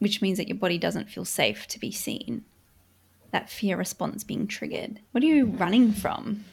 which 0.00 0.20
means 0.20 0.36
that 0.36 0.48
your 0.48 0.58
body 0.58 0.76
doesn't 0.76 1.08
feel 1.08 1.24
safe 1.24 1.66
to 1.68 1.78
be 1.78 1.90
seen. 1.90 2.44
That 3.30 3.48
fear 3.48 3.78
response 3.78 4.22
being 4.22 4.46
triggered. 4.46 5.00
What 5.12 5.24
are 5.24 5.26
you 5.26 5.46
running 5.46 5.92
from? 5.92 6.44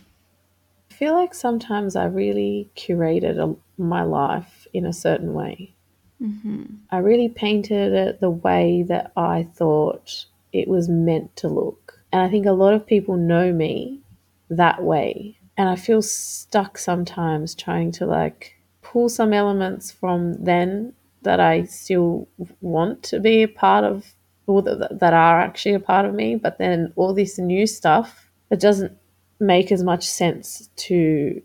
I 0.90 0.94
feel 0.94 1.14
like 1.14 1.34
sometimes 1.34 1.98
I 1.98 2.06
really 2.06 2.70
curated 2.78 3.38
a, 3.38 3.56
my 3.82 4.04
life 4.04 4.68
in 4.74 4.86
a 4.86 4.94
certain 4.94 5.34
way. 5.34 5.74
Mm-hmm. 6.22 6.64
I 6.92 6.98
really 6.98 7.30
painted 7.30 7.94
it 7.94 8.20
the 8.22 8.30
way 8.30 8.84
that 8.84 9.12
I 9.18 9.44
thought 9.54 10.26
it 10.54 10.68
was 10.70 10.88
meant 10.88 11.36
to 11.38 11.50
look. 11.50 12.00
And 12.12 12.22
I 12.22 12.30
think 12.30 12.46
a 12.46 12.52
lot 12.52 12.74
of 12.74 12.88
people 12.88 13.18
know 13.18 13.52
me 13.52 14.02
that 14.50 14.84
way. 14.84 15.38
And 15.58 15.70
I 15.70 15.76
feel 15.76 16.02
stuck 16.02 16.78
sometimes 16.78 17.54
trying 17.54 17.92
to 17.94 18.06
like 18.06 18.56
pull 18.82 19.10
some 19.10 19.34
elements 19.34 19.92
from 19.92 20.44
then 20.44 20.94
that 21.24 21.40
I 21.40 21.64
still 21.64 22.28
want 22.62 23.04
to 23.04 23.20
be 23.20 23.44
a 23.44 23.48
part 23.48 23.84
of, 23.84 24.14
or 24.48 24.62
that, 24.62 25.00
that 25.00 25.14
are 25.14 25.42
actually 25.42 25.76
a 25.76 25.80
part 25.80 26.06
of 26.06 26.14
me. 26.14 26.36
But 26.36 26.58
then 26.58 26.94
all 26.96 27.14
this 27.14 27.38
new 27.38 27.68
stuff 27.68 28.30
that 28.50 28.60
doesn't 28.60 28.98
make 29.40 29.72
as 29.72 29.84
much 29.84 30.08
sense 30.08 30.70
to 30.76 31.42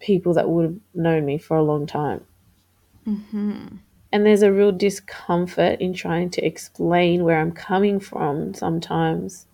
people 0.00 0.34
that 0.34 0.48
would 0.48 0.64
have 0.64 0.76
known 0.94 1.24
me 1.24 1.38
for 1.38 1.56
a 1.56 1.62
long 1.62 1.86
time. 1.86 2.24
Mm-hmm. 3.06 3.76
And 4.12 4.24
there's 4.24 4.42
a 4.42 4.52
real 4.52 4.70
discomfort 4.70 5.80
in 5.80 5.92
trying 5.92 6.30
to 6.30 6.46
explain 6.46 7.24
where 7.24 7.40
I'm 7.40 7.52
coming 7.52 7.98
from 7.98 8.54
sometimes 8.54 9.46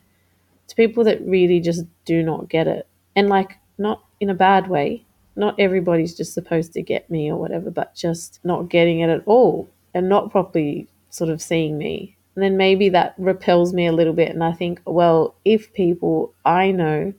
to 0.70 0.76
people 0.76 1.04
that 1.04 1.20
really 1.26 1.60
just 1.60 1.84
do 2.04 2.22
not 2.22 2.48
get 2.48 2.66
it. 2.66 2.86
And 3.14 3.28
like, 3.28 3.58
not 3.80 4.04
in 4.20 4.30
a 4.30 4.34
bad 4.34 4.68
way. 4.68 5.04
Not 5.34 5.58
everybody's 5.58 6.16
just 6.16 6.34
supposed 6.34 6.72
to 6.74 6.82
get 6.82 7.10
me 7.10 7.30
or 7.30 7.36
whatever, 7.36 7.70
but 7.70 7.94
just 7.94 8.38
not 8.44 8.68
getting 8.68 9.00
it 9.00 9.08
at 9.08 9.22
all 9.26 9.68
and 9.94 10.08
not 10.08 10.30
properly 10.30 10.86
sort 11.08 11.30
of 11.30 11.42
seeing 11.42 11.78
me. 11.78 12.16
And 12.34 12.44
then 12.44 12.56
maybe 12.56 12.88
that 12.90 13.14
repels 13.18 13.72
me 13.72 13.86
a 13.86 13.92
little 13.92 14.12
bit. 14.12 14.30
And 14.30 14.44
I 14.44 14.52
think, 14.52 14.80
well, 14.84 15.34
if 15.44 15.72
people 15.72 16.32
I 16.44 16.70
know 16.70 17.12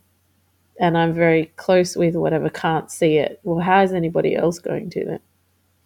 and 0.80 0.98
I'm 0.98 1.14
very 1.14 1.48
close 1.58 1.96
with 1.96 2.16
or 2.16 2.22
whatever 2.22 2.50
can't 2.50 2.90
see 2.90 3.18
it, 3.18 3.40
well, 3.44 3.60
how 3.60 3.82
is 3.82 3.92
anybody 3.92 4.36
else 4.36 4.60
going 4.60 4.90
to 4.92 5.06
then? 5.06 5.20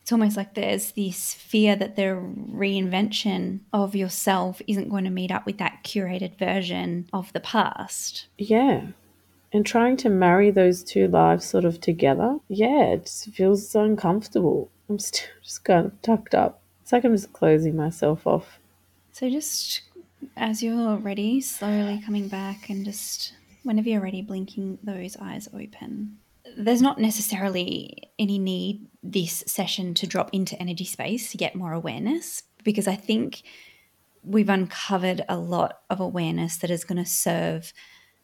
It's 0.05 0.11
almost 0.11 0.37
like 0.37 0.53
there's 0.53 0.91
this 0.91 1.33
fear 1.33 1.75
that 1.77 1.95
the 1.95 2.03
reinvention 2.53 3.61
of 3.73 3.95
yourself 3.95 4.61
isn't 4.67 4.89
going 4.89 5.05
to 5.05 5.09
meet 5.09 5.31
up 5.31 5.47
with 5.47 5.57
that 5.57 5.79
curated 5.83 6.37
version 6.37 7.09
of 7.11 7.33
the 7.33 7.39
past. 7.39 8.27
Yeah. 8.37 8.89
And 9.51 9.65
trying 9.65 9.97
to 9.97 10.09
marry 10.09 10.51
those 10.51 10.83
two 10.83 11.07
lives 11.07 11.45
sort 11.45 11.65
of 11.65 11.81
together, 11.81 12.37
yeah, 12.49 12.93
it 12.93 13.05
just 13.05 13.31
feels 13.31 13.67
so 13.67 13.83
uncomfortable. 13.83 14.69
I'm 14.89 14.99
still 14.99 15.27
just 15.43 15.63
kind 15.63 15.87
of 15.87 16.01
tucked 16.03 16.35
up. 16.35 16.61
It's 16.83 16.91
like 16.91 17.03
I'm 17.03 17.15
just 17.15 17.33
closing 17.33 17.75
myself 17.75 18.27
off. 18.27 18.59
So 19.11 19.27
just 19.27 19.81
as 20.37 20.61
you're 20.61 20.97
ready, 20.97 21.41
slowly 21.41 21.99
coming 22.05 22.27
back 22.27 22.69
and 22.69 22.85
just 22.85 23.33
whenever 23.63 23.89
you're 23.89 24.01
ready, 24.01 24.21
blinking 24.21 24.77
those 24.83 25.17
eyes 25.17 25.49
open. 25.51 26.19
There's 26.57 26.81
not 26.81 26.99
necessarily 26.99 28.03
any 28.19 28.37
need 28.37 28.87
this 29.01 29.43
session 29.47 29.93
to 29.95 30.07
drop 30.07 30.29
into 30.33 30.59
energy 30.61 30.85
space 30.85 31.31
to 31.31 31.37
get 31.37 31.55
more 31.55 31.73
awareness 31.73 32.43
because 32.63 32.87
I 32.87 32.95
think 32.95 33.43
we've 34.23 34.49
uncovered 34.49 35.21
a 35.29 35.37
lot 35.37 35.79
of 35.89 35.99
awareness 35.99 36.57
that 36.57 36.71
is 36.71 36.83
going 36.83 37.03
to 37.03 37.09
serve 37.09 37.73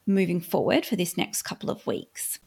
moving 0.06 0.42
forward 0.42 0.86
for 0.86 0.96
this 0.96 1.18
next 1.18 1.44
couple 1.44 1.70
of 1.70 1.86
weeks. 1.86 2.40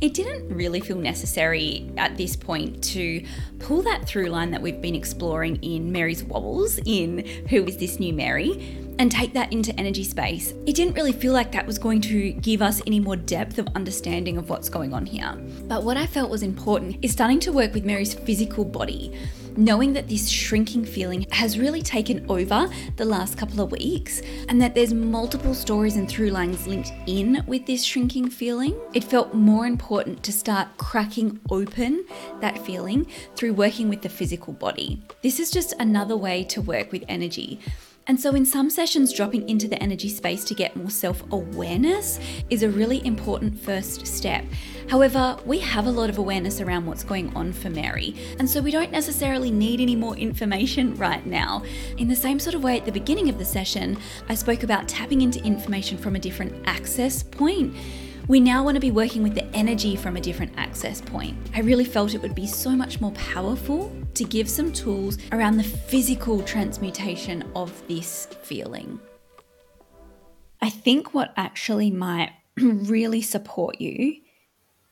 It 0.00 0.12
didn't 0.12 0.54
really 0.54 0.80
feel 0.80 0.98
necessary 0.98 1.90
at 1.96 2.16
this 2.16 2.34
point 2.34 2.82
to 2.84 3.24
pull 3.60 3.82
that 3.82 4.06
through 4.06 4.26
line 4.26 4.50
that 4.50 4.60
we've 4.60 4.80
been 4.80 4.94
exploring 4.94 5.56
in 5.62 5.92
Mary's 5.92 6.24
Wobbles 6.24 6.78
in 6.84 7.24
Who 7.48 7.64
is 7.64 7.76
This 7.76 8.00
New 8.00 8.12
Mary 8.12 8.76
and 8.98 9.10
take 9.10 9.32
that 9.34 9.52
into 9.52 9.72
energy 9.78 10.04
space. 10.04 10.52
It 10.66 10.74
didn't 10.74 10.94
really 10.94 11.12
feel 11.12 11.32
like 11.32 11.52
that 11.52 11.66
was 11.66 11.78
going 11.78 12.00
to 12.02 12.32
give 12.32 12.60
us 12.60 12.82
any 12.86 13.00
more 13.00 13.16
depth 13.16 13.58
of 13.58 13.68
understanding 13.74 14.36
of 14.36 14.50
what's 14.50 14.68
going 14.68 14.92
on 14.92 15.06
here. 15.06 15.32
But 15.68 15.84
what 15.84 15.96
I 15.96 16.06
felt 16.06 16.30
was 16.30 16.42
important 16.42 16.96
is 17.02 17.12
starting 17.12 17.40
to 17.40 17.52
work 17.52 17.72
with 17.72 17.84
Mary's 17.84 18.14
physical 18.14 18.64
body 18.64 19.16
knowing 19.56 19.92
that 19.92 20.08
this 20.08 20.28
shrinking 20.28 20.84
feeling 20.84 21.26
has 21.30 21.58
really 21.58 21.82
taken 21.82 22.24
over 22.28 22.68
the 22.96 23.04
last 23.04 23.38
couple 23.38 23.60
of 23.60 23.70
weeks 23.70 24.20
and 24.48 24.60
that 24.60 24.74
there's 24.74 24.94
multiple 24.94 25.54
stories 25.54 25.96
and 25.96 26.08
through 26.08 26.30
lines 26.30 26.66
linked 26.66 26.92
in 27.06 27.42
with 27.46 27.66
this 27.66 27.84
shrinking 27.84 28.28
feeling, 28.30 28.78
it 28.92 29.04
felt 29.04 29.34
more 29.34 29.66
important 29.66 30.22
to 30.22 30.32
start 30.32 30.68
cracking 30.76 31.40
open 31.50 32.04
that 32.40 32.58
feeling 32.64 33.06
through 33.36 33.52
working 33.52 33.88
with 33.88 34.02
the 34.02 34.08
physical 34.08 34.52
body. 34.52 35.02
This 35.22 35.40
is 35.40 35.50
just 35.50 35.74
another 35.78 36.16
way 36.16 36.44
to 36.44 36.60
work 36.60 36.92
with 36.92 37.04
energy. 37.08 37.60
And 38.06 38.20
so, 38.20 38.34
in 38.34 38.44
some 38.44 38.68
sessions, 38.68 39.14
dropping 39.14 39.48
into 39.48 39.66
the 39.66 39.82
energy 39.82 40.10
space 40.10 40.44
to 40.44 40.54
get 40.54 40.76
more 40.76 40.90
self 40.90 41.22
awareness 41.32 42.20
is 42.50 42.62
a 42.62 42.68
really 42.68 43.04
important 43.06 43.58
first 43.58 44.06
step. 44.06 44.44
However, 44.90 45.38
we 45.46 45.58
have 45.60 45.86
a 45.86 45.90
lot 45.90 46.10
of 46.10 46.18
awareness 46.18 46.60
around 46.60 46.84
what's 46.84 47.02
going 47.02 47.34
on 47.34 47.54
for 47.54 47.70
Mary, 47.70 48.14
and 48.38 48.48
so 48.48 48.60
we 48.60 48.70
don't 48.70 48.92
necessarily 48.92 49.50
need 49.50 49.80
any 49.80 49.96
more 49.96 50.16
information 50.16 50.94
right 50.96 51.24
now. 51.24 51.62
In 51.96 52.06
the 52.08 52.16
same 52.16 52.38
sort 52.38 52.54
of 52.54 52.62
way, 52.62 52.78
at 52.78 52.84
the 52.84 52.92
beginning 52.92 53.30
of 53.30 53.38
the 53.38 53.44
session, 53.44 53.96
I 54.28 54.34
spoke 54.34 54.64
about 54.64 54.86
tapping 54.86 55.22
into 55.22 55.42
information 55.42 55.96
from 55.96 56.14
a 56.14 56.18
different 56.20 56.52
access 56.66 57.22
point. 57.22 57.74
We 58.26 58.40
now 58.40 58.64
want 58.64 58.76
to 58.76 58.80
be 58.80 58.90
working 58.90 59.22
with 59.22 59.34
the 59.34 59.44
energy 59.54 59.96
from 59.96 60.16
a 60.16 60.20
different 60.20 60.54
access 60.56 60.98
point. 60.98 61.36
I 61.54 61.60
really 61.60 61.84
felt 61.84 62.14
it 62.14 62.22
would 62.22 62.34
be 62.34 62.46
so 62.46 62.70
much 62.70 62.98
more 62.98 63.10
powerful 63.12 63.94
to 64.14 64.24
give 64.24 64.48
some 64.48 64.72
tools 64.72 65.18
around 65.30 65.58
the 65.58 65.64
physical 65.64 66.40
transmutation 66.42 67.44
of 67.54 67.86
this 67.86 68.26
feeling. 68.42 68.98
I 70.62 70.70
think 70.70 71.12
what 71.12 71.34
actually 71.36 71.90
might 71.90 72.32
really 72.56 73.20
support 73.20 73.78
you 73.78 74.22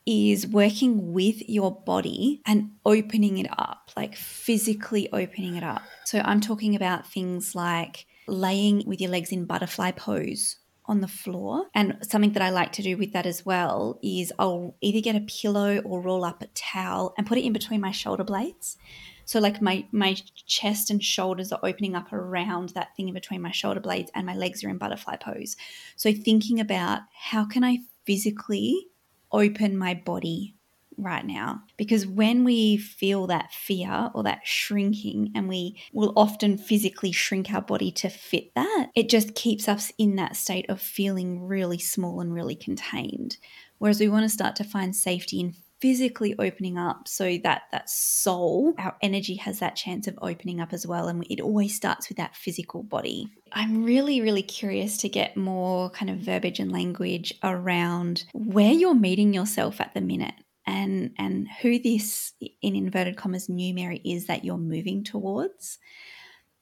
is 0.05 0.45
working 0.45 1.11
with 1.11 1.49
your 1.49 1.71
body 1.71 2.39
and 2.45 2.73
opening 2.85 3.39
it 3.39 3.47
up, 3.57 3.89
like 3.97 4.15
physically 4.15 5.11
opening 5.11 5.55
it 5.55 5.63
up. 5.63 5.81
So 6.05 6.19
I'm 6.19 6.39
talking 6.39 6.75
about 6.75 7.07
things 7.07 7.55
like 7.55 8.05
laying 8.27 8.83
with 8.85 9.01
your 9.01 9.09
legs 9.09 9.31
in 9.31 9.45
butterfly 9.45 9.89
pose 9.89 10.57
on 10.85 11.01
the 11.01 11.07
floor. 11.07 11.65
And 11.73 11.97
something 12.01 12.33
that 12.33 12.41
I 12.41 12.49
like 12.49 12.71
to 12.73 12.81
do 12.81 12.97
with 12.97 13.13
that 13.13 13.25
as 13.25 13.45
well 13.45 13.99
is 14.03 14.33
I'll 14.37 14.75
either 14.81 15.01
get 15.01 15.15
a 15.15 15.21
pillow 15.21 15.79
or 15.79 16.01
roll 16.01 16.25
up 16.25 16.41
a 16.41 16.47
towel 16.47 17.13
and 17.17 17.25
put 17.27 17.37
it 17.37 17.45
in 17.45 17.53
between 17.53 17.81
my 17.81 17.91
shoulder 17.91 18.23
blades. 18.23 18.77
So 19.25 19.39
like 19.39 19.61
my 19.61 19.85
my 19.91 20.15
chest 20.45 20.89
and 20.89 21.01
shoulders 21.01 21.51
are 21.51 21.59
opening 21.63 21.95
up 21.95 22.11
around 22.11 22.69
that 22.69 22.95
thing 22.95 23.07
in 23.07 23.13
between 23.13 23.41
my 23.41 23.51
shoulder 23.51 23.79
blades 23.79 24.11
and 24.13 24.25
my 24.25 24.35
legs 24.35 24.63
are 24.63 24.69
in 24.69 24.77
butterfly 24.77 25.15
pose. 25.15 25.55
So 25.95 26.13
thinking 26.13 26.59
about 26.59 27.01
how 27.13 27.45
can 27.45 27.63
I 27.63 27.79
physically 28.05 28.87
open 29.31 29.77
my 29.77 29.93
body 29.93 30.55
right 30.97 31.25
now. 31.25 31.63
Because 31.77 32.05
when 32.05 32.43
we 32.43 32.77
feel 32.77 33.27
that 33.27 33.51
fear 33.51 34.11
or 34.13 34.23
that 34.23 34.41
shrinking 34.43 35.31
and 35.35 35.47
we 35.47 35.81
will 35.93 36.13
often 36.15 36.57
physically 36.57 37.11
shrink 37.11 37.51
our 37.51 37.61
body 37.61 37.91
to 37.91 38.09
fit 38.09 38.53
that 38.55 38.89
it 38.95 39.09
just 39.09 39.35
keeps 39.35 39.67
us 39.67 39.91
in 39.97 40.15
that 40.15 40.35
state 40.35 40.69
of 40.69 40.81
feeling 40.81 41.41
really 41.41 41.79
small 41.79 42.21
and 42.21 42.33
really 42.33 42.55
contained. 42.55 43.37
Whereas 43.77 43.99
we 43.99 44.07
want 44.07 44.23
to 44.23 44.29
start 44.29 44.55
to 44.57 44.63
find 44.63 44.95
safety 44.95 45.39
in 45.39 45.55
physically 45.81 46.33
opening 46.39 46.77
up 46.77 47.09
so 47.09 47.37
that 47.43 47.63
that 47.73 47.89
soul 47.89 48.73
our 48.77 48.95
energy 49.01 49.35
has 49.35 49.59
that 49.59 49.75
chance 49.75 50.07
of 50.07 50.17
opening 50.21 50.61
up 50.61 50.71
as 50.71 50.87
well 50.87 51.09
and 51.09 51.27
it 51.29 51.41
always 51.41 51.75
starts 51.75 52.07
with 52.07 52.17
that 52.17 52.37
physical 52.37 52.83
body. 52.83 53.27
I'm 53.51 53.83
really 53.83 54.21
really 54.21 54.43
curious 54.43 54.95
to 54.99 55.09
get 55.09 55.35
more 55.35 55.89
kind 55.89 56.09
of 56.09 56.19
verbiage 56.19 56.61
and 56.61 56.71
language 56.71 57.33
around 57.43 58.23
where 58.33 58.71
you're 58.71 58.95
meeting 58.95 59.33
yourself 59.33 59.81
at 59.81 59.93
the 59.93 59.99
minute 59.99 60.35
and 60.65 61.11
and 61.17 61.47
who 61.61 61.79
this 61.79 62.33
in 62.61 62.75
inverted 62.75 63.17
commas 63.17 63.49
new 63.49 63.73
mary 63.73 64.01
is 64.05 64.27
that 64.27 64.43
you're 64.43 64.57
moving 64.57 65.03
towards 65.03 65.79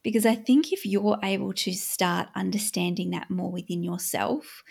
because 0.03 0.25
i 0.25 0.35
think 0.35 0.71
if 0.71 0.85
you're 0.85 1.19
able 1.23 1.53
to 1.53 1.73
start 1.73 2.27
understanding 2.35 3.11
that 3.11 3.29
more 3.29 3.51
within 3.51 3.83
yourself 3.83 4.63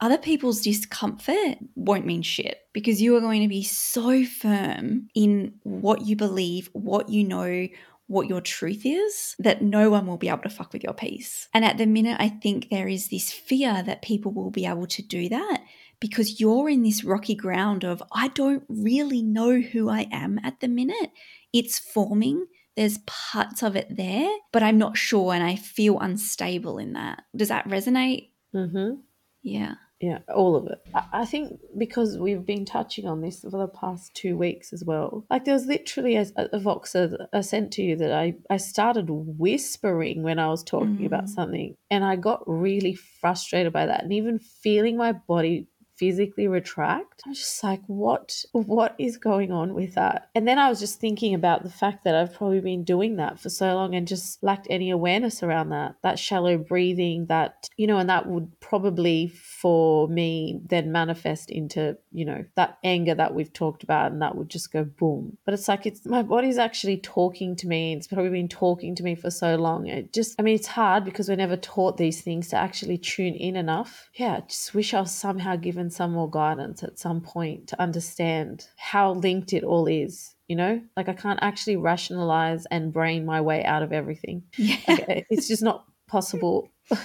other 0.00 0.18
people's 0.18 0.60
discomfort 0.60 1.58
won't 1.76 2.06
mean 2.06 2.22
shit 2.22 2.58
because 2.72 3.00
you 3.00 3.16
are 3.16 3.20
going 3.20 3.42
to 3.42 3.48
be 3.48 3.62
so 3.62 4.24
firm 4.24 5.08
in 5.14 5.54
what 5.62 6.02
you 6.02 6.16
believe, 6.16 6.68
what 6.72 7.08
you 7.08 7.24
know, 7.24 7.68
what 8.06 8.28
your 8.28 8.40
truth 8.40 8.82
is, 8.84 9.34
that 9.38 9.62
no 9.62 9.88
one 9.88 10.06
will 10.06 10.18
be 10.18 10.28
able 10.28 10.42
to 10.42 10.50
fuck 10.50 10.72
with 10.72 10.84
your 10.84 10.92
peace. 10.92 11.48
And 11.54 11.64
at 11.64 11.78
the 11.78 11.86
minute, 11.86 12.18
I 12.20 12.28
think 12.28 12.68
there 12.68 12.88
is 12.88 13.08
this 13.08 13.32
fear 13.32 13.82
that 13.82 14.02
people 14.02 14.32
will 14.32 14.50
be 14.50 14.66
able 14.66 14.86
to 14.88 15.02
do 15.02 15.28
that 15.30 15.62
because 16.04 16.38
you're 16.38 16.68
in 16.68 16.82
this 16.82 17.02
rocky 17.02 17.34
ground 17.34 17.82
of, 17.82 18.02
I 18.12 18.28
don't 18.28 18.62
really 18.68 19.22
know 19.22 19.58
who 19.58 19.88
I 19.88 20.06
am 20.12 20.38
at 20.44 20.60
the 20.60 20.68
minute. 20.68 21.10
It's 21.50 21.78
forming. 21.78 22.44
There's 22.76 22.98
parts 23.06 23.62
of 23.62 23.74
it 23.74 23.86
there, 23.88 24.30
but 24.52 24.62
I'm 24.62 24.76
not 24.76 24.98
sure 24.98 25.32
and 25.32 25.42
I 25.42 25.56
feel 25.56 25.98
unstable 25.98 26.76
in 26.76 26.92
that. 26.92 27.22
Does 27.34 27.48
that 27.48 27.66
resonate? 27.66 28.32
Mm-hmm. 28.54 28.96
Yeah. 29.42 29.76
Yeah, 29.98 30.18
all 30.34 30.56
of 30.56 30.66
it. 30.66 30.78
I 31.14 31.24
think 31.24 31.58
because 31.78 32.18
we've 32.18 32.44
been 32.44 32.66
touching 32.66 33.06
on 33.06 33.22
this 33.22 33.40
for 33.40 33.48
the 33.48 33.68
past 33.68 34.12
two 34.14 34.36
weeks 34.36 34.74
as 34.74 34.84
well. 34.84 35.24
Like 35.30 35.46
there 35.46 35.54
was 35.54 35.64
literally 35.64 36.16
a, 36.16 36.26
a 36.36 36.58
Voxer 36.58 37.26
I 37.32 37.40
sent 37.40 37.72
to 37.74 37.82
you 37.82 37.96
that 37.96 38.12
I, 38.12 38.34
I 38.50 38.58
started 38.58 39.06
whispering 39.08 40.22
when 40.22 40.38
I 40.38 40.48
was 40.48 40.62
talking 40.62 40.98
mm. 40.98 41.06
about 41.06 41.30
something 41.30 41.76
and 41.90 42.04
I 42.04 42.16
got 42.16 42.42
really 42.46 42.94
frustrated 42.94 43.72
by 43.72 43.86
that 43.86 44.02
and 44.02 44.12
even 44.12 44.38
feeling 44.38 44.98
my 44.98 45.12
body 45.12 45.68
physically 45.96 46.48
retract. 46.48 47.22
I 47.26 47.30
was 47.30 47.38
just 47.38 47.62
like, 47.62 47.82
what 47.86 48.44
what 48.52 48.94
is 48.98 49.16
going 49.16 49.52
on 49.52 49.74
with 49.74 49.94
that? 49.94 50.28
And 50.34 50.46
then 50.46 50.58
I 50.58 50.68
was 50.68 50.80
just 50.80 51.00
thinking 51.00 51.34
about 51.34 51.62
the 51.62 51.70
fact 51.70 52.04
that 52.04 52.14
I've 52.14 52.34
probably 52.34 52.60
been 52.60 52.84
doing 52.84 53.16
that 53.16 53.38
for 53.38 53.48
so 53.48 53.74
long 53.74 53.94
and 53.94 54.06
just 54.06 54.42
lacked 54.42 54.66
any 54.70 54.90
awareness 54.90 55.42
around 55.42 55.70
that. 55.70 55.96
That 56.02 56.18
shallow 56.18 56.58
breathing, 56.58 57.26
that 57.26 57.68
you 57.76 57.86
know, 57.86 57.98
and 57.98 58.08
that 58.08 58.26
would 58.26 58.60
probably 58.60 59.28
for 59.28 60.08
me 60.08 60.60
then 60.66 60.92
manifest 60.92 61.50
into, 61.50 61.96
you 62.12 62.24
know, 62.24 62.44
that 62.56 62.78
anger 62.82 63.14
that 63.14 63.34
we've 63.34 63.52
talked 63.52 63.82
about 63.82 64.12
and 64.12 64.20
that 64.22 64.36
would 64.36 64.48
just 64.48 64.72
go 64.72 64.84
boom. 64.84 65.38
But 65.44 65.54
it's 65.54 65.68
like 65.68 65.86
it's 65.86 66.04
my 66.04 66.22
body's 66.22 66.58
actually 66.58 66.98
talking 66.98 67.56
to 67.56 67.68
me. 67.68 67.94
It's 67.94 68.08
probably 68.08 68.30
been 68.30 68.48
talking 68.48 68.94
to 68.96 69.02
me 69.02 69.14
for 69.14 69.30
so 69.30 69.56
long. 69.56 69.86
It 69.86 70.12
just 70.12 70.34
I 70.38 70.42
mean 70.42 70.56
it's 70.56 70.66
hard 70.66 71.04
because 71.04 71.28
we're 71.28 71.36
never 71.36 71.56
taught 71.56 71.96
these 71.96 72.20
things 72.20 72.48
to 72.48 72.56
actually 72.56 72.98
tune 72.98 73.34
in 73.34 73.56
enough. 73.56 74.10
Yeah, 74.14 74.36
I 74.36 74.40
just 74.40 74.74
wish 74.74 74.92
I 74.92 75.00
was 75.00 75.12
somehow 75.12 75.56
given 75.56 75.83
some 75.90 76.12
more 76.12 76.30
guidance 76.30 76.82
at 76.82 76.98
some 76.98 77.20
point 77.20 77.68
to 77.68 77.80
understand 77.80 78.66
how 78.76 79.12
linked 79.12 79.52
it 79.52 79.64
all 79.64 79.86
is. 79.86 80.34
You 80.48 80.56
know, 80.56 80.82
like 80.96 81.08
I 81.08 81.14
can't 81.14 81.38
actually 81.42 81.76
rationalize 81.76 82.66
and 82.66 82.92
brain 82.92 83.24
my 83.24 83.40
way 83.40 83.64
out 83.64 83.82
of 83.82 83.92
everything. 83.92 84.42
Yeah. 84.58 84.76
Like, 84.86 85.00
uh, 85.08 85.20
it's 85.30 85.48
just 85.48 85.62
not 85.62 85.86
possible. 86.06 86.70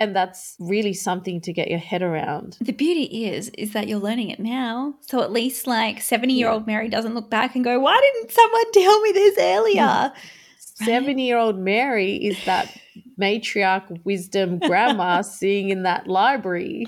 and 0.00 0.14
that's 0.14 0.54
really 0.60 0.92
something 0.92 1.40
to 1.42 1.52
get 1.52 1.70
your 1.70 1.78
head 1.78 2.02
around. 2.02 2.58
The 2.60 2.72
beauty 2.72 3.24
is, 3.26 3.48
is 3.56 3.72
that 3.72 3.88
you're 3.88 3.98
learning 3.98 4.30
it 4.30 4.38
now. 4.38 4.96
So 5.00 5.22
at 5.22 5.32
least 5.32 5.66
like 5.66 6.02
70 6.02 6.34
year 6.34 6.50
old 6.50 6.66
Mary 6.66 6.90
doesn't 6.90 7.14
look 7.14 7.30
back 7.30 7.54
and 7.54 7.64
go, 7.64 7.80
why 7.80 7.98
didn't 8.00 8.32
someone 8.32 8.72
tell 8.72 9.00
me 9.00 9.12
this 9.12 9.38
earlier? 9.38 9.82
Mm. 9.82 10.12
70 10.58 11.22
year 11.22 11.38
old 11.38 11.58
Mary 11.58 12.16
is 12.16 12.44
that 12.44 12.76
matriarch 13.20 14.04
wisdom 14.04 14.58
grandma 14.58 15.22
sitting 15.22 15.70
in 15.70 15.84
that 15.84 16.06
library 16.06 16.86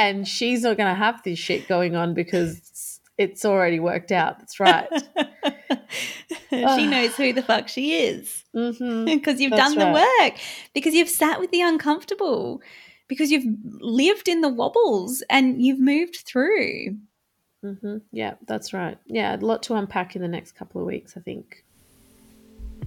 and 0.00 0.26
she's 0.26 0.62
not 0.62 0.78
going 0.78 0.88
to 0.88 0.98
have 0.98 1.22
this 1.22 1.38
shit 1.38 1.68
going 1.68 1.94
on 1.94 2.14
because 2.14 3.00
it's 3.18 3.44
already 3.44 3.78
worked 3.78 4.10
out. 4.10 4.38
That's 4.38 4.58
right. 4.58 4.88
she 6.50 6.86
knows 6.86 7.14
who 7.16 7.34
the 7.34 7.42
fuck 7.42 7.68
she 7.68 7.98
is 7.98 8.44
because 8.52 8.78
mm-hmm. 8.78 9.08
you've 9.40 9.50
That's 9.50 9.74
done 9.74 9.78
the 9.78 9.84
right. 9.92 10.32
work, 10.32 10.40
because 10.72 10.94
you've 10.94 11.10
sat 11.10 11.38
with 11.38 11.50
the 11.50 11.60
uncomfortable, 11.60 12.62
because 13.08 13.30
you've 13.30 13.44
lived 13.62 14.26
in 14.26 14.40
the 14.40 14.48
wobbles 14.48 15.22
and 15.28 15.60
you've 15.62 15.80
moved 15.80 16.22
through. 16.26 16.96
hmm 17.62 17.98
Yeah, 18.10 18.34
that's 18.46 18.72
right. 18.72 18.96
Yeah, 19.06 19.36
a 19.36 19.38
lot 19.38 19.62
to 19.64 19.74
unpack 19.74 20.16
in 20.16 20.22
the 20.22 20.28
next 20.28 20.52
couple 20.52 20.80
of 20.80 20.86
weeks, 20.86 21.14
I 21.14 21.20
think. 21.20 21.62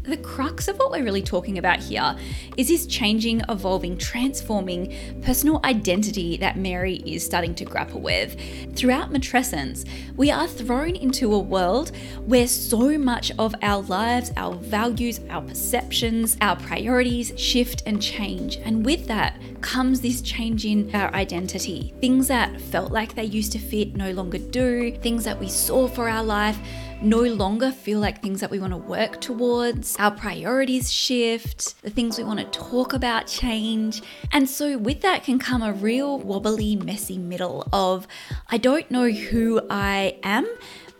The 0.04 0.18
crux 0.18 0.68
of 0.68 0.78
what 0.80 0.92
we're 0.92 1.06
really 1.06 1.22
talking 1.22 1.58
about 1.58 1.80
here 1.80 2.18
is 2.58 2.68
this 2.68 2.86
changing, 2.86 3.42
evolving, 3.48 3.98
transforming 3.98 4.94
personal 5.22 5.62
identity 5.63 6.36
that 6.38 6.58
Mary 6.58 6.96
is 7.06 7.26
starting 7.26 7.56
to 7.56 7.63
grapple 7.63 8.02
with. 8.02 8.36
Throughout 8.76 9.12
matrescence, 9.12 9.88
we 10.18 10.30
are 10.30 10.46
thrown 10.46 10.98
into 10.98 11.34
a 11.34 11.39
world 11.39 11.96
where 12.26 12.48
so 12.48 12.98
much 12.98 13.32
of 13.39 13.56
our 13.62 13.82
lives, 13.82 14.34
our 14.36 14.56
values, 14.56 15.22
our 15.30 15.42
perceptions, 15.42 16.36
our 16.42 16.58
priorities 16.58 17.32
shift 17.38 17.84
and 17.86 18.02
change. 18.02 18.58
And 18.58 18.86
with 18.86 19.08
that 19.08 19.39
comes 19.62 20.02
this 20.02 20.22
change 20.22 20.66
in 20.66 20.94
our 20.94 21.13
identity. 21.13 21.94
Things 22.02 22.28
that 22.28 22.60
felt 22.60 22.92
like 22.92 23.16
they 23.16 23.24
used 23.24 23.54
to 23.54 23.60
fit 23.60 23.96
no 23.96 24.12
longer 24.12 24.38
do, 24.38 24.98
things 24.98 25.24
that 25.24 25.39
we 25.39 25.48
saw 25.48 25.88
for 25.88 26.10
our 26.10 26.26
life 26.26 26.60
no 27.04 27.22
longer 27.22 27.72
feel 27.72 28.00
like 28.00 28.22
things 28.22 28.39
that 28.42 28.50
we 28.50 28.60
want 28.60 28.74
to 28.74 28.78
work 28.78 29.20
towards. 29.22 29.96
Our 29.98 30.12
priorities 30.12 30.92
shift, 30.92 31.82
the 31.82 31.89
things 31.89 32.18
we 32.18 32.24
want 32.24 32.39
to 32.39 32.46
talk 32.46 32.94
about 32.94 33.28
change. 33.28 34.02
And 34.32 34.50
so, 34.50 34.78
with 34.78 35.02
that 35.02 35.24
can 35.24 35.39
come 35.39 35.62
a 35.62 35.74
real 35.74 36.20
wobbly, 36.20 36.76
messy 36.76 37.18
middle 37.18 37.68
of 37.74 38.08
I 38.50 38.58
don't 38.58 38.89
know 38.89 39.10
who 39.10 39.62
I 39.70 40.18
am 40.24 40.48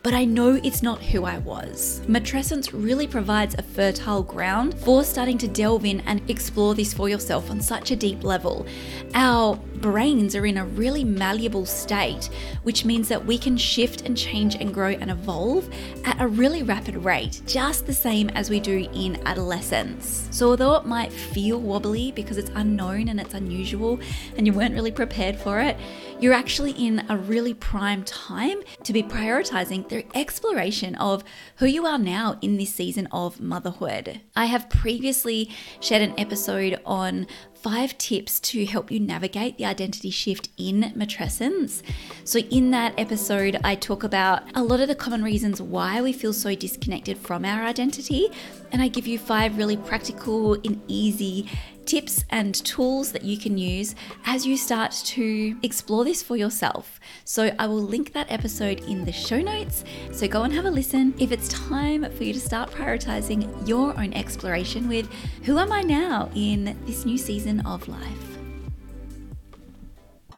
but 0.04 0.12
I 0.12 0.26
know 0.26 0.60
it's 0.62 0.82
not 0.82 1.02
who 1.02 1.24
I 1.24 1.38
was. 1.38 2.02
Matrescence 2.06 2.70
really 2.74 3.06
provides 3.06 3.54
a 3.54 3.62
fertile 3.62 4.22
ground 4.22 4.78
for 4.80 5.02
starting 5.02 5.38
to 5.38 5.48
delve 5.48 5.86
in 5.86 6.00
and 6.02 6.20
explore 6.30 6.74
this 6.74 6.92
for 6.92 7.08
yourself 7.08 7.50
on 7.50 7.62
such 7.62 7.90
a 7.90 7.96
deep 7.96 8.22
level. 8.22 8.66
Our 9.14 9.58
brains 9.84 10.34
are 10.34 10.46
in 10.46 10.56
a 10.56 10.64
really 10.64 11.04
malleable 11.04 11.66
state, 11.66 12.30
which 12.62 12.86
means 12.86 13.06
that 13.06 13.26
we 13.26 13.36
can 13.36 13.54
shift 13.54 14.00
and 14.00 14.16
change 14.16 14.54
and 14.54 14.72
grow 14.72 14.88
and 14.88 15.10
evolve 15.10 15.68
at 16.04 16.18
a 16.22 16.26
really 16.26 16.62
rapid 16.62 16.96
rate, 16.96 17.42
just 17.46 17.84
the 17.84 17.92
same 17.92 18.30
as 18.30 18.48
we 18.48 18.58
do 18.58 18.88
in 18.94 19.20
adolescence. 19.26 20.26
So, 20.30 20.48
although 20.48 20.76
it 20.76 20.86
might 20.86 21.12
feel 21.12 21.60
wobbly 21.60 22.12
because 22.12 22.38
it's 22.38 22.50
unknown 22.54 23.08
and 23.08 23.20
it's 23.20 23.34
unusual 23.34 24.00
and 24.38 24.46
you 24.46 24.54
weren't 24.54 24.72
really 24.72 24.90
prepared 24.90 25.36
for 25.36 25.60
it, 25.60 25.76
you're 26.18 26.32
actually 26.32 26.70
in 26.70 27.04
a 27.10 27.18
really 27.18 27.52
prime 27.52 28.04
time 28.04 28.62
to 28.84 28.92
be 28.94 29.02
prioritizing 29.02 29.86
the 29.90 30.06
exploration 30.16 30.94
of 30.94 31.22
who 31.56 31.66
you 31.66 31.84
are 31.84 31.98
now 31.98 32.38
in 32.40 32.56
this 32.56 32.74
season 32.74 33.06
of 33.12 33.38
motherhood. 33.38 34.22
I 34.34 34.46
have 34.46 34.70
previously 34.70 35.50
shared 35.80 36.00
an 36.00 36.18
episode 36.18 36.80
on 36.86 37.26
five 37.64 37.96
tips 37.96 38.40
to 38.40 38.66
help 38.66 38.90
you 38.90 39.00
navigate 39.00 39.56
the 39.56 39.64
identity 39.64 40.10
shift 40.10 40.50
in 40.58 40.82
matrescence. 40.94 41.80
So, 42.24 42.40
in 42.40 42.70
that 42.72 42.92
episode, 42.98 43.58
I 43.64 43.74
talk 43.74 44.04
about 44.04 44.42
a 44.54 44.62
lot 44.62 44.80
of 44.80 44.88
the 44.88 44.94
common 44.94 45.24
reasons 45.24 45.62
why 45.62 46.02
we 46.02 46.12
feel 46.12 46.34
so 46.34 46.54
disconnected 46.54 47.16
from 47.16 47.46
our 47.46 47.64
identity, 47.64 48.28
and 48.70 48.82
I 48.82 48.88
give 48.88 49.06
you 49.06 49.18
five 49.18 49.56
really 49.56 49.78
practical 49.78 50.52
and 50.62 50.78
easy 50.88 51.48
tips 51.86 52.24
and 52.30 52.54
tools 52.64 53.12
that 53.12 53.22
you 53.22 53.36
can 53.36 53.58
use 53.58 53.94
as 54.24 54.46
you 54.46 54.56
start 54.56 54.92
to 55.04 55.56
explore 55.62 56.04
this 56.04 56.22
for 56.22 56.36
yourself. 56.36 57.00
So, 57.24 57.54
I 57.58 57.66
will 57.66 57.82
link 57.82 58.12
that 58.12 58.30
episode 58.30 58.80
in 58.80 59.04
the 59.04 59.12
show 59.12 59.40
notes. 59.40 59.84
So, 60.12 60.26
go 60.28 60.42
and 60.42 60.52
have 60.52 60.64
a 60.64 60.70
listen. 60.70 61.14
If 61.18 61.32
it's 61.32 61.48
time 61.48 62.10
for 62.10 62.24
you 62.24 62.32
to 62.32 62.40
start 62.40 62.70
prioritizing 62.70 63.68
your 63.68 63.98
own 63.98 64.12
exploration 64.12 64.88
with 64.88 65.10
who 65.44 65.58
am 65.58 65.72
I 65.72 65.82
now 65.82 66.30
in 66.34 66.76
this 66.86 67.04
new 67.04 67.18
season 67.18 67.60
of 67.66 67.86
life? 67.88 68.33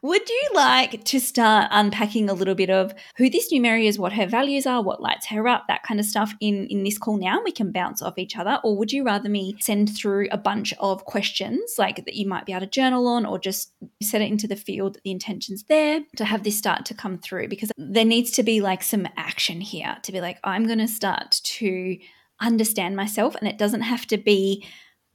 Would 0.02 0.28
you 0.28 0.50
like 0.54 1.04
to 1.04 1.20
start 1.20 1.68
unpacking 1.70 2.28
a 2.28 2.34
little 2.34 2.54
bit 2.54 2.70
of 2.70 2.92
who 3.16 3.30
this 3.30 3.50
new 3.50 3.60
Mary 3.60 3.86
is, 3.86 3.98
what 3.98 4.12
her 4.12 4.26
values 4.26 4.66
are, 4.66 4.82
what 4.82 5.00
lights 5.00 5.26
her 5.26 5.48
up, 5.48 5.64
that 5.68 5.82
kind 5.82 5.98
of 5.98 6.06
stuff 6.06 6.34
in, 6.40 6.66
in 6.66 6.84
this 6.84 6.98
call 6.98 7.16
now? 7.16 7.40
We 7.44 7.52
can 7.52 7.72
bounce 7.72 8.02
off 8.02 8.18
each 8.18 8.36
other. 8.36 8.60
Or 8.62 8.76
would 8.76 8.92
you 8.92 9.04
rather 9.04 9.28
me 9.28 9.56
send 9.60 9.96
through 9.96 10.28
a 10.30 10.38
bunch 10.38 10.74
of 10.80 11.04
questions 11.04 11.74
like 11.78 12.04
that 12.04 12.14
you 12.14 12.28
might 12.28 12.46
be 12.46 12.52
able 12.52 12.60
to 12.60 12.66
journal 12.66 13.06
on 13.08 13.26
or 13.26 13.38
just 13.38 13.72
set 14.02 14.20
it 14.20 14.30
into 14.30 14.46
the 14.46 14.56
field 14.56 14.98
the 15.04 15.10
intention's 15.10 15.64
there 15.64 16.00
to 16.16 16.24
have 16.24 16.42
this 16.42 16.58
start 16.58 16.84
to 16.86 16.94
come 16.94 17.18
through? 17.18 17.48
Because 17.48 17.72
there 17.76 18.04
needs 18.04 18.30
to 18.32 18.42
be 18.42 18.60
like 18.60 18.82
some 18.82 19.08
action 19.16 19.60
here 19.60 19.96
to 20.02 20.12
be 20.12 20.20
like, 20.20 20.38
I'm 20.44 20.66
going 20.66 20.78
to 20.78 20.88
start 20.88 21.40
to 21.42 21.98
understand 22.40 22.96
myself. 22.96 23.34
And 23.36 23.48
it 23.48 23.58
doesn't 23.58 23.82
have 23.82 24.06
to 24.06 24.18
be 24.18 24.66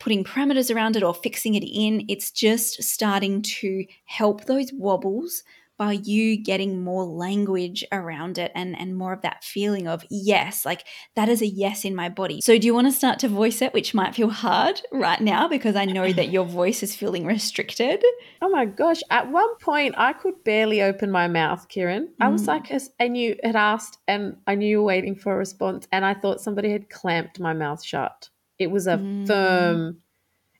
putting 0.01 0.23
parameters 0.23 0.73
around 0.73 0.95
it 0.95 1.03
or 1.03 1.13
fixing 1.13 1.53
it 1.53 1.63
in. 1.63 2.05
It's 2.09 2.31
just 2.31 2.81
starting 2.83 3.41
to 3.43 3.85
help 4.05 4.45
those 4.45 4.73
wobbles 4.73 5.43
by 5.77 5.93
you 5.93 6.37
getting 6.37 6.83
more 6.83 7.05
language 7.05 7.83
around 7.91 8.37
it 8.37 8.51
and, 8.53 8.77
and 8.79 8.95
more 8.95 9.13
of 9.13 9.21
that 9.23 9.43
feeling 9.43 9.87
of 9.87 10.05
yes, 10.11 10.63
like 10.63 10.85
that 11.15 11.27
is 11.27 11.41
a 11.41 11.47
yes 11.47 11.85
in 11.85 11.95
my 11.95 12.07
body. 12.07 12.39
So, 12.41 12.57
do 12.59 12.67
you 12.67 12.73
want 12.73 12.85
to 12.85 12.91
start 12.91 13.17
to 13.19 13.27
voice 13.27 13.63
it, 13.63 13.73
which 13.73 13.95
might 13.95 14.13
feel 14.13 14.29
hard 14.29 14.79
right 14.91 15.19
now 15.19 15.47
because 15.47 15.75
I 15.75 15.85
know 15.85 16.11
that 16.13 16.29
your 16.29 16.45
voice 16.45 16.83
is 16.83 16.95
feeling 16.95 17.25
restricted? 17.25 18.03
Oh 18.43 18.49
my 18.49 18.65
gosh. 18.65 19.01
At 19.09 19.31
one 19.31 19.55
point, 19.57 19.95
I 19.97 20.13
could 20.13 20.43
barely 20.43 20.81
open 20.83 21.09
my 21.09 21.27
mouth, 21.27 21.67
Kirryn. 21.69 22.07
I 22.19 22.29
was 22.29 22.43
Mm. 22.43 22.47
like, 22.47 22.71
and 22.99 23.17
you 23.17 23.37
had 23.43 23.55
asked, 23.55 23.97
and 24.07 24.37
I 24.45 24.55
knew 24.55 24.67
you 24.67 24.77
were 24.79 24.83
waiting 24.93 25.15
for 25.15 25.33
a 25.33 25.37
response, 25.37 25.87
and 25.91 26.05
I 26.05 26.13
thought 26.13 26.41
somebody 26.41 26.71
had 26.71 26.89
clamped 26.89 27.39
my 27.39 27.53
mouth 27.53 27.83
shut. 27.83 28.29
It 28.61 28.69
was 28.71 28.85
a 28.87 28.97
Mm. 28.97 29.27
firm, 29.27 30.01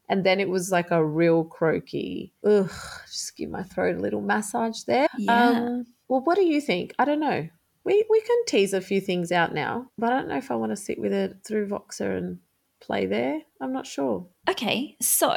and 0.10 0.24
then 0.26 0.40
it 0.40 0.50
was 0.50 0.72
like 0.72 0.92
a 0.92 1.06
real 1.06 1.44
croaky. 1.44 2.34
Ugh, 2.44 2.70
just 3.06 3.38
give 3.38 3.50
my 3.50 3.64
throat 3.64 3.96
a 3.98 4.00
little 4.02 4.22
massage 4.22 4.82
there. 4.84 5.08
Yeah. 5.18 5.52
Um, 5.52 5.86
well, 6.08 6.22
what 6.22 6.36
do 6.38 6.44
you 6.44 6.60
think? 6.62 6.94
I 7.00 7.06
don't 7.06 7.20
know. 7.20 7.48
We, 7.84 8.06
we 8.10 8.22
can 8.22 8.46
tease 8.46 8.74
a 8.74 8.82
few 8.82 9.02
things 9.02 9.32
out 9.32 9.54
now, 9.54 9.90
but 9.98 10.12
I 10.12 10.18
don't 10.18 10.28
know 10.30 10.38
if 10.38 10.52
I 10.52 10.56
want 10.56 10.72
to 10.72 10.76
sit 10.76 11.00
with 11.00 11.14
it 11.14 11.38
through 11.46 11.68
Voxer 11.68 12.16
and 12.18 12.40
play 12.80 13.06
there. 13.06 13.42
I'm 13.60 13.74
not 13.74 13.88
sure. 13.88 14.28
Okay, 14.50 14.98
so 15.02 15.34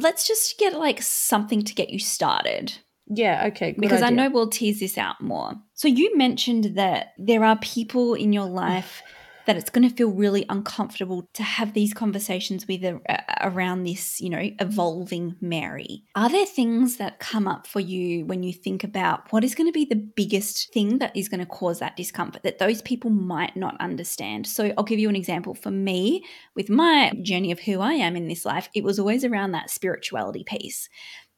let's 0.00 0.26
just 0.26 0.58
get 0.58 0.78
like 0.78 1.02
something 1.02 1.62
to 1.64 1.74
get 1.74 1.90
you 1.90 1.98
started. 1.98 2.78
Yeah, 3.08 3.46
okay. 3.48 3.72
Good 3.72 3.80
because 3.80 4.02
I 4.02 4.10
know 4.10 4.30
we'll 4.30 4.48
tease 4.48 4.80
this 4.80 4.96
out 4.96 5.20
more. 5.20 5.54
So 5.74 5.88
you 5.88 6.16
mentioned 6.16 6.76
that 6.76 7.14
there 7.18 7.44
are 7.44 7.56
people 7.58 8.14
in 8.14 8.32
your 8.32 8.46
life 8.46 9.02
that 9.46 9.56
it's 9.56 9.70
going 9.70 9.88
to 9.88 9.94
feel 9.94 10.10
really 10.10 10.44
uncomfortable 10.48 11.28
to 11.34 11.42
have 11.42 11.74
these 11.74 11.92
conversations 11.94 12.66
with 12.66 12.84
uh, 12.84 12.98
around 13.40 13.84
this, 13.84 14.20
you 14.20 14.30
know, 14.30 14.50
evolving 14.60 15.36
Mary. 15.40 16.04
Are 16.14 16.28
there 16.28 16.46
things 16.46 16.96
that 16.96 17.18
come 17.18 17.48
up 17.48 17.66
for 17.66 17.80
you 17.80 18.24
when 18.26 18.42
you 18.42 18.52
think 18.52 18.84
about 18.84 19.32
what 19.32 19.44
is 19.44 19.54
going 19.54 19.68
to 19.68 19.72
be 19.72 19.84
the 19.84 19.96
biggest 19.96 20.72
thing 20.72 20.98
that 20.98 21.16
is 21.16 21.28
going 21.28 21.40
to 21.40 21.46
cause 21.46 21.78
that 21.80 21.96
discomfort 21.96 22.42
that 22.42 22.58
those 22.58 22.82
people 22.82 23.10
might 23.10 23.56
not 23.56 23.80
understand? 23.80 24.46
So 24.46 24.72
I'll 24.76 24.84
give 24.84 24.98
you 24.98 25.08
an 25.08 25.16
example. 25.16 25.54
For 25.54 25.70
me, 25.70 26.24
with 26.54 26.68
my 26.68 27.12
journey 27.22 27.52
of 27.52 27.60
who 27.60 27.80
I 27.80 27.94
am 27.94 28.16
in 28.16 28.28
this 28.28 28.44
life, 28.44 28.68
it 28.74 28.84
was 28.84 28.98
always 28.98 29.24
around 29.24 29.52
that 29.52 29.70
spirituality 29.70 30.44
piece 30.44 30.88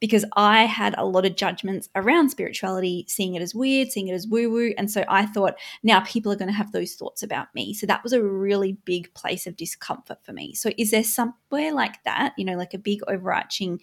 because 0.05 0.25
I 0.35 0.65
had 0.65 0.93
a 0.97 1.05
lot 1.05 1.25
of 1.25 1.35
judgments 1.35 1.89
around 1.95 2.29
spirituality, 2.29 3.05
seeing 3.07 3.33
it 3.33 3.41
as 3.41 3.55
weird, 3.55 3.91
seeing 3.91 4.07
it 4.07 4.13
as 4.13 4.27
woo 4.27 4.51
woo. 4.51 4.73
And 4.77 4.91
so 4.91 5.03
I 5.09 5.25
thought, 5.25 5.55
now 5.81 6.01
people 6.01 6.31
are 6.31 6.35
going 6.35 6.49
to 6.49 6.53
have 6.53 6.71
those 6.71 6.93
thoughts 6.93 7.23
about 7.23 7.47
me. 7.55 7.73
So 7.73 7.87
that 7.87 8.03
was 8.03 8.13
a 8.13 8.21
really 8.21 8.73
big 8.85 9.11
place 9.15 9.47
of 9.47 9.57
discomfort 9.57 10.19
for 10.23 10.31
me. 10.31 10.53
So 10.53 10.69
is 10.77 10.91
there 10.91 11.03
somewhere 11.03 11.73
like 11.73 12.03
that, 12.03 12.33
you 12.37 12.45
know, 12.45 12.55
like 12.55 12.75
a 12.75 12.79
big 12.79 12.99
overarching 13.07 13.81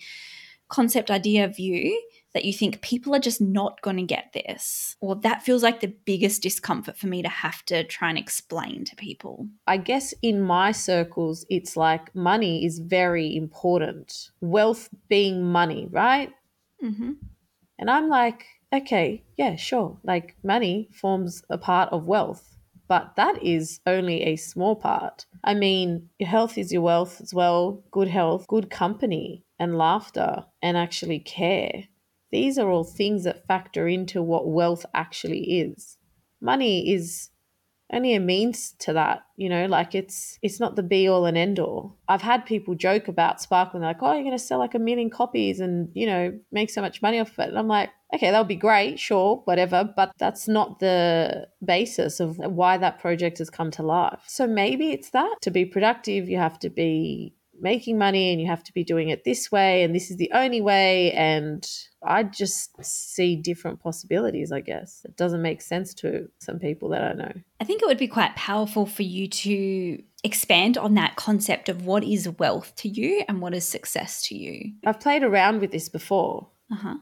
concept, 0.68 1.10
idea, 1.10 1.48
view 1.48 2.00
that 2.34 2.44
you 2.44 2.52
think 2.52 2.80
people 2.80 3.14
are 3.14 3.20
just 3.20 3.40
not 3.40 3.80
going 3.82 3.96
to 3.96 4.02
get 4.02 4.32
this? 4.32 4.96
Or 5.00 5.14
that 5.16 5.42
feels 5.42 5.62
like 5.62 5.80
the 5.80 5.94
biggest 6.04 6.42
discomfort 6.42 6.96
for 6.96 7.06
me 7.06 7.22
to 7.22 7.28
have 7.28 7.64
to 7.66 7.84
try 7.84 8.08
and 8.08 8.18
explain 8.18 8.84
to 8.84 8.96
people? 8.96 9.48
I 9.66 9.76
guess 9.76 10.14
in 10.22 10.40
my 10.40 10.72
circles, 10.72 11.44
it's 11.50 11.76
like 11.76 12.14
money 12.14 12.64
is 12.64 12.78
very 12.78 13.34
important. 13.36 14.30
Wealth 14.40 14.88
being 15.08 15.44
money, 15.44 15.88
right? 15.90 16.32
Mm-hmm. 16.82 17.12
And 17.78 17.90
I'm 17.90 18.08
like, 18.08 18.46
okay, 18.72 19.24
yeah, 19.36 19.56
sure. 19.56 19.98
Like 20.04 20.36
money 20.42 20.88
forms 20.92 21.42
a 21.50 21.58
part 21.58 21.92
of 21.92 22.06
wealth, 22.06 22.56
but 22.88 23.16
that 23.16 23.42
is 23.42 23.80
only 23.86 24.22
a 24.22 24.36
small 24.36 24.76
part. 24.76 25.26
I 25.44 25.54
mean, 25.54 26.08
your 26.18 26.28
health 26.28 26.56
is 26.56 26.72
your 26.72 26.82
wealth 26.82 27.20
as 27.20 27.34
well. 27.34 27.82
Good 27.90 28.08
health, 28.08 28.46
good 28.46 28.70
company, 28.70 29.44
and 29.58 29.76
laughter, 29.76 30.44
and 30.62 30.76
actually 30.76 31.18
care 31.18 31.84
these 32.32 32.58
are 32.58 32.68
all 32.68 32.84
things 32.84 33.24
that 33.24 33.46
factor 33.46 33.86
into 33.86 34.22
what 34.22 34.48
wealth 34.48 34.84
actually 34.94 35.60
is. 35.60 35.98
Money 36.40 36.92
is 36.92 37.30
only 37.92 38.14
a 38.14 38.20
means 38.20 38.72
to 38.78 38.94
that, 38.94 39.20
you 39.36 39.50
know, 39.50 39.66
like 39.66 39.94
it's 39.94 40.38
it's 40.40 40.58
not 40.58 40.76
the 40.76 40.82
be 40.82 41.06
all 41.06 41.26
and 41.26 41.36
end 41.36 41.58
all. 41.58 41.98
I've 42.08 42.22
had 42.22 42.46
people 42.46 42.74
joke 42.74 43.06
about 43.06 43.40
Sparkling, 43.40 43.82
like, 43.82 43.98
oh, 44.00 44.14
you're 44.14 44.24
gonna 44.24 44.38
sell 44.38 44.58
like 44.58 44.74
a 44.74 44.78
million 44.78 45.10
copies 45.10 45.60
and, 45.60 45.90
you 45.92 46.06
know, 46.06 46.32
make 46.50 46.70
so 46.70 46.80
much 46.80 47.02
money 47.02 47.20
off 47.20 47.38
it. 47.38 47.50
And 47.50 47.58
I'm 47.58 47.68
like, 47.68 47.90
okay, 48.14 48.30
that'll 48.30 48.44
be 48.44 48.56
great, 48.56 48.98
sure, 48.98 49.42
whatever, 49.44 49.92
but 49.94 50.12
that's 50.18 50.48
not 50.48 50.80
the 50.80 51.48
basis 51.64 52.18
of 52.18 52.38
why 52.38 52.78
that 52.78 52.98
project 52.98 53.38
has 53.38 53.50
come 53.50 53.70
to 53.72 53.82
life. 53.82 54.22
So 54.26 54.46
maybe 54.46 54.92
it's 54.92 55.10
that 55.10 55.36
to 55.42 55.50
be 55.50 55.66
productive, 55.66 56.30
you 56.30 56.38
have 56.38 56.58
to 56.60 56.70
be 56.70 57.34
making 57.62 57.96
money 57.96 58.32
and 58.32 58.40
you 58.40 58.46
have 58.46 58.64
to 58.64 58.72
be 58.72 58.84
doing 58.84 59.08
it 59.08 59.24
this 59.24 59.50
way 59.50 59.82
and 59.82 59.94
this 59.94 60.10
is 60.10 60.16
the 60.16 60.30
only 60.34 60.60
way 60.60 61.12
and 61.12 61.66
I 62.04 62.24
just 62.24 62.72
see 62.84 63.36
different 63.36 63.80
possibilities, 63.80 64.50
I 64.50 64.60
guess. 64.60 65.02
It 65.04 65.16
doesn't 65.16 65.42
make 65.42 65.62
sense 65.62 65.94
to 65.94 66.28
some 66.38 66.58
people 66.58 66.88
that 66.90 67.02
I 67.02 67.12
know. 67.12 67.32
I 67.60 67.64
think 67.64 67.82
it 67.82 67.86
would 67.86 67.98
be 67.98 68.08
quite 68.08 68.34
powerful 68.34 68.86
for 68.86 69.04
you 69.04 69.28
to 69.28 70.02
expand 70.24 70.76
on 70.76 70.94
that 70.94 71.16
concept 71.16 71.68
of 71.68 71.86
what 71.86 72.04
is 72.04 72.28
wealth 72.28 72.74
to 72.76 72.88
you 72.88 73.24
and 73.28 73.40
what 73.40 73.54
is 73.54 73.66
success 73.66 74.26
to 74.28 74.36
you. 74.36 74.72
I've 74.84 75.00
played 75.00 75.22
around 75.22 75.60
with 75.60 75.70
this 75.70 75.88
before. 75.88 76.48
Uh-huh. 76.72 76.96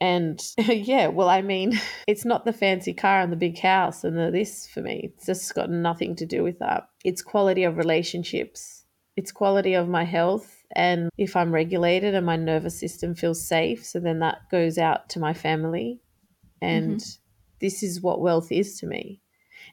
And 0.00 0.40
yeah, 0.58 1.08
well, 1.08 1.28
I 1.28 1.42
mean, 1.42 1.80
it's 2.06 2.24
not 2.24 2.44
the 2.44 2.52
fancy 2.52 2.92
car 2.92 3.20
and 3.20 3.32
the 3.32 3.36
big 3.36 3.58
house 3.58 4.04
and 4.04 4.16
the 4.16 4.30
this 4.30 4.68
for 4.68 4.82
me. 4.82 5.10
It's 5.14 5.26
just 5.26 5.54
got 5.54 5.70
nothing 5.70 6.14
to 6.16 6.26
do 6.26 6.42
with 6.42 6.58
that. 6.60 6.88
It's 7.04 7.22
quality 7.22 7.64
of 7.64 7.76
relationships 7.76 8.83
it's 9.16 9.32
quality 9.32 9.74
of 9.74 9.88
my 9.88 10.04
health 10.04 10.64
and 10.74 11.10
if 11.16 11.36
I'm 11.36 11.52
regulated 11.52 12.14
and 12.14 12.26
my 12.26 12.36
nervous 12.36 12.78
system 12.78 13.14
feels 13.14 13.46
safe. 13.46 13.84
So 13.84 14.00
then 14.00 14.18
that 14.20 14.48
goes 14.50 14.76
out 14.78 15.08
to 15.10 15.20
my 15.20 15.32
family. 15.32 16.00
And 16.60 16.96
mm-hmm. 16.98 17.20
this 17.60 17.82
is 17.82 18.00
what 18.00 18.20
wealth 18.20 18.50
is 18.50 18.78
to 18.80 18.86
me. 18.86 19.20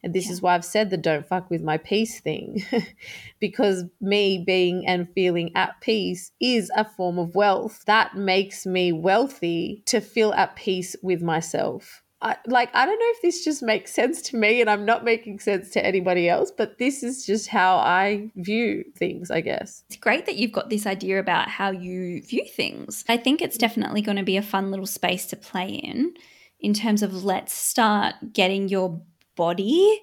And 0.04 0.14
this 0.14 0.28
yeah. 0.28 0.34
is 0.34 0.42
why 0.42 0.56
I've 0.56 0.66
said 0.66 0.90
the 0.90 0.98
don't 0.98 1.28
fuck 1.28 1.50
with 1.50 1.62
my 1.62 1.78
peace 1.78 2.20
thing. 2.20 2.64
because 3.40 3.86
me 4.00 4.44
being 4.46 4.86
and 4.88 5.12
feeling 5.14 5.52
at 5.56 5.80
peace 5.82 6.32
is 6.40 6.72
a 6.76 6.86
form 6.86 7.18
of 7.18 7.36
wealth. 7.36 7.84
That 7.86 8.16
makes 8.16 8.66
me 8.66 8.92
wealthy 8.92 9.84
to 9.88 10.02
feel 10.02 10.34
at 10.34 10.56
peace 10.56 10.96
with 11.02 11.22
myself. 11.22 12.04
I, 12.22 12.38
like 12.46 12.70
I 12.76 12.86
don't 12.86 13.00
know 13.00 13.06
if 13.10 13.22
this 13.22 13.44
just 13.44 13.64
makes 13.64 13.94
sense 13.94 14.22
to 14.24 14.38
me 14.38 14.62
and 14.62 14.70
I'm 14.70 14.86
not 14.86 15.04
making 15.04 15.40
sense 15.40 15.72
to 15.72 15.86
anybody 15.86 16.30
else, 16.30 16.52
but 16.52 16.78
this 16.78 17.04
is 17.04 17.26
just 17.26 17.48
how 17.48 17.78
I 17.78 18.30
view 18.36 18.84
things, 18.96 19.32
I 19.32 19.42
guess. 19.42 19.84
It's 19.88 19.98
great 19.98 20.26
that 20.28 20.36
you've 20.36 20.52
got 20.52 20.70
this 20.70 20.86
idea 20.86 21.20
about 21.20 21.48
how 21.48 21.72
you 21.72 22.22
view 22.22 22.46
things. 22.46 23.04
I 23.10 23.18
think 23.18 23.42
it's 23.42 23.58
definitely 23.58 24.02
going 24.02 24.18
to 24.18 24.24
be 24.24 24.38
a 24.38 24.44
fun 24.44 24.70
little 24.70 24.86
space 24.86 25.26
to 25.28 25.36
play 25.36 25.70
in 25.70 26.14
in 26.60 26.74
terms 26.74 27.02
of 27.02 27.24
let's 27.24 27.54
start 27.54 28.16
getting 28.34 28.70
your 28.70 29.02
body 29.36 30.02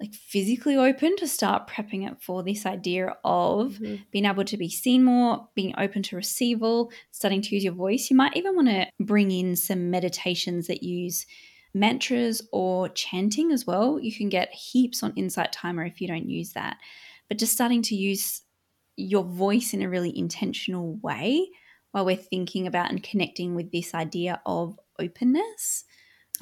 like 0.00 0.14
physically 0.14 0.76
open 0.76 1.16
to 1.16 1.26
start 1.26 1.68
prepping 1.68 2.06
it 2.10 2.20
for 2.20 2.42
this 2.42 2.66
idea 2.66 3.16
of 3.24 3.72
mm-hmm. 3.74 3.96
being 4.10 4.26
able 4.26 4.44
to 4.44 4.56
be 4.56 4.68
seen 4.68 5.02
more, 5.02 5.48
being 5.54 5.74
open 5.78 6.02
to 6.02 6.16
receival, 6.16 6.92
starting 7.12 7.40
to 7.40 7.54
use 7.54 7.64
your 7.64 7.72
voice. 7.72 8.10
You 8.10 8.16
might 8.16 8.36
even 8.36 8.54
want 8.54 8.68
to 8.68 8.86
bring 9.00 9.30
in 9.30 9.56
some 9.56 9.90
meditations 9.90 10.66
that 10.66 10.82
use 10.82 11.24
mantras 11.72 12.46
or 12.52 12.90
chanting 12.90 13.52
as 13.52 13.66
well. 13.66 13.98
You 13.98 14.12
can 14.12 14.28
get 14.28 14.52
heaps 14.52 15.02
on 15.02 15.14
Insight 15.16 15.52
Timer 15.52 15.84
if 15.84 16.00
you 16.00 16.08
don't 16.08 16.28
use 16.28 16.52
that. 16.52 16.76
But 17.28 17.38
just 17.38 17.52
starting 17.52 17.82
to 17.82 17.94
use 17.94 18.42
your 18.96 19.24
voice 19.24 19.72
in 19.72 19.82
a 19.82 19.88
really 19.88 20.16
intentional 20.16 20.96
way 21.02 21.48
while 21.92 22.04
we're 22.04 22.16
thinking 22.16 22.66
about 22.66 22.90
and 22.90 23.02
connecting 23.02 23.54
with 23.54 23.72
this 23.72 23.94
idea 23.94 24.40
of 24.44 24.78
openness 24.98 25.84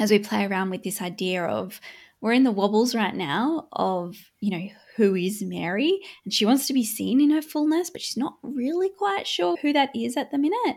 as 0.01 0.11
we 0.11 0.19
play 0.19 0.45
around 0.45 0.71
with 0.71 0.83
this 0.83 1.01
idea 1.01 1.45
of 1.45 1.81
we're 2.21 2.33
in 2.33 2.45
the 2.45 2.53
wobbles 2.53 2.95
right 2.95 3.15
now 3.15 3.69
of, 3.73 4.17
you 4.41 4.51
know, 4.51 4.69
who 4.97 5.15
is 5.15 5.43
Mary? 5.43 6.01
And 6.25 6.33
she 6.33 6.47
wants 6.47 6.67
to 6.67 6.73
be 6.73 6.85
seen 6.85 7.21
in 7.21 7.31
her 7.31 7.43
fullness, 7.43 7.91
but 7.91 8.01
she's 8.01 8.17
not 8.17 8.37
really 8.43 8.89
quite 8.89 9.27
sure 9.27 9.57
who 9.57 9.73
that 9.73 9.91
is 9.95 10.17
at 10.17 10.31
the 10.31 10.39
minute. 10.39 10.77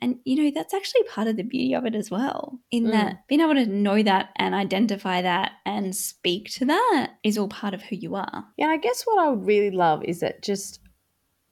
And, 0.00 0.18
you 0.24 0.36
know, 0.36 0.52
that's 0.54 0.74
actually 0.74 1.02
part 1.04 1.26
of 1.26 1.36
the 1.36 1.42
beauty 1.42 1.74
of 1.74 1.84
it 1.84 1.94
as 1.94 2.10
well, 2.10 2.60
in 2.70 2.84
mm. 2.84 2.92
that 2.92 3.26
being 3.26 3.40
able 3.40 3.54
to 3.54 3.66
know 3.66 4.02
that 4.02 4.30
and 4.36 4.54
identify 4.54 5.22
that 5.22 5.52
and 5.66 5.94
speak 5.94 6.50
to 6.52 6.66
that 6.66 7.14
is 7.24 7.36
all 7.36 7.48
part 7.48 7.74
of 7.74 7.82
who 7.82 7.96
you 7.96 8.14
are. 8.14 8.44
Yeah, 8.56 8.68
I 8.68 8.76
guess 8.76 9.02
what 9.04 9.18
I 9.18 9.30
would 9.30 9.44
really 9.46 9.70
love 9.70 10.04
is 10.04 10.20
that 10.20 10.42
just 10.42 10.80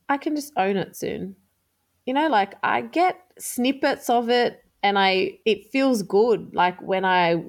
I 0.08 0.16
can 0.16 0.36
just 0.36 0.52
own 0.56 0.76
it 0.76 0.96
soon. 0.96 1.36
You 2.04 2.14
know, 2.14 2.28
like 2.28 2.54
I 2.62 2.82
get 2.82 3.16
snippets 3.38 4.08
of 4.08 4.30
it 4.30 4.62
and 4.82 4.98
I 4.98 5.38
it 5.44 5.70
feels 5.72 6.02
good 6.02 6.54
like 6.54 6.80
when 6.80 7.04
I 7.04 7.44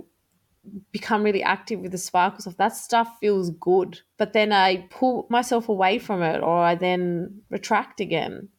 become 0.92 1.24
really 1.24 1.44
active 1.44 1.80
with 1.80 1.92
the 1.92 1.98
sparkle 1.98 2.42
stuff, 2.42 2.58
that 2.58 2.76
stuff 2.76 3.18
feels 3.20 3.52
good. 3.52 4.02
But 4.18 4.34
then 4.34 4.52
I 4.52 4.88
pull 4.90 5.28
myself 5.30 5.70
away 5.70 6.00
from 6.00 6.22
it 6.22 6.42
or 6.42 6.60
I 6.60 6.76
then 6.76 7.42
retract 7.50 8.00
again. 8.00 8.50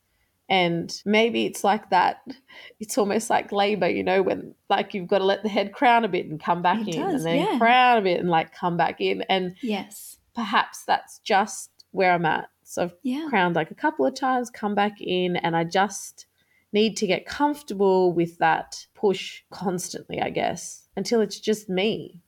And 0.50 0.90
maybe 1.04 1.44
it's 1.44 1.62
like 1.64 1.90
that. 1.90 2.22
It's 2.80 2.96
almost 2.96 3.28
like 3.28 3.50
labor, 3.50 3.88
you 3.88 4.04
know, 4.04 4.22
when 4.22 4.54
like 4.70 4.94
you've 4.94 5.08
got 5.08 5.18
to 5.18 5.24
let 5.24 5.42
the 5.42 5.48
head 5.48 5.72
crown 5.72 6.04
a 6.04 6.08
bit 6.08 6.26
and 6.26 6.40
come 6.40 6.62
back 6.62 6.86
it 6.86 6.94
in, 6.94 7.00
does, 7.02 7.14
and 7.14 7.24
then 7.24 7.36
yeah. 7.44 7.58
crown 7.58 7.98
a 7.98 8.02
bit 8.02 8.20
and 8.20 8.30
like 8.30 8.54
come 8.54 8.76
back 8.76 9.00
in. 9.00 9.22
And 9.28 9.56
yes, 9.62 10.18
perhaps 10.34 10.84
that's 10.84 11.18
just 11.18 11.70
where 11.90 12.12
I'm 12.12 12.24
at. 12.24 12.48
So 12.62 12.84
I've 12.84 12.94
yeah. 13.02 13.26
crowned 13.28 13.56
like 13.56 13.72
a 13.72 13.74
couple 13.74 14.06
of 14.06 14.14
times, 14.14 14.48
come 14.48 14.76
back 14.76 15.00
in, 15.00 15.36
and 15.36 15.56
I 15.56 15.64
just 15.64 16.26
need 16.72 16.96
to 16.98 17.06
get 17.06 17.26
comfortable 17.26 18.12
with 18.12 18.38
that 18.38 18.86
push 18.94 19.42
constantly, 19.50 20.20
I 20.20 20.30
guess 20.30 20.87
until 20.98 21.20
it's 21.22 21.40
just 21.40 21.68
me 21.68 22.20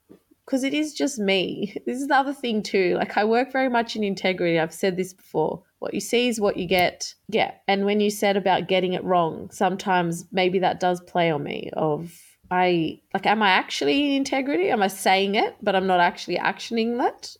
because 0.50 0.64
it 0.64 0.74
is 0.74 0.94
just 0.94 1.18
me. 1.18 1.74
This 1.86 2.00
is 2.00 2.08
the 2.08 2.16
other 2.16 2.32
thing 2.32 2.62
too. 2.62 2.96
Like 2.96 3.16
I 3.16 3.24
work 3.24 3.52
very 3.52 3.68
much 3.68 3.94
in 3.96 4.02
integrity. 4.02 4.58
I've 4.58 4.74
said 4.74 4.96
this 4.96 5.12
before. 5.12 5.62
What 5.78 5.94
you 5.94 6.00
see 6.00 6.28
is 6.28 6.40
what 6.40 6.56
you 6.56 6.66
get. 6.66 7.14
Yeah. 7.28 7.52
And 7.68 7.84
when 7.84 8.00
you 8.00 8.10
said 8.10 8.36
about 8.36 8.68
getting 8.68 8.92
it 8.94 9.04
wrong, 9.04 9.50
sometimes 9.50 10.24
maybe 10.32 10.58
that 10.60 10.80
does 10.80 11.00
play 11.02 11.30
on 11.30 11.42
me 11.44 11.70
of 11.74 12.12
I 12.50 13.00
like 13.14 13.26
am 13.26 13.42
I 13.42 13.50
actually 13.50 14.06
in 14.06 14.12
integrity? 14.16 14.70
Am 14.70 14.82
I 14.82 14.88
saying 14.88 15.36
it 15.36 15.56
but 15.62 15.76
I'm 15.76 15.86
not 15.86 16.00
actually 16.00 16.36
actioning 16.36 16.98
that? 16.98 17.36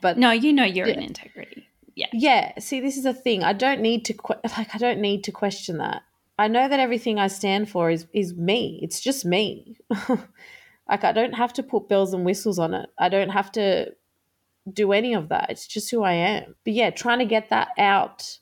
But 0.00 0.18
No, 0.18 0.30
you 0.30 0.52
know 0.52 0.64
you're 0.64 0.88
yeah. 0.88 0.94
in 0.94 1.02
integrity. 1.02 1.66
Yeah. 1.94 2.06
Yeah, 2.12 2.58
see 2.58 2.80
this 2.80 2.96
is 2.96 3.04
a 3.04 3.14
thing. 3.14 3.44
I 3.44 3.52
don't 3.52 3.80
need 3.80 4.04
to 4.06 4.14
que- 4.14 4.40
like 4.56 4.74
I 4.74 4.78
don't 4.78 5.00
need 5.00 5.24
to 5.24 5.32
question 5.32 5.78
that. 5.78 6.02
I 6.38 6.48
know 6.48 6.68
that 6.68 6.80
everything 6.80 7.18
I 7.18 7.28
stand 7.28 7.68
for 7.68 7.90
is 7.90 8.06
is 8.12 8.34
me. 8.34 8.80
It's 8.82 9.00
just 9.00 9.24
me. 9.24 9.76
Like 10.88 11.04
I 11.04 11.12
don't 11.12 11.34
have 11.34 11.52
to 11.54 11.62
put 11.62 11.88
bells 11.88 12.12
and 12.12 12.24
whistles 12.24 12.58
on 12.58 12.74
it. 12.74 12.88
I 12.98 13.08
don't 13.08 13.30
have 13.30 13.50
to 13.52 13.92
do 14.72 14.92
any 14.92 15.14
of 15.14 15.28
that. 15.28 15.50
It's 15.50 15.66
just 15.66 15.90
who 15.90 16.02
I 16.02 16.12
am. 16.12 16.54
But 16.64 16.74
yeah, 16.74 16.90
trying 16.90 17.18
to 17.18 17.24
get 17.24 17.50
that 17.50 17.68
out 17.78 18.38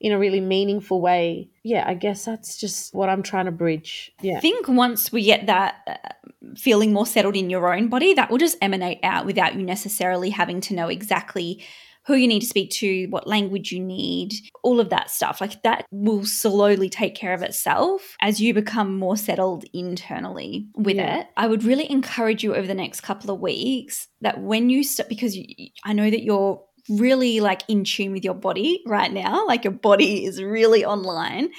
in 0.00 0.12
a 0.12 0.18
really 0.18 0.40
meaningful 0.40 1.00
way. 1.00 1.50
Yeah, 1.62 1.84
I 1.86 1.94
guess 1.94 2.24
that's 2.24 2.56
just 2.56 2.94
what 2.94 3.08
I'm 3.08 3.22
trying 3.22 3.44
to 3.44 3.52
bridge. 3.52 4.12
Yeah. 4.22 4.38
I 4.38 4.40
think 4.40 4.66
once 4.66 5.12
we 5.12 5.24
get 5.24 5.46
that 5.46 5.76
uh, 5.86 6.54
feeling 6.56 6.92
more 6.92 7.06
settled 7.06 7.36
in 7.36 7.50
your 7.50 7.72
own 7.72 7.88
body, 7.88 8.14
that 8.14 8.30
will 8.30 8.38
just 8.38 8.56
emanate 8.62 9.00
out 9.02 9.26
without 9.26 9.54
you 9.56 9.62
necessarily 9.62 10.30
having 10.30 10.60
to 10.62 10.74
know 10.74 10.88
exactly 10.88 11.62
who 12.06 12.14
you 12.14 12.26
need 12.26 12.40
to 12.40 12.46
speak 12.46 12.70
to, 12.70 13.06
what 13.06 13.26
language 13.26 13.72
you 13.72 13.80
need, 13.80 14.32
all 14.62 14.80
of 14.80 14.90
that 14.90 15.10
stuff. 15.10 15.40
Like 15.40 15.62
that 15.62 15.84
will 15.90 16.24
slowly 16.24 16.88
take 16.88 17.14
care 17.14 17.34
of 17.34 17.42
itself 17.42 18.16
as 18.20 18.40
you 18.40 18.54
become 18.54 18.98
more 18.98 19.16
settled 19.16 19.64
internally 19.72 20.66
with 20.76 20.96
yeah. 20.96 21.20
it. 21.20 21.26
I 21.36 21.46
would 21.46 21.62
really 21.62 21.90
encourage 21.90 22.42
you 22.42 22.54
over 22.54 22.66
the 22.66 22.74
next 22.74 23.02
couple 23.02 23.32
of 23.32 23.40
weeks 23.40 24.08
that 24.22 24.40
when 24.40 24.70
you 24.70 24.82
start, 24.82 25.08
because 25.08 25.36
you, 25.36 25.46
I 25.84 25.92
know 25.92 26.10
that 26.10 26.22
you're 26.22 26.62
really 26.88 27.40
like 27.40 27.62
in 27.68 27.84
tune 27.84 28.12
with 28.12 28.24
your 28.24 28.34
body 28.34 28.82
right 28.86 29.12
now, 29.12 29.46
like 29.46 29.64
your 29.64 29.72
body 29.72 30.24
is 30.24 30.42
really 30.42 30.84
online. 30.84 31.50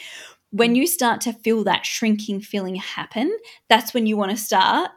when 0.51 0.73
mm. 0.73 0.77
you 0.77 0.87
start 0.87 1.21
to 1.21 1.33
feel 1.33 1.63
that 1.63 1.85
shrinking 1.85 2.41
feeling 2.41 2.75
happen, 2.75 3.35
that's 3.69 3.93
when 3.93 4.05
you 4.05 4.17
want 4.17 4.31
to 4.31 4.37
start 4.37 4.91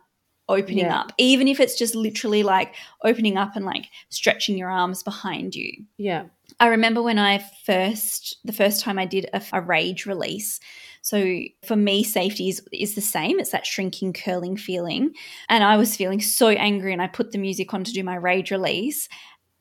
opening 0.48 0.84
Yeah. 0.86 1.00
up, 1.00 1.12
even 1.18 1.48
if 1.48 1.60
it's 1.60 1.76
just 1.78 1.94
literally 1.94 2.42
like 2.42 2.74
opening 3.02 3.36
up 3.36 3.56
and 3.56 3.64
like 3.64 3.86
stretching 4.10 4.58
your 4.58 4.70
arms 4.70 5.02
behind 5.02 5.54
you. 5.54 5.84
Yeah. 5.96 6.24
I 6.60 6.68
remember 6.68 7.02
when 7.02 7.18
I 7.18 7.44
first, 7.64 8.38
the 8.44 8.52
first 8.52 8.82
time 8.82 8.98
I 8.98 9.06
did 9.06 9.28
a, 9.32 9.42
a 9.52 9.60
rage 9.60 10.06
release. 10.06 10.60
So 11.02 11.40
for 11.66 11.76
me, 11.76 12.02
safety 12.04 12.48
is, 12.48 12.62
is 12.72 12.94
the 12.94 13.00
same. 13.00 13.38
It's 13.40 13.50
that 13.50 13.66
shrinking, 13.66 14.12
curling 14.12 14.56
feeling. 14.56 15.14
And 15.48 15.64
I 15.64 15.76
was 15.76 15.96
feeling 15.96 16.20
so 16.20 16.48
angry, 16.48 16.92
and 16.92 17.02
I 17.02 17.08
put 17.08 17.32
the 17.32 17.38
music 17.38 17.74
on 17.74 17.84
to 17.84 17.92
do 17.92 18.02
my 18.02 18.14
rage 18.14 18.50
release. 18.50 19.08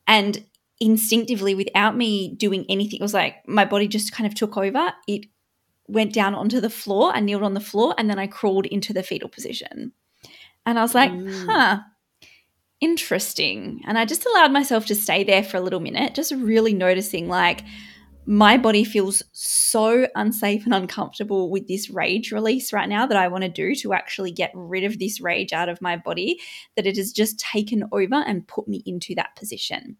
And 0.06 0.44
instinctively, 0.80 1.54
without 1.54 1.96
me 1.96 2.34
doing 2.34 2.64
anything, 2.68 3.00
it 3.00 3.02
was 3.02 3.14
like 3.14 3.46
my 3.48 3.64
body 3.64 3.88
just 3.88 4.12
kind 4.12 4.26
of 4.26 4.34
took 4.34 4.56
over. 4.56 4.92
It 5.06 5.26
went 5.86 6.14
down 6.14 6.34
onto 6.34 6.60
the 6.60 6.70
floor. 6.70 7.12
I 7.14 7.20
kneeled 7.20 7.42
on 7.42 7.54
the 7.54 7.60
floor, 7.60 7.94
and 7.98 8.08
then 8.08 8.18
I 8.18 8.26
crawled 8.26 8.66
into 8.66 8.92
the 8.92 9.02
fetal 9.02 9.28
position. 9.28 9.92
And 10.66 10.78
I 10.78 10.82
was 10.82 10.94
like, 10.94 11.10
Mm. 11.12 11.46
huh, 11.48 11.80
interesting. 12.80 13.82
And 13.86 13.98
I 13.98 14.04
just 14.04 14.26
allowed 14.26 14.52
myself 14.52 14.86
to 14.86 14.94
stay 14.94 15.24
there 15.24 15.42
for 15.42 15.56
a 15.56 15.60
little 15.60 15.80
minute, 15.80 16.14
just 16.14 16.32
really 16.32 16.74
noticing 16.74 17.28
like 17.28 17.62
my 18.26 18.56
body 18.56 18.84
feels 18.84 19.22
so 19.32 20.06
unsafe 20.14 20.64
and 20.64 20.74
uncomfortable 20.74 21.50
with 21.50 21.68
this 21.68 21.90
rage 21.90 22.32
release 22.32 22.72
right 22.72 22.88
now 22.88 23.06
that 23.06 23.18
I 23.18 23.28
want 23.28 23.44
to 23.44 23.50
do 23.50 23.74
to 23.76 23.92
actually 23.92 24.30
get 24.30 24.50
rid 24.54 24.84
of 24.84 24.98
this 24.98 25.20
rage 25.20 25.52
out 25.52 25.68
of 25.68 25.82
my 25.82 25.96
body 25.96 26.40
that 26.76 26.86
it 26.86 26.96
has 26.96 27.12
just 27.12 27.38
taken 27.38 27.84
over 27.92 28.14
and 28.14 28.46
put 28.48 28.66
me 28.66 28.82
into 28.86 29.14
that 29.16 29.36
position. 29.36 29.96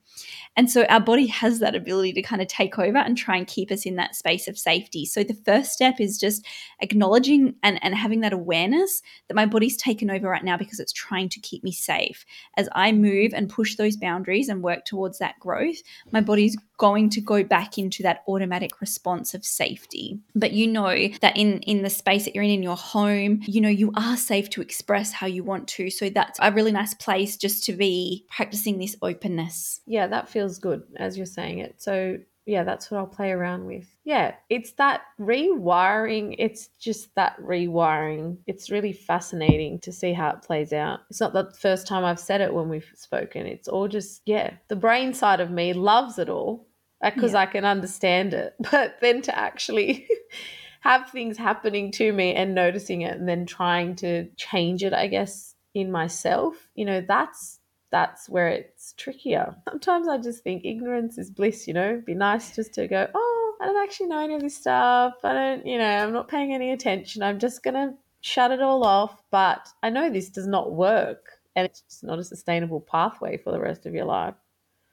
And 0.57 0.71
so 0.71 0.85
our 0.85 1.01
body 1.01 1.27
has 1.27 1.59
that 1.59 1.75
ability 1.75 2.15
to 2.15 2.23
kind 2.23 2.41
of 2.41 2.49
take 2.49 2.79
over 2.79 2.99
and 2.99 3.17
try 3.17 3.37
and 3.37 3.47
keep 3.47 3.71
us 3.71 3.85
in 3.85 3.97
that 3.97 4.15
space 4.15 4.49
of 4.49 4.57
safety. 4.57 5.05
So 5.05 5.23
the 5.23 5.35
first 5.45 5.73
step 5.73 6.01
is 6.01 6.19
just 6.19 6.47
acknowledging 6.81 7.57
and, 7.63 7.79
and 7.83 7.95
having 7.95 8.21
that 8.21 8.33
awareness 8.33 9.03
that 9.29 9.35
my 9.35 9.45
body's 9.45 9.77
taken 9.77 10.11
over 10.11 10.29
right 10.29 10.45
now 10.45 10.57
because 10.57 10.81
it's 10.81 10.93
trying 10.93 11.29
to 11.31 11.41
keep 11.41 11.63
me 11.63 11.73
safe. 11.73 12.25
As 12.57 12.69
I 12.73 12.93
move 12.93 13.33
and 13.35 13.51
push 13.51 13.77
those 13.77 13.97
boundaries 13.97 14.49
and 14.49 14.63
work 14.63 14.87
towards 14.87 15.19
that 15.19 15.39
growth, 15.41 15.77
my 16.11 16.21
body's 16.23 16.57
going 16.79 17.09
to 17.09 17.21
go 17.21 17.45
back 17.45 17.79
into 17.79 18.03
that 18.03 18.14
automatic 18.29 18.81
response 18.81 19.35
of 19.35 19.45
safety. 19.45 20.21
But 20.35 20.53
you 20.53 20.67
know 20.67 21.09
that 21.21 21.37
in 21.37 21.61
in 21.61 21.83
the 21.83 21.91
space 21.91 22.25
that 22.25 22.35
you're 22.35 22.45
in 22.45 22.51
in 22.51 22.63
your 22.63 22.77
home, 22.77 23.41
you 23.43 23.61
know 23.61 23.69
you 23.69 23.93
are 23.97 24.17
safe 24.17 24.51
to 24.51 24.63
express 24.63 25.13
how 25.13 25.27
you 25.27 25.45
want 25.45 25.69
to. 25.69 25.91
So 25.91 26.09
that's 26.11 26.39
a 26.41 26.53
really 26.53 26.73
nice 26.73 26.95
place 26.95 27.37
just 27.37 27.65
to 27.65 27.73
be 27.73 28.27
practicing 28.31 28.79
this 28.79 28.97
openness. 29.03 29.81
Yeah, 29.87 30.07
that 30.09 30.29
feels 30.29 30.59
good 30.59 30.83
as 30.97 31.17
you're 31.17 31.27
saying 31.27 31.59
it. 31.59 31.75
So, 31.79 32.19
yeah, 32.47 32.65
that's 32.65 32.91
what 32.91 32.99
I'll 32.99 33.07
play 33.07 33.31
around 33.31 33.67
with. 33.67 33.87
Yeah, 34.05 34.35
it's 34.51 34.73
that 34.73 35.03
rewiring. 35.19 36.37
It's 36.39 36.69
just 36.79 37.15
that 37.15 37.41
rewiring. 37.41 38.39
It's 38.47 38.71
really 38.71 38.93
fascinating 38.93 39.81
to 39.81 39.93
see 39.93 40.13
how 40.13 40.31
it 40.31 40.43
plays 40.43 40.73
out. 40.73 41.01
It's 41.09 41.21
not 41.21 41.33
the 41.33 41.51
first 41.59 41.87
time 41.87 42.05
I've 42.05 42.21
said 42.21 42.41
it 42.41 42.53
when 42.53 42.69
we've 42.69 42.91
spoken. 42.95 43.47
It's 43.47 43.69
all 43.69 43.89
just, 43.89 44.23
yeah, 44.27 44.55
the 44.69 44.77
brain 44.77 45.15
side 45.15 45.41
of 45.41 45.51
me 45.51 45.73
loves 45.73 46.19
it 46.19 46.29
all 46.29 46.67
because 47.05 47.33
Yeah. 47.33 47.41
I 47.41 47.47
can 47.47 47.65
understand 47.65 48.35
it. 48.35 48.55
But 48.71 49.01
then 49.01 49.23
to 49.23 49.39
actually 49.39 50.09
have 50.81 51.11
things 51.11 51.39
happening 51.39 51.91
to 51.93 52.13
me 52.13 52.35
and 52.35 52.55
noticing 52.55 53.03
it 53.03 53.17
and 53.19 53.29
then 53.29 53.47
trying 53.47 53.97
to 53.97 54.29
change 54.37 54.83
it, 54.85 54.93
I 54.93 55.07
guess, 55.09 55.55
in 55.75 55.91
myself, 55.91 56.69
you 56.75 56.85
know, 56.85 57.01
that's 57.07 57.61
that's 57.91 58.29
where 58.29 58.49
it's 58.49 58.93
trickier. 58.97 59.55
Sometimes 59.69 60.09
I 60.09 60.19
just 60.19 60.43
think 60.43 60.65
ignorance 60.65 61.17
is 61.19 61.31
bliss, 61.31 61.69
you 61.69 61.75
know? 61.75 61.91
It'd 61.91 62.05
be 62.05 62.15
nice 62.15 62.55
just 62.55 62.75
to 62.75 62.89
go, 62.89 63.09
oh, 63.15 63.57
I 63.61 63.67
don't 63.67 63.83
actually 63.85 64.09
know 64.09 64.19
any 64.25 64.35
of 64.35 64.43
this 64.43 64.57
stuff. 64.57 65.15
I 65.23 65.33
don't, 65.33 65.67
you 65.67 65.79
know, 65.79 65.87
I'm 65.89 66.13
not 66.13 66.29
paying 66.29 66.53
any 66.53 66.73
attention. 66.73 67.23
I'm 67.23 67.39
just 67.39 67.63
going 67.63 67.75
to 67.75 67.95
shut 68.21 68.51
it 68.51 68.61
all 68.61 68.85
off. 68.85 69.23
But 69.31 69.69
I 69.83 69.91
know 69.91 70.11
this 70.11 70.29
does 70.29 70.49
not 70.49 70.73
work 70.73 71.39
and 71.55 71.67
it's 71.67 71.83
just 71.83 72.03
not 72.05 72.19
a 72.19 72.25
sustainable 72.25 72.81
pathway 72.81 73.37
for 73.37 73.53
the 73.53 73.61
rest 73.61 73.87
of 73.87 73.95
your 73.95 74.07
life. 74.07 74.35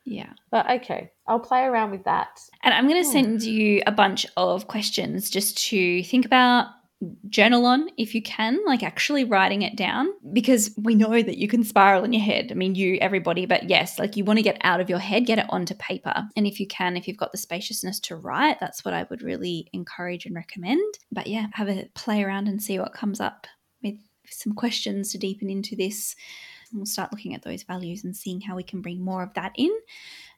Yeah. 0.05 0.33
But 0.49 0.69
okay, 0.69 1.11
I'll 1.27 1.39
play 1.39 1.63
around 1.63 1.91
with 1.91 2.03
that. 2.05 2.39
And 2.63 2.73
I'm 2.73 2.87
going 2.87 3.01
to 3.01 3.07
Oh. 3.07 3.11
send 3.11 3.43
you 3.43 3.81
a 3.85 3.91
bunch 3.91 4.25
of 4.37 4.67
questions 4.67 5.29
just 5.29 5.57
to 5.69 6.03
think 6.03 6.25
about, 6.25 6.67
journal 7.29 7.65
on 7.65 7.89
if 7.97 8.13
you 8.13 8.21
can, 8.21 8.59
like 8.63 8.83
actually 8.83 9.23
writing 9.23 9.63
it 9.63 9.75
down, 9.75 10.09
because 10.33 10.71
we 10.77 10.93
know 10.93 11.09
that 11.21 11.37
you 11.37 11.47
can 11.47 11.63
spiral 11.63 12.03
in 12.03 12.13
your 12.13 12.21
head. 12.21 12.51
I 12.51 12.53
mean, 12.53 12.75
you, 12.75 12.99
everybody, 13.01 13.47
but 13.47 13.67
yes, 13.67 13.97
like 13.97 14.15
you 14.15 14.23
want 14.23 14.37
to 14.37 14.43
get 14.43 14.59
out 14.61 14.79
of 14.79 14.87
your 14.87 14.99
head, 14.99 15.25
get 15.25 15.39
it 15.39 15.47
onto 15.49 15.73
paper. 15.73 16.13
And 16.35 16.45
if 16.45 16.59
you 16.59 16.67
can, 16.67 16.95
if 16.95 17.07
you've 17.07 17.17
got 17.17 17.31
the 17.31 17.39
spaciousness 17.39 17.99
to 18.01 18.15
write, 18.15 18.59
that's 18.59 18.85
what 18.85 18.93
I 18.93 19.07
would 19.09 19.23
really 19.23 19.67
encourage 19.73 20.27
and 20.27 20.35
recommend. 20.35 20.93
But 21.11 21.25
yeah, 21.25 21.47
have 21.53 21.69
a 21.69 21.89
play 21.95 22.23
around 22.23 22.47
and 22.47 22.61
see 22.61 22.77
what 22.77 22.93
comes 22.93 23.19
up 23.19 23.47
with 23.81 23.97
some 24.29 24.53
questions 24.53 25.11
to 25.11 25.17
deepen 25.17 25.49
into 25.49 25.75
this. 25.75 26.15
And 26.71 26.79
we'll 26.79 26.85
start 26.85 27.11
looking 27.11 27.33
at 27.35 27.43
those 27.43 27.63
values 27.63 28.03
and 28.03 28.15
seeing 28.15 28.41
how 28.41 28.55
we 28.55 28.63
can 28.63 28.81
bring 28.81 29.01
more 29.03 29.23
of 29.23 29.33
that 29.35 29.51
in 29.55 29.71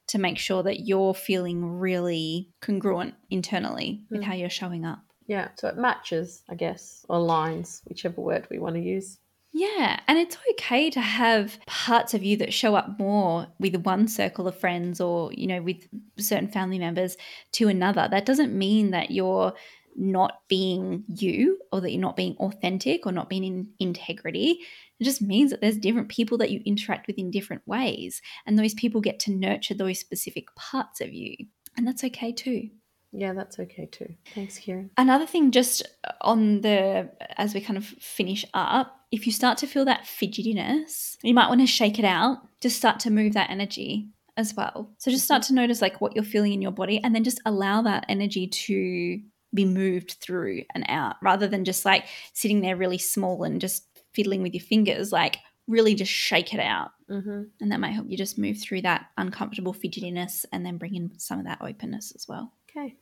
to 0.07 0.17
make 0.17 0.37
sure 0.37 0.63
that 0.63 0.81
you're 0.81 1.13
feeling 1.13 1.79
really 1.79 2.49
congruent 2.61 3.15
internally 3.29 4.01
with 4.09 4.21
Mm. 4.21 4.25
how 4.25 4.33
you're 4.33 4.49
showing 4.49 4.85
up. 4.85 4.99
Yeah, 5.27 5.49
so 5.55 5.69
it 5.69 5.77
matches, 5.77 6.43
I 6.49 6.55
guess, 6.55 7.05
or 7.07 7.19
lines, 7.19 7.81
whichever 7.87 8.19
word 8.19 8.47
we 8.51 8.59
want 8.59 8.75
to 8.75 8.81
use. 8.81 9.19
Yeah, 9.55 9.99
and 10.07 10.17
it's 10.17 10.35
okay 10.51 10.89
to 10.89 10.99
have 10.99 11.59
parts 11.67 12.13
of 12.13 12.23
you 12.23 12.35
that 12.37 12.51
show 12.53 12.75
up 12.75 12.97
more 12.99 13.47
with 13.59 13.75
one 13.85 14.07
circle 14.07 14.47
of 14.47 14.57
friends 14.59 14.99
or, 14.99 15.31
you 15.31 15.45
know, 15.47 15.61
with 15.61 15.87
certain 16.17 16.47
family 16.49 16.79
members 16.79 17.15
to 17.53 17.67
another. 17.69 18.07
That 18.09 18.25
doesn't 18.25 18.57
mean 18.57 18.89
that 18.91 19.11
you're 19.11 19.53
not 19.95 20.39
being 20.47 21.03
you 21.07 21.59
or 21.71 21.79
that 21.81 21.91
you're 21.91 22.01
not 22.01 22.15
being 22.15 22.35
authentic 22.37 23.05
or 23.05 23.11
not 23.11 23.29
being 23.29 23.43
in 23.43 23.67
integrity. 23.79 24.59
It 25.03 25.05
just 25.05 25.21
means 25.21 25.51
that 25.51 25.59
there's 25.59 25.77
different 25.77 26.07
people 26.07 26.37
that 26.37 26.49
you 26.49 26.61
interact 26.65 27.07
with 27.07 27.17
in 27.17 27.29
different 27.29 27.61
ways. 27.67 28.21
And 28.45 28.57
those 28.57 28.73
people 28.73 29.01
get 29.01 29.19
to 29.19 29.31
nurture 29.31 29.73
those 29.73 29.99
specific 29.99 30.45
parts 30.55 31.01
of 31.01 31.11
you. 31.11 31.35
And 31.75 31.85
that's 31.85 32.05
okay 32.05 32.31
too. 32.31 32.69
Yeah, 33.11 33.33
that's 33.33 33.59
okay 33.59 33.89
too. 33.91 34.15
Thanks, 34.33 34.57
Kirryn. 34.57 34.91
Another 34.95 35.25
thing, 35.25 35.51
just 35.51 35.85
on 36.21 36.61
the 36.61 37.09
as 37.37 37.53
we 37.53 37.59
kind 37.59 37.75
of 37.75 37.83
finish 37.83 38.45
up, 38.53 38.97
if 39.11 39.25
you 39.25 39.33
start 39.33 39.57
to 39.57 39.67
feel 39.67 39.83
that 39.83 40.05
fidgetiness, 40.05 41.17
you 41.21 41.33
might 41.33 41.49
want 41.49 41.59
to 41.59 41.67
shake 41.67 41.99
it 41.99 42.05
out. 42.05 42.37
Just 42.61 42.77
start 42.77 43.01
to 43.01 43.11
move 43.11 43.33
that 43.33 43.49
energy 43.49 44.07
as 44.37 44.55
well. 44.55 44.89
So 44.99 45.11
just 45.11 45.25
start 45.25 45.41
mm-hmm. 45.41 45.55
to 45.55 45.61
notice 45.61 45.81
like 45.81 45.99
what 45.99 46.15
you're 46.15 46.23
feeling 46.23 46.53
in 46.53 46.61
your 46.61 46.71
body, 46.71 47.03
and 47.03 47.13
then 47.13 47.25
just 47.25 47.41
allow 47.45 47.81
that 47.81 48.05
energy 48.07 48.47
to 48.47 49.19
be 49.53 49.65
moved 49.65 50.13
through 50.21 50.63
and 50.73 50.85
out, 50.87 51.17
rather 51.21 51.47
than 51.47 51.65
just 51.65 51.83
like 51.83 52.05
sitting 52.31 52.61
there 52.61 52.77
really 52.77 52.97
small 52.97 53.43
and 53.43 53.59
just 53.59 53.85
fiddling 54.13 54.41
with 54.43 54.53
your 54.53 54.63
fingers. 54.63 55.11
Like 55.11 55.37
really 55.67 55.95
just 55.95 56.11
shake 56.11 56.53
it 56.53 56.59
out, 56.59 56.91
Mm-hmm. 57.09 57.43
and 57.61 57.71
that 57.71 57.79
might 57.79 57.91
help 57.91 58.07
you 58.09 58.17
just 58.17 58.37
move 58.37 58.57
through 58.59 58.81
that 58.81 59.05
uncomfortable 59.17 59.73
fidgetiness, 59.73 60.45
and 60.51 60.65
then 60.65 60.77
bring 60.77 60.95
in 60.95 61.17
some 61.19 61.39
of 61.39 61.45
that 61.45 61.59
openness 61.61 62.11
as 62.15 62.27
well. 62.27 62.51
Okay, 62.69 62.95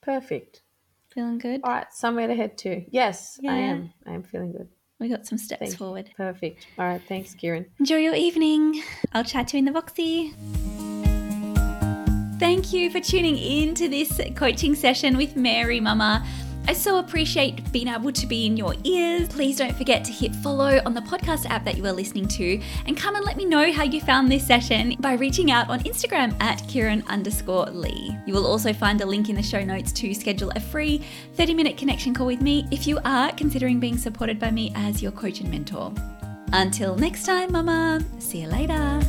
perfect. 0.00 0.62
Feeling 1.12 1.38
good? 1.38 1.60
All 1.64 1.72
right, 1.72 1.86
somewhere 1.92 2.26
to 2.28 2.34
head 2.34 2.58
to. 2.58 2.84
Yes, 2.90 3.38
Yeah. 3.42 3.52
I 3.52 3.56
am. 3.56 3.92
I 4.06 4.12
am 4.12 4.22
feeling 4.22 4.52
good. 4.52 4.68
We 5.00 5.08
got 5.08 5.26
some 5.26 5.38
steps 5.38 5.74
forward. 5.74 6.10
Perfect. 6.16 6.66
All 6.78 6.84
right, 6.86 7.00
thanks, 7.08 7.34
Kirryn. 7.34 7.66
Enjoy 7.78 7.96
your 7.96 8.14
evening. 8.14 8.82
I'll 9.12 9.24
chat 9.24 9.48
to 9.48 9.56
you 9.56 9.66
in 9.66 9.72
the 9.72 9.80
boxy. 9.80 10.34
Thank 12.38 12.72
you 12.72 12.90
for 12.90 13.00
tuning 13.00 13.36
in 13.38 13.74
to 13.76 13.88
this 13.88 14.20
coaching 14.36 14.74
session 14.76 15.16
with 15.16 15.34
Mary 15.36 15.80
Mama. 15.80 16.24
I 16.68 16.74
so 16.74 16.98
appreciate 16.98 17.72
being 17.72 17.88
able 17.88 18.12
to 18.12 18.26
be 18.26 18.44
in 18.44 18.54
your 18.54 18.74
ears. 18.84 19.26
Please 19.28 19.56
don't 19.56 19.74
forget 19.74 20.04
to 20.04 20.12
hit 20.12 20.36
follow 20.36 20.82
on 20.84 20.92
the 20.92 21.00
podcast 21.00 21.46
app 21.46 21.64
that 21.64 21.78
you 21.78 21.86
are 21.86 21.92
listening 21.92 22.28
to 22.28 22.60
and 22.84 22.94
come 22.94 23.16
and 23.16 23.24
let 23.24 23.38
me 23.38 23.46
know 23.46 23.72
how 23.72 23.84
you 23.84 24.02
found 24.02 24.30
this 24.30 24.46
session 24.46 24.94
by 25.00 25.14
reaching 25.14 25.50
out 25.50 25.70
on 25.70 25.80
Instagram 25.80 26.38
at 26.42 26.58
Kirryn 26.64 27.06
underscore 27.06 27.70
Lee. 27.70 28.14
You 28.26 28.34
will 28.34 28.46
also 28.46 28.74
find 28.74 29.00
a 29.00 29.06
link 29.06 29.30
in 29.30 29.36
the 29.36 29.42
show 29.42 29.64
notes 29.64 29.92
to 29.92 30.12
schedule 30.12 30.52
a 30.56 30.60
free 30.60 31.02
30 31.36 31.54
minute 31.54 31.78
connection 31.78 32.12
call 32.12 32.26
with 32.26 32.42
me 32.42 32.68
if 32.70 32.86
you 32.86 32.98
are 33.02 33.32
considering 33.32 33.80
being 33.80 33.96
supported 33.96 34.38
by 34.38 34.50
me 34.50 34.70
as 34.74 35.02
your 35.02 35.12
coach 35.12 35.40
and 35.40 35.50
mentor. 35.50 35.90
Until 36.52 36.96
next 36.96 37.24
time, 37.24 37.50
Mama. 37.50 38.04
See 38.18 38.42
you 38.42 38.48
later. 38.48 39.00